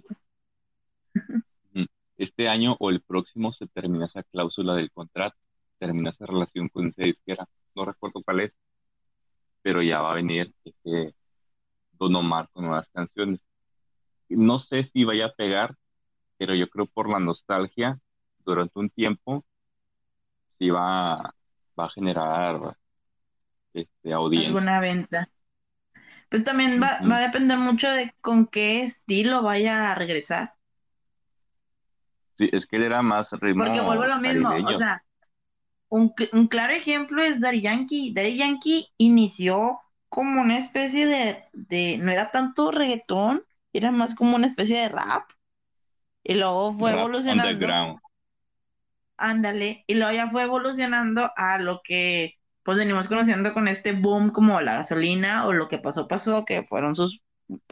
este 2.17 2.49
año 2.49 2.75
o 2.77 2.89
el 2.89 3.01
próximo 3.01 3.53
se 3.53 3.67
termina 3.67 4.03
esa 4.03 4.23
cláusula 4.23 4.75
del 4.75 4.91
contrato, 4.91 5.37
termina 5.77 6.09
esa 6.09 6.25
relación 6.25 6.67
con 6.67 6.87
esa 6.87 7.03
disquera. 7.03 7.47
No 7.73 7.85
recuerdo 7.85 8.21
cuál 8.21 8.41
es, 8.41 8.51
pero 9.61 9.81
ya 9.81 10.01
va 10.01 10.11
a 10.11 10.15
venir 10.15 10.53
este 10.65 11.15
Don 11.93 12.13
Omar 12.17 12.49
con 12.51 12.65
nuevas 12.65 12.89
canciones. 12.89 13.41
No 14.27 14.59
sé 14.59 14.83
si 14.91 15.05
vaya 15.05 15.27
a 15.27 15.33
pegar, 15.33 15.75
pero 16.37 16.53
yo 16.53 16.67
creo 16.67 16.85
por 16.85 17.09
la 17.09 17.19
nostalgia, 17.19 17.97
durante 18.39 18.77
un 18.77 18.89
tiempo, 18.89 19.45
sí 20.57 20.69
va, 20.69 21.33
va 21.79 21.85
a 21.85 21.89
generar 21.89 22.77
este, 23.73 24.13
audiencia. 24.13 24.49
Alguna 24.49 24.79
venta. 24.79 25.29
Pues 26.29 26.43
también 26.43 26.81
va, 26.81 26.99
va 27.09 27.17
a 27.17 27.21
depender 27.21 27.57
mucho 27.57 27.89
de 27.89 28.13
con 28.21 28.47
qué 28.47 28.83
estilo 28.83 29.41
vaya 29.43 29.91
a 29.91 29.95
regresar. 29.95 30.53
Sí, 32.37 32.49
es 32.51 32.65
que 32.65 32.75
él 32.75 32.83
era 32.83 33.01
más 33.01 33.29
Porque 33.29 33.79
vuelvo 33.79 34.03
ritmo 34.03 34.03
a 34.03 34.07
lo 34.07 34.17
mismo, 34.17 34.49
o 34.49 34.77
sea, 34.77 35.03
un, 35.87 36.13
un 36.33 36.47
claro 36.47 36.73
ejemplo 36.73 37.23
es 37.23 37.39
Daddy 37.39 37.61
Yankee. 37.61 38.13
Daddy 38.13 38.35
Yankee 38.35 38.87
inició 38.97 39.79
como 40.09 40.41
una 40.41 40.57
especie 40.57 41.05
de, 41.05 41.43
de, 41.53 41.97
no 41.99 42.11
era 42.11 42.31
tanto 42.31 42.71
reggaetón, 42.71 43.43
era 43.71 43.91
más 43.91 44.15
como 44.15 44.35
una 44.35 44.47
especie 44.47 44.79
de 44.79 44.89
rap. 44.89 45.29
Y 46.23 46.35
luego 46.35 46.73
fue 46.73 46.91
Rap 46.91 46.99
evolucionando, 46.99 47.49
underground. 47.49 47.99
Ándale, 49.17 49.83
y 49.87 49.95
luego 49.95 50.13
ya 50.13 50.29
fue 50.29 50.43
evolucionando 50.43 51.31
a 51.35 51.59
lo 51.59 51.81
que 51.83 52.35
pues 52.63 52.77
venimos 52.77 53.07
conociendo 53.07 53.53
con 53.53 53.67
este 53.67 53.91
boom 53.93 54.31
como 54.31 54.59
la 54.61 54.77
gasolina 54.77 55.45
o 55.47 55.53
lo 55.53 55.67
que 55.67 55.77
pasó, 55.77 56.07
pasó, 56.07 56.45
que 56.45 56.63
fueron 56.63 56.95
sus, 56.95 57.21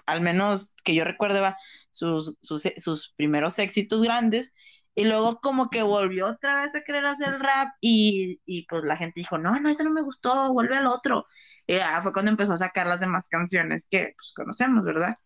al 0.05 0.21
menos 0.21 0.75
que 0.83 0.93
yo 0.95 1.03
recuerde, 1.03 1.39
va, 1.41 1.57
sus, 1.91 2.37
sus, 2.41 2.63
sus 2.77 3.13
primeros 3.17 3.57
éxitos 3.59 4.03
grandes. 4.03 4.53
Y 4.95 5.05
luego 5.05 5.39
como 5.41 5.69
que 5.71 5.81
volvió 5.81 6.27
otra 6.27 6.61
vez 6.61 6.75
a 6.75 6.81
querer 6.83 7.05
hacer 7.07 7.39
rap 7.39 7.69
y, 7.81 8.39
y 8.45 8.67
pues 8.67 8.83
la 8.83 8.95
gente 8.97 9.21
dijo, 9.21 9.39
no, 9.39 9.59
no, 9.59 9.69
ese 9.69 9.83
no 9.83 9.89
me 9.89 10.03
gustó, 10.03 10.53
vuelve 10.53 10.77
al 10.77 10.85
otro. 10.87 11.25
Y 11.65 11.75
ya 11.77 12.01
fue 12.03 12.13
cuando 12.13 12.29
empezó 12.31 12.53
a 12.53 12.57
sacar 12.59 12.85
las 12.87 12.99
demás 12.99 13.27
canciones 13.27 13.87
que 13.89 14.13
pues 14.15 14.31
conocemos, 14.35 14.83
¿verdad? 14.83 15.17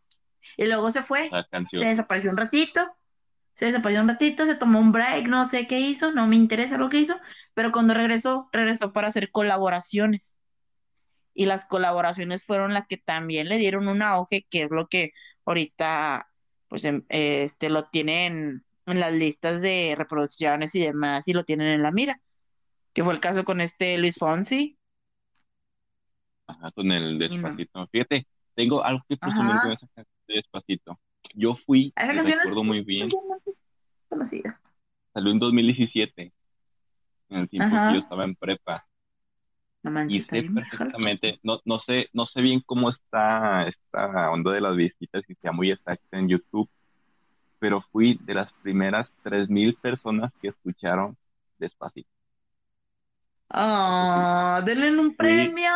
Y 0.57 0.65
luego 0.65 0.91
se 0.91 1.03
fue, 1.03 1.29
se 1.71 1.85
desapareció 1.85 2.31
un 2.31 2.37
ratito, 2.37 2.87
se 3.57 3.65
desapareció 3.65 4.03
un 4.03 4.09
ratito, 4.09 4.45
se 4.45 4.53
tomó 4.53 4.79
un 4.79 4.91
break, 4.91 5.27
no 5.29 5.43
sé 5.45 5.65
qué 5.65 5.79
hizo, 5.79 6.11
no 6.11 6.27
me 6.27 6.35
interesa 6.35 6.77
lo 6.77 6.89
que 6.89 6.99
hizo, 6.99 7.19
pero 7.55 7.71
cuando 7.71 7.95
regresó, 7.95 8.49
regresó 8.51 8.93
para 8.93 9.07
hacer 9.07 9.31
colaboraciones. 9.31 10.37
Y 11.33 11.47
las 11.47 11.65
colaboraciones 11.65 12.45
fueron 12.45 12.75
las 12.75 12.85
que 12.85 12.97
también 12.97 13.49
le 13.49 13.57
dieron 13.57 13.87
un 13.87 14.03
auge, 14.03 14.45
que 14.51 14.61
es 14.63 14.69
lo 14.69 14.85
que 14.87 15.11
ahorita, 15.43 16.29
pues, 16.67 16.85
em- 16.85 17.03
este, 17.09 17.71
lo 17.71 17.85
tienen 17.85 18.63
en 18.85 18.99
las 18.99 19.13
listas 19.13 19.59
de 19.59 19.95
reproducciones 19.97 20.75
y 20.75 20.81
demás, 20.81 21.27
y 21.27 21.33
lo 21.33 21.43
tienen 21.43 21.67
en 21.69 21.81
la 21.81 21.91
mira. 21.91 22.21
que 22.93 23.03
fue 23.03 23.13
el 23.13 23.19
caso 23.19 23.43
con 23.43 23.59
este 23.59 23.97
Luis 23.97 24.17
Fonsi. 24.17 24.77
Ajá, 26.45 26.71
con 26.73 26.91
el 26.91 27.13
no. 27.13 27.19
Despacito. 27.19 27.87
Fíjate, 27.91 28.27
tengo 28.53 28.83
algo 28.83 29.03
que 29.09 29.17
presumir 29.17 29.51
Ajá. 29.51 29.61
con 29.61 29.71
esa 29.71 29.87
canción 29.95 30.15
de 30.27 30.35
Despacito. 30.35 30.99
Yo 31.33 31.55
fui, 31.65 31.91
canción 31.91 32.27
es 32.27 32.35
recuerdo 32.35 32.63
muy 32.63 32.81
bien, 32.81 33.07
conocida. 34.17 34.59
salió 35.13 35.31
en 35.33 35.39
2017, 35.39 36.33
en 37.29 37.37
el 37.39 37.49
tiempo 37.49 37.79
Ajá. 37.79 37.85
que 37.85 37.93
yo 37.93 37.99
estaba 37.99 38.25
en 38.25 38.35
prepa. 38.35 38.87
No 39.83 39.91
Y 40.05 40.17
manches, 40.17 40.23
está 40.23 40.37
sé 40.37 40.49
perfectamente, 40.53 41.39
no, 41.43 41.59
no 41.65 41.79
sé, 41.79 42.07
no 42.13 42.25
sé 42.25 42.41
bien 42.41 42.61
cómo 42.65 42.89
está 42.89 43.67
esta 43.67 44.31
onda 44.31 44.51
de 44.53 44.61
las 44.61 44.75
visitas 44.75 45.23
y 45.29 45.35
sea 45.35 45.51
muy 45.51 45.69
exacta 45.71 46.17
en 46.17 46.29
YouTube, 46.29 46.69
pero 47.59 47.81
fui 47.91 48.19
de 48.23 48.35
las 48.35 48.53
primeras 48.63 49.11
3.000 49.23 49.77
personas 49.77 50.31
que 50.41 50.49
escucharon 50.49 51.17
Despacito. 51.59 52.09
¡Oh! 53.53 54.61
¡Denle 54.65 54.97
un 54.99 55.13
premio! 55.15 55.71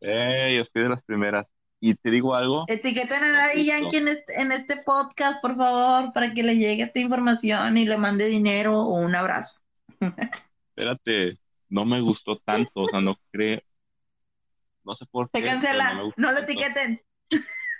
Eh, 0.00 0.56
yo 0.58 0.64
fui 0.72 0.82
de 0.82 0.88
las 0.88 1.02
primeras. 1.04 1.46
Y 1.80 1.94
te 1.94 2.10
digo 2.10 2.34
algo, 2.34 2.64
Etiqueten 2.68 3.24
a 3.24 3.32
Daddy. 3.32 3.64
Yankee 3.64 3.96
en 3.96 4.08
este, 4.08 4.40
en 4.40 4.52
este 4.52 4.82
podcast, 4.84 5.40
por 5.40 5.56
favor, 5.56 6.12
para 6.12 6.34
que 6.34 6.42
le 6.42 6.56
llegue 6.56 6.82
esta 6.82 6.98
información 7.00 7.78
y 7.78 7.86
le 7.86 7.96
mande 7.96 8.26
dinero 8.26 8.78
o 8.78 9.00
un 9.00 9.14
abrazo. 9.14 9.60
espérate, 10.68 11.38
no 11.70 11.86
me 11.86 12.02
gustó 12.02 12.36
tanto, 12.38 12.82
o 12.82 12.88
sea, 12.88 13.00
no 13.00 13.16
creo, 13.30 13.60
no 14.84 14.94
sé 14.94 15.06
por 15.06 15.30
Se 15.32 15.40
qué, 15.40 15.46
me 15.46 15.52
cancela, 15.52 16.02
no 16.16 16.32
lo 16.32 16.38
etiqueten. 16.40 17.00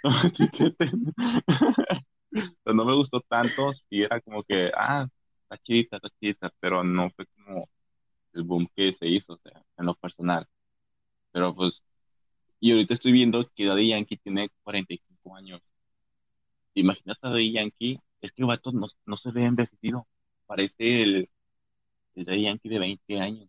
No 0.02 0.10
me 0.10 0.28
etiqueten. 0.28 1.14
Pero 2.30 2.74
no 2.74 2.84
me 2.84 2.94
gustó 2.94 3.20
tanto, 3.22 3.72
sí 3.74 4.02
era 4.02 4.20
como 4.20 4.42
que, 4.44 4.70
ah, 4.76 5.06
está 5.42 5.58
chidita, 5.62 5.96
está 5.96 6.08
chidita, 6.20 6.52
pero 6.60 6.84
no 6.84 7.10
fue 7.10 7.26
como 7.26 7.68
el 8.32 8.42
boom 8.44 8.68
que 8.74 8.92
se 8.92 9.06
hizo, 9.08 9.34
o 9.34 9.38
sea, 9.38 9.62
en 9.76 9.86
lo 9.86 9.94
personal. 9.94 10.46
Pero 11.32 11.54
pues, 11.54 11.82
y 12.60 12.72
ahorita 12.72 12.94
estoy 12.94 13.12
viendo 13.12 13.48
que 13.54 13.64
Daddy 13.66 13.88
Yankee 13.90 14.16
tiene 14.18 14.50
45 14.62 15.36
años. 15.36 15.62
¿Te 16.74 16.80
imaginas 16.80 17.18
a 17.22 17.28
Daddy 17.30 17.52
Yankee? 17.52 17.98
Es 18.20 18.32
que 18.32 18.44
vato 18.44 18.72
no, 18.72 18.86
no 19.06 19.16
se 19.16 19.30
ve 19.30 19.44
envejecido, 19.44 20.06
parece 20.46 21.02
el, 21.02 21.30
el 22.16 22.26
Daddy 22.26 22.44
Yankee 22.44 22.68
de 22.70 22.78
20 22.80 23.20
años. 23.20 23.48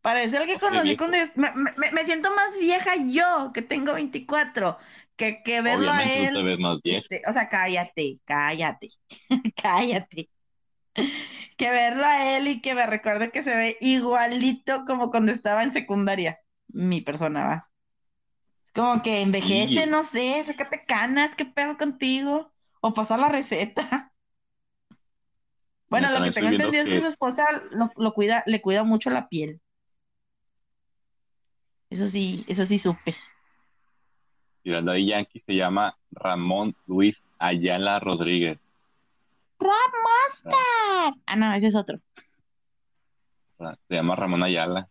Parece 0.00 0.36
el 0.38 0.46
que 0.46 0.58
conocí 0.58 0.96
yo- 0.96 0.96
me, 1.36 1.52
me- 1.76 1.90
me 1.92 2.04
siento 2.04 2.30
más 2.34 2.58
vieja 2.58 2.92
yo, 2.96 3.52
que 3.54 3.62
tengo 3.62 3.94
24, 3.94 4.78
que, 5.16 5.42
que 5.44 5.60
verlo 5.62 5.92
a 5.92 6.02
te 6.32 6.42
él. 6.42 6.42
ves 6.42 6.58
más 6.58 6.80
viejo. 6.82 7.08
este, 7.08 7.22
o 7.28 7.32
sea, 7.32 7.48
cállate, 7.48 8.18
cállate, 8.24 8.88
cállate. 9.62 10.28
Que 11.56 11.70
verlo 11.70 12.04
a 12.06 12.36
él 12.36 12.48
y 12.48 12.60
que 12.60 12.74
me 12.74 12.86
recuerde 12.86 13.30
que 13.30 13.42
se 13.42 13.54
ve 13.56 13.76
igualito 13.80 14.84
como 14.86 15.10
cuando 15.10 15.32
estaba 15.32 15.62
en 15.62 15.72
secundaria. 15.72 16.38
Mi 16.72 17.00
persona 17.00 17.46
va. 17.46 17.70
Como 18.74 19.02
que 19.02 19.20
envejece, 19.20 19.84
Sí. 19.84 19.90
no 19.90 20.02
sé, 20.02 20.42
sácate 20.44 20.84
canas, 20.86 21.34
qué 21.34 21.44
pedo 21.44 21.76
contigo. 21.76 22.50
O 22.80 22.94
pasar 22.94 23.20
la 23.20 23.28
receta. 23.28 24.12
Bueno, 25.88 26.10
lo 26.10 26.24
que 26.24 26.32
tengo 26.32 26.48
entendido 26.48 26.82
es 26.82 26.88
que 26.88 27.00
su 27.00 27.06
esposa 27.06 27.44
lo, 27.70 27.90
lo 27.96 28.14
cuida, 28.14 28.42
le 28.46 28.62
cuida 28.62 28.82
mucho 28.82 29.10
la 29.10 29.28
piel. 29.28 29.60
Eso 31.90 32.08
sí, 32.08 32.44
eso 32.48 32.64
sí 32.64 32.78
supe. 32.78 33.14
Y 34.64 34.70
Daddy 34.70 35.06
Yankee 35.06 35.40
se 35.40 35.54
llama 35.54 35.96
Ramón 36.10 36.74
Luis 36.86 37.20
Ayala 37.38 38.00
Rodríguez. 38.00 38.58
Ah, 41.26 41.36
no, 41.36 41.52
ese 41.52 41.66
es 41.66 41.74
otro. 41.74 41.98
Se 43.58 43.94
llama 43.94 44.16
Ramón 44.16 44.42
Ayala. 44.42 44.88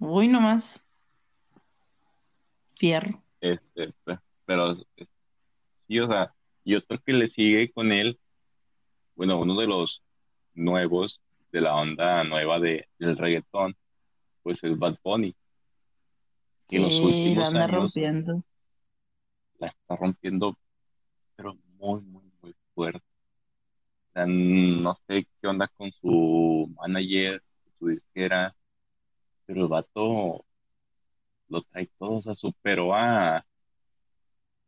Uy, 0.00 0.26
nomás. 0.26 0.82
Fierro. 2.76 3.22
Este, 3.40 3.92
pe- 4.04 4.18
pero 4.44 4.72
eh, 4.96 5.06
sí, 5.88 6.00
o 6.00 6.08
sea, 6.08 6.34
y 6.64 6.74
otro 6.76 6.98
que 7.04 7.12
le 7.12 7.30
sigue 7.30 7.72
con 7.72 7.92
él, 7.92 8.20
bueno, 9.16 9.40
uno 9.40 9.60
de 9.60 9.66
los 9.68 10.02
nuevos 10.54 11.20
de 11.52 11.60
la 11.62 11.76
onda 11.76 12.24
nueva 12.24 12.60
de, 12.60 12.88
del 12.98 13.16
reggaetón, 13.18 13.76
pues 14.42 14.62
es 14.64 14.78
Bad 14.78 14.98
Bunny, 15.04 15.36
que 16.70 16.78
en 16.78 16.84
los 16.84 17.02
Sí, 17.02 17.02
últimos 17.02 17.46
la 17.48 17.48
anda 17.48 17.66
años 17.66 17.92
rompiendo. 17.92 18.44
la 19.60 19.68
está 19.68 19.94
rompiendo, 19.94 20.58
pero 21.36 21.56
muy, 21.78 22.00
muy, 22.02 22.24
muy 22.42 22.54
fuerte. 22.74 23.04
O 24.10 24.12
sea, 24.12 24.26
no 24.26 24.98
sé 25.06 25.26
qué 25.40 25.46
onda 25.48 25.68
con 25.76 25.90
su 25.92 26.68
manager, 26.76 27.42
su 27.78 27.88
disquera, 27.88 28.54
pero 29.50 29.62
el 29.62 29.68
vato 29.68 30.44
lo 31.48 31.62
trae 31.62 31.90
todo, 31.98 32.18
o 32.18 32.20
sea, 32.20 32.34
superó 32.34 32.94
a 32.94 33.44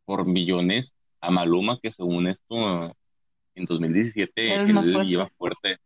por 0.03 0.25
millones 0.25 0.91
a 1.21 1.31
Maluma, 1.31 1.79
que 1.81 1.89
según 1.89 2.27
esto 2.27 2.93
en 3.55 3.63
2017 3.63 4.53
Era 4.53 4.63
el 4.63 4.73
más 4.73 4.85
él 4.85 4.91
fuerte. 4.91 5.11
iba 5.11 5.29
fuerte. 5.37 5.77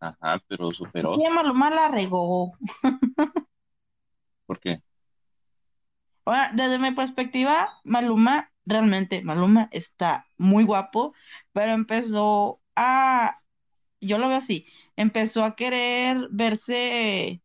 Ajá, 0.00 0.42
pero 0.48 0.70
superó. 0.70 1.12
Sí, 1.12 1.24
Maluma 1.30 1.68
la 1.68 1.88
regó. 1.88 2.52
¿Por 4.46 4.60
qué? 4.60 4.80
Bueno, 6.24 6.42
desde 6.54 6.78
mi 6.78 6.92
perspectiva, 6.92 7.68
Maluma, 7.84 8.50
realmente, 8.64 9.22
Maluma 9.24 9.68
está 9.72 10.26
muy 10.38 10.64
guapo, 10.64 11.12
pero 11.52 11.72
empezó 11.72 12.62
a, 12.76 13.42
yo 14.00 14.16
lo 14.16 14.28
veo 14.28 14.38
así, 14.38 14.66
empezó 14.96 15.44
a 15.44 15.54
querer 15.54 16.28
verse, 16.30 17.42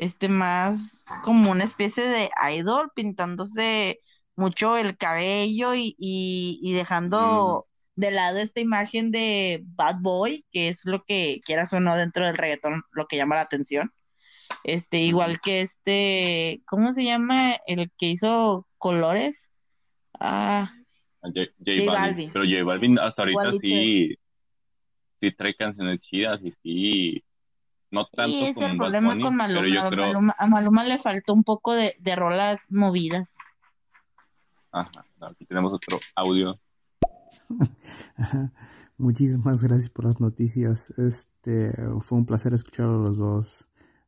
este, 0.00 0.30
más 0.30 1.04
como 1.22 1.50
una 1.50 1.64
especie 1.64 2.02
de 2.02 2.30
idol, 2.56 2.90
pintándose 2.94 4.00
mucho 4.34 4.78
el 4.78 4.96
cabello 4.96 5.74
y, 5.74 5.94
y, 5.98 6.58
y 6.62 6.72
dejando 6.72 7.66
de 7.96 8.10
lado 8.10 8.38
esta 8.38 8.60
imagen 8.60 9.10
de 9.10 9.62
bad 9.62 9.96
boy, 10.00 10.46
que 10.52 10.68
es 10.68 10.86
lo 10.86 11.04
que 11.04 11.40
quieras 11.44 11.74
o 11.74 11.80
no 11.80 11.96
dentro 11.96 12.24
del 12.24 12.38
reggaetón, 12.38 12.82
lo 12.92 13.06
que 13.06 13.18
llama 13.18 13.34
la 13.34 13.42
atención. 13.42 13.92
Este, 14.64 15.00
igual 15.00 15.38
que 15.42 15.60
este, 15.60 16.62
¿cómo 16.64 16.92
se 16.92 17.04
llama? 17.04 17.56
El 17.66 17.92
que 17.98 18.06
hizo 18.06 18.66
colores. 18.78 19.52
Ah, 20.18 20.72
A 21.20 21.28
J, 21.28 21.40
J 21.58 21.72
J 21.76 21.84
Balvin. 21.84 21.92
Balvin. 21.92 22.30
Pero 22.32 22.44
J 22.46 22.64
Balvin 22.64 22.98
hasta 22.98 23.20
ahorita 23.20 23.42
Igualito 23.42 23.60
sí, 23.60 24.16
sí 25.20 25.32
trae 25.36 25.54
canciones 25.54 26.00
chidas 26.00 26.40
y 26.42 26.52
sí, 26.62 27.24
no 27.90 28.06
tanto 28.06 28.30
y 28.30 28.42
es 28.44 28.54
como 28.54 28.66
el 28.66 28.72
Bad 28.72 28.78
problema 28.78 29.08
Bunny, 29.10 29.22
con 29.22 29.38
pero 29.38 29.66
yo 29.66 29.82
Maluma. 29.82 29.90
creo, 29.90 30.06
Maluma- 30.06 30.34
A 30.38 30.46
Maluma 30.46 30.84
le 30.84 30.98
faltó 30.98 31.32
un 31.34 31.44
poco 31.44 31.74
de, 31.74 31.94
de 31.98 32.16
rolas 32.16 32.66
movidas. 32.70 33.36
ajá, 34.72 35.04
aquí 35.20 35.44
tenemos 35.46 35.72
otro 35.72 35.98
audio. 36.16 36.58
Muchísimas 38.96 39.62
gracias 39.62 39.88
por 39.90 40.04
las 40.04 40.20
noticias. 40.20 40.90
Este 40.98 41.72
fue 42.02 42.18
un 42.18 42.26
placer 42.26 42.52
escuchar 42.54 42.86
a 42.86 42.90
los 42.92 43.18
dos. 43.18 43.66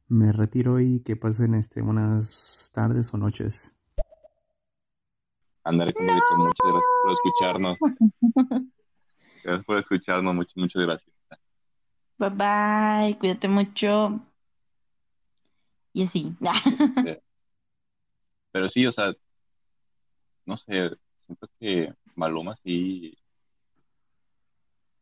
Me 0.08 0.30
retiro 0.32 0.80
y 0.80 1.00
que 1.00 1.16
pasen 1.16 1.54
este 1.54 1.80
buenas 1.80 2.70
tardes 2.74 3.12
o 3.14 3.16
noches. 3.16 3.74
Ándale, 5.64 5.94
compadrito, 5.94 6.36
muchas 6.36 6.66
gracias 6.66 6.90
por 7.02 7.12
escucharnos. 7.12 7.78
Gracias 9.44 9.64
por 9.66 9.78
escucharnos, 9.78 10.34
muchas, 10.36 10.56
muchas 10.56 10.82
gracias. 10.82 11.11
Bye 12.22 12.30
bye, 12.30 13.18
cuídate 13.18 13.48
mucho. 13.48 14.20
Y 15.92 16.04
así. 16.04 16.32
Pero 18.52 18.68
sí, 18.68 18.86
o 18.86 18.92
sea, 18.92 19.12
no 20.46 20.56
sé, 20.56 20.90
siento 21.26 21.48
que 21.58 21.92
Maluma 22.14 22.54
sí 22.62 23.18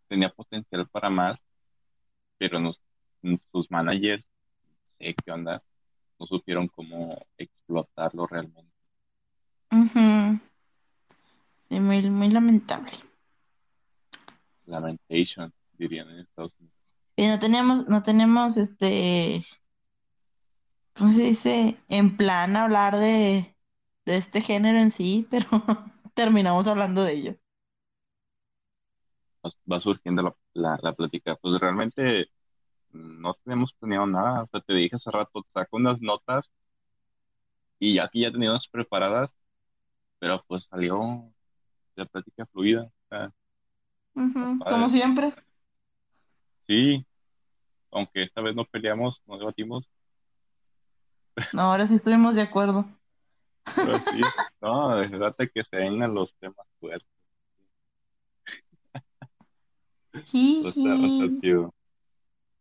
tenía 0.09 0.31
potencial 0.31 0.89
para 0.89 1.11
más, 1.11 1.39
pero 2.39 2.59
nos, 2.59 2.81
sus 3.53 3.71
managers, 3.71 4.25
no 4.65 4.79
sé 4.99 5.15
qué 5.23 5.31
onda, 5.31 5.63
no 6.19 6.25
supieron 6.25 6.69
cómo 6.69 7.27
explotarlo 7.37 8.27
realmente. 8.29 8.73
Sí, 11.69 11.81
muy, 11.81 12.09
muy 12.09 12.31
lamentable. 12.31 12.93
Lamentation, 14.65 15.53
dirían 15.77 16.09
en 16.09 16.21
Estados 16.21 16.55
Unidos. 16.59 16.80
Y 17.21 17.27
no 17.29 17.39
tenemos, 17.39 17.87
no 17.87 18.03
tenemos 18.03 18.57
este, 18.57 19.45
¿cómo 20.95 21.11
se 21.11 21.23
dice? 21.25 21.77
En 21.89 22.17
plan 22.17 22.57
hablar 22.57 22.97
de, 22.97 23.57
de 24.07 24.17
este 24.17 24.41
género 24.41 24.79
en 24.79 24.91
sí, 24.91 25.27
pero 25.31 25.47
terminamos 26.15 26.67
hablando 26.67 27.05
de 27.05 27.13
ello. 27.13 27.37
Nos 29.45 29.57
Va 29.71 29.81
surgiendo 29.81 30.23
la, 30.23 30.35
la, 30.55 30.79
la 30.83 30.93
plática. 30.95 31.37
Pues 31.37 31.61
realmente 31.61 32.27
no 32.93 33.35
tenemos 33.45 33.73
planeado 33.75 34.07
nada. 34.07 34.45
O 34.45 34.49
sea, 34.49 34.61
te 34.63 34.75
dije 34.75 34.97
hace 34.97 35.11
rato, 35.11 35.47
saco 35.55 35.77
unas 35.79 36.01
notas 36.03 36.51
y 37.79 37.99
aquí 37.99 38.21
ya 38.23 38.33
teníamos 38.33 38.69
preparadas, 38.69 39.31
pero 40.19 40.45
pues 40.49 40.65
salió 40.71 41.33
la 41.97 42.07
plática 42.07 42.47
fluida. 42.47 42.85
O 42.85 43.09
sea. 43.11 43.33
Como 44.15 44.89
siempre. 44.89 45.35
sí, 46.67 47.07
aunque 47.91 48.23
esta 48.25 48.41
vez 48.41 48.55
no 48.55 48.65
peleamos, 48.65 49.21
no 49.27 49.39
debatimos, 49.39 49.89
No, 51.53 51.63
ahora 51.63 51.87
sí 51.87 51.95
estuvimos 51.95 52.35
de 52.35 52.43
acuerdo. 52.43 52.85
pero 53.75 53.99
sí, 53.99 54.21
no, 54.61 54.97
déjate 54.99 55.51
que 55.51 55.63
se 55.65 55.77
vengan 55.77 56.15
los 56.15 56.33
temas 56.39 56.67
fuertes. 56.79 57.09
A 60.15 60.69
estar 60.69 60.99
Jiji. 60.99 61.41
chido, 61.41 61.75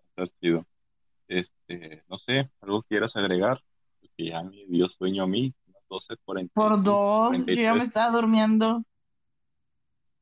estar 0.09 0.29
chido. 0.39 0.65
Este, 1.27 2.03
no 2.09 2.17
sé, 2.17 2.49
algo 2.61 2.81
quieras 2.83 3.15
agregar, 3.15 3.61
porque 4.01 4.25
ya 4.29 4.41
me 4.43 4.65
dio 4.67 4.87
sueño 4.87 5.23
a 5.23 5.27
mí, 5.27 5.53
unas 5.67 5.83
Por 6.53 6.71
12:45, 6.73 6.83
dos, 6.83 7.37
yo 7.37 7.61
ya 7.61 7.73
me 7.73 7.83
43, 7.83 7.83
estaba 7.83 8.11
durmiendo. 8.11 8.83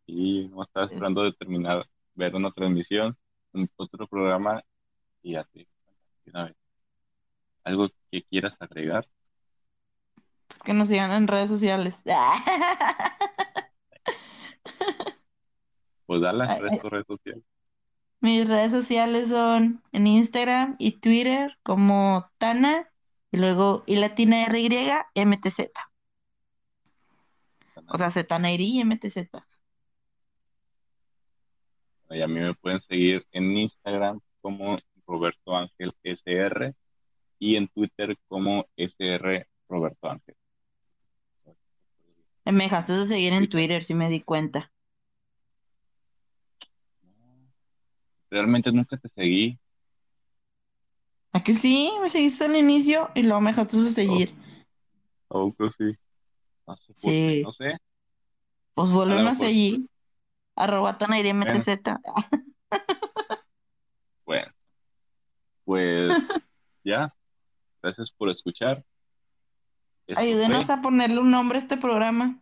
y 0.05 0.47
no 0.47 0.64
estaba 0.64 0.86
Es- 0.86 0.91
esperando 0.93 1.24
de 1.24 1.34
terminar, 1.34 1.86
ver 2.16 2.36
una 2.36 2.51
transmisión, 2.51 3.18
un 3.53 3.70
otro 3.78 4.08
programa, 4.08 4.64
y 5.28 5.67
una 6.30 6.45
vez. 6.45 6.55
¿Algo 7.63 7.89
que 8.11 8.23
quieras 8.23 8.53
agregar? 8.59 9.07
Pues 10.47 10.59
que 10.61 10.73
nos 10.73 10.88
sigan 10.88 11.11
en 11.11 11.28
redes 11.28 11.49
sociales. 11.49 12.01
Pues 16.05 16.21
da 16.21 16.32
las 16.32 16.49
Ay, 16.49 16.61
ay, 16.71 16.80
redes 16.80 17.05
sociales. 17.05 17.43
Mis 18.21 18.47
redes 18.47 18.71
sociales 18.71 19.28
son 19.28 19.84
en 19.91 20.07
Instagram 20.07 20.78
y 20.80 20.99
Twitter 20.99 21.57
como 21.63 22.32
Tana 22.38 22.89
y 23.30 23.38
luego 23.38 23.84
y 23.86 23.97
latina 23.97 24.45
RY 24.45 24.69
MTZ. 25.15 25.69
O 27.89 27.97
sea, 27.97 28.09
Zetanairi 28.09 28.80
y 28.80 28.86
MTZ. 28.86 29.17
Y 32.09 32.21
a 32.21 32.28
mí 32.28 32.39
me 32.39 32.53
pueden 32.55 32.80
seguir 32.82 33.28
en 33.32 33.57
Instagram 33.57 34.21
como 34.41 34.78
Roberto 35.08 35.55
Ángel 35.55 35.93
SR 36.03 36.76
y 37.39 37.55
en 37.55 37.68
Twitter 37.70 38.18
como 38.28 38.68
SR 38.76 39.47
Roberto 39.70 40.10
Ángel. 40.10 40.36
Me 42.45 42.64
dejaste 42.64 42.93
de 42.93 43.08
seguir 43.08 43.34
en 43.34 43.49
Twitter. 43.49 43.84
Si 43.84 43.93
me 43.93 44.10
di 44.10 44.22
cuenta. 44.22 44.72
Realmente 48.30 48.72
nunca 48.72 48.97
te 48.97 49.08
seguí. 49.10 49.60
¿A 51.34 51.43
que 51.43 51.53
sí? 51.53 51.91
Me 52.01 52.10
seguiste 52.10 52.45
al 52.45 52.55
inicio 52.55 53.10
y 53.16 53.24
luego 53.24 53.41
me 53.41 53.51
dejaste 53.51 53.78
de 53.78 53.91
seguir. 53.91 54.34
Oh, 55.28 55.53
pues 55.53 55.74
sí. 55.78 55.95
No 56.66 56.76
sé 56.78 56.93
Sí. 56.95 57.41
no 57.43 57.51
sé. 57.51 57.78
Pues 58.74 58.91
vuélveme 58.91 59.30
a 59.30 59.36
seguir. 59.36 59.88
Arroba 60.55 60.97
MTZ. 60.99 61.99
bueno, 64.26 64.51
pues 65.68 66.09
ya. 66.86 67.13
Gracias 67.84 68.11
por 68.11 68.30
escuchar. 68.30 68.86
Esto 70.07 70.22
Ayúdenos 70.22 70.65
fue, 70.68 70.76
a 70.76 70.82
ponerle 70.82 71.20
un 71.20 71.30
nombre 71.32 71.57
a 71.59 71.61
este 71.61 71.78
programa. 71.78 72.41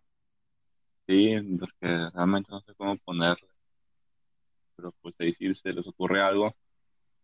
sí, 1.08 1.34
porque 1.60 2.10
realmente 2.14 2.52
no 2.52 2.62
sé 2.62 2.76
cómo 2.76 2.98
ponerlo, 3.00 3.48
pero 4.76 4.92
pues 5.02 5.16
ahí 5.20 5.34
si 5.34 5.54
se 5.56 5.74
les 5.74 5.88
ocurre 5.88 6.22
algo, 6.22 6.56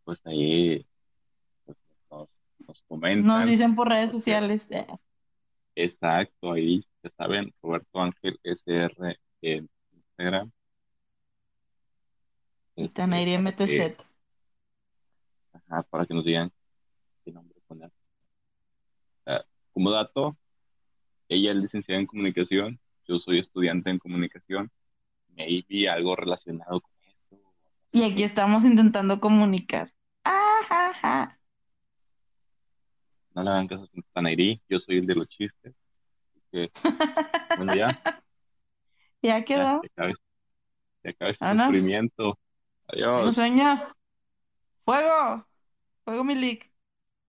pues 0.03 0.21
ahí 0.25 0.85
pues, 1.65 1.77
nos, 2.09 2.29
nos 2.67 2.83
Nos 2.83 2.83
comentan, 2.87 3.47
dicen 3.47 3.75
por 3.75 3.89
redes 3.89 4.11
sociales. 4.11 4.67
exacto, 5.75 6.53
ahí 6.53 6.85
ya 7.03 7.11
saben, 7.17 7.53
Roberto 7.61 7.99
Ángel 8.01 8.39
SR 8.43 9.19
en 9.41 9.69
Instagram, 9.93 10.51
Y 12.75 12.85
este, 12.85 12.95
Tanairi 12.95 13.37
para 13.37 13.53
que, 13.65 13.95
MTZ. 13.97 14.10
Ajá, 15.71 15.83
para 15.83 16.05
que 16.05 16.13
nos 16.13 16.25
digan 16.25 16.51
qué 17.23 17.31
nombre 17.31 17.59
poner. 17.67 17.91
Ah, 19.25 19.43
como 19.73 19.91
dato, 19.91 20.37
ella 21.29 21.51
es 21.51 21.57
licenciada 21.57 21.99
en 22.01 22.07
comunicación, 22.07 22.79
yo 23.07 23.17
soy 23.17 23.39
estudiante 23.39 23.89
en 23.89 23.99
comunicación, 23.99 24.69
maybe 25.29 25.89
algo 25.89 26.15
relacionado 26.15 26.81
con 26.81 26.91
esto, 27.07 27.37
Y 27.91 28.03
aquí 28.03 28.23
estamos 28.23 28.63
intentando 28.63 29.19
comunicar. 29.19 29.89
Ajaja. 30.23 31.39
no 33.33 33.43
le 33.43 33.49
hagan 33.49 33.67
caso 33.67 33.83
a 33.85 34.01
Tanairi, 34.13 34.61
yo 34.69 34.77
soy 34.79 34.97
el 34.97 35.07
de 35.07 35.15
los 35.15 35.27
chistes, 35.27 35.73
que, 36.51 36.69
bueno, 37.57 37.75
ya, 37.75 37.87
Ya 39.21 39.39
ya, 39.39 39.45
quedó. 39.45 39.81
se 41.01 41.15
sufrimiento, 41.71 42.37
Tengo 42.87 43.03
adiós. 43.21 43.35
sueño. 43.35 43.79
Fuego. 44.83 45.47
Fuego, 46.05 46.23
Milik. 46.23 46.70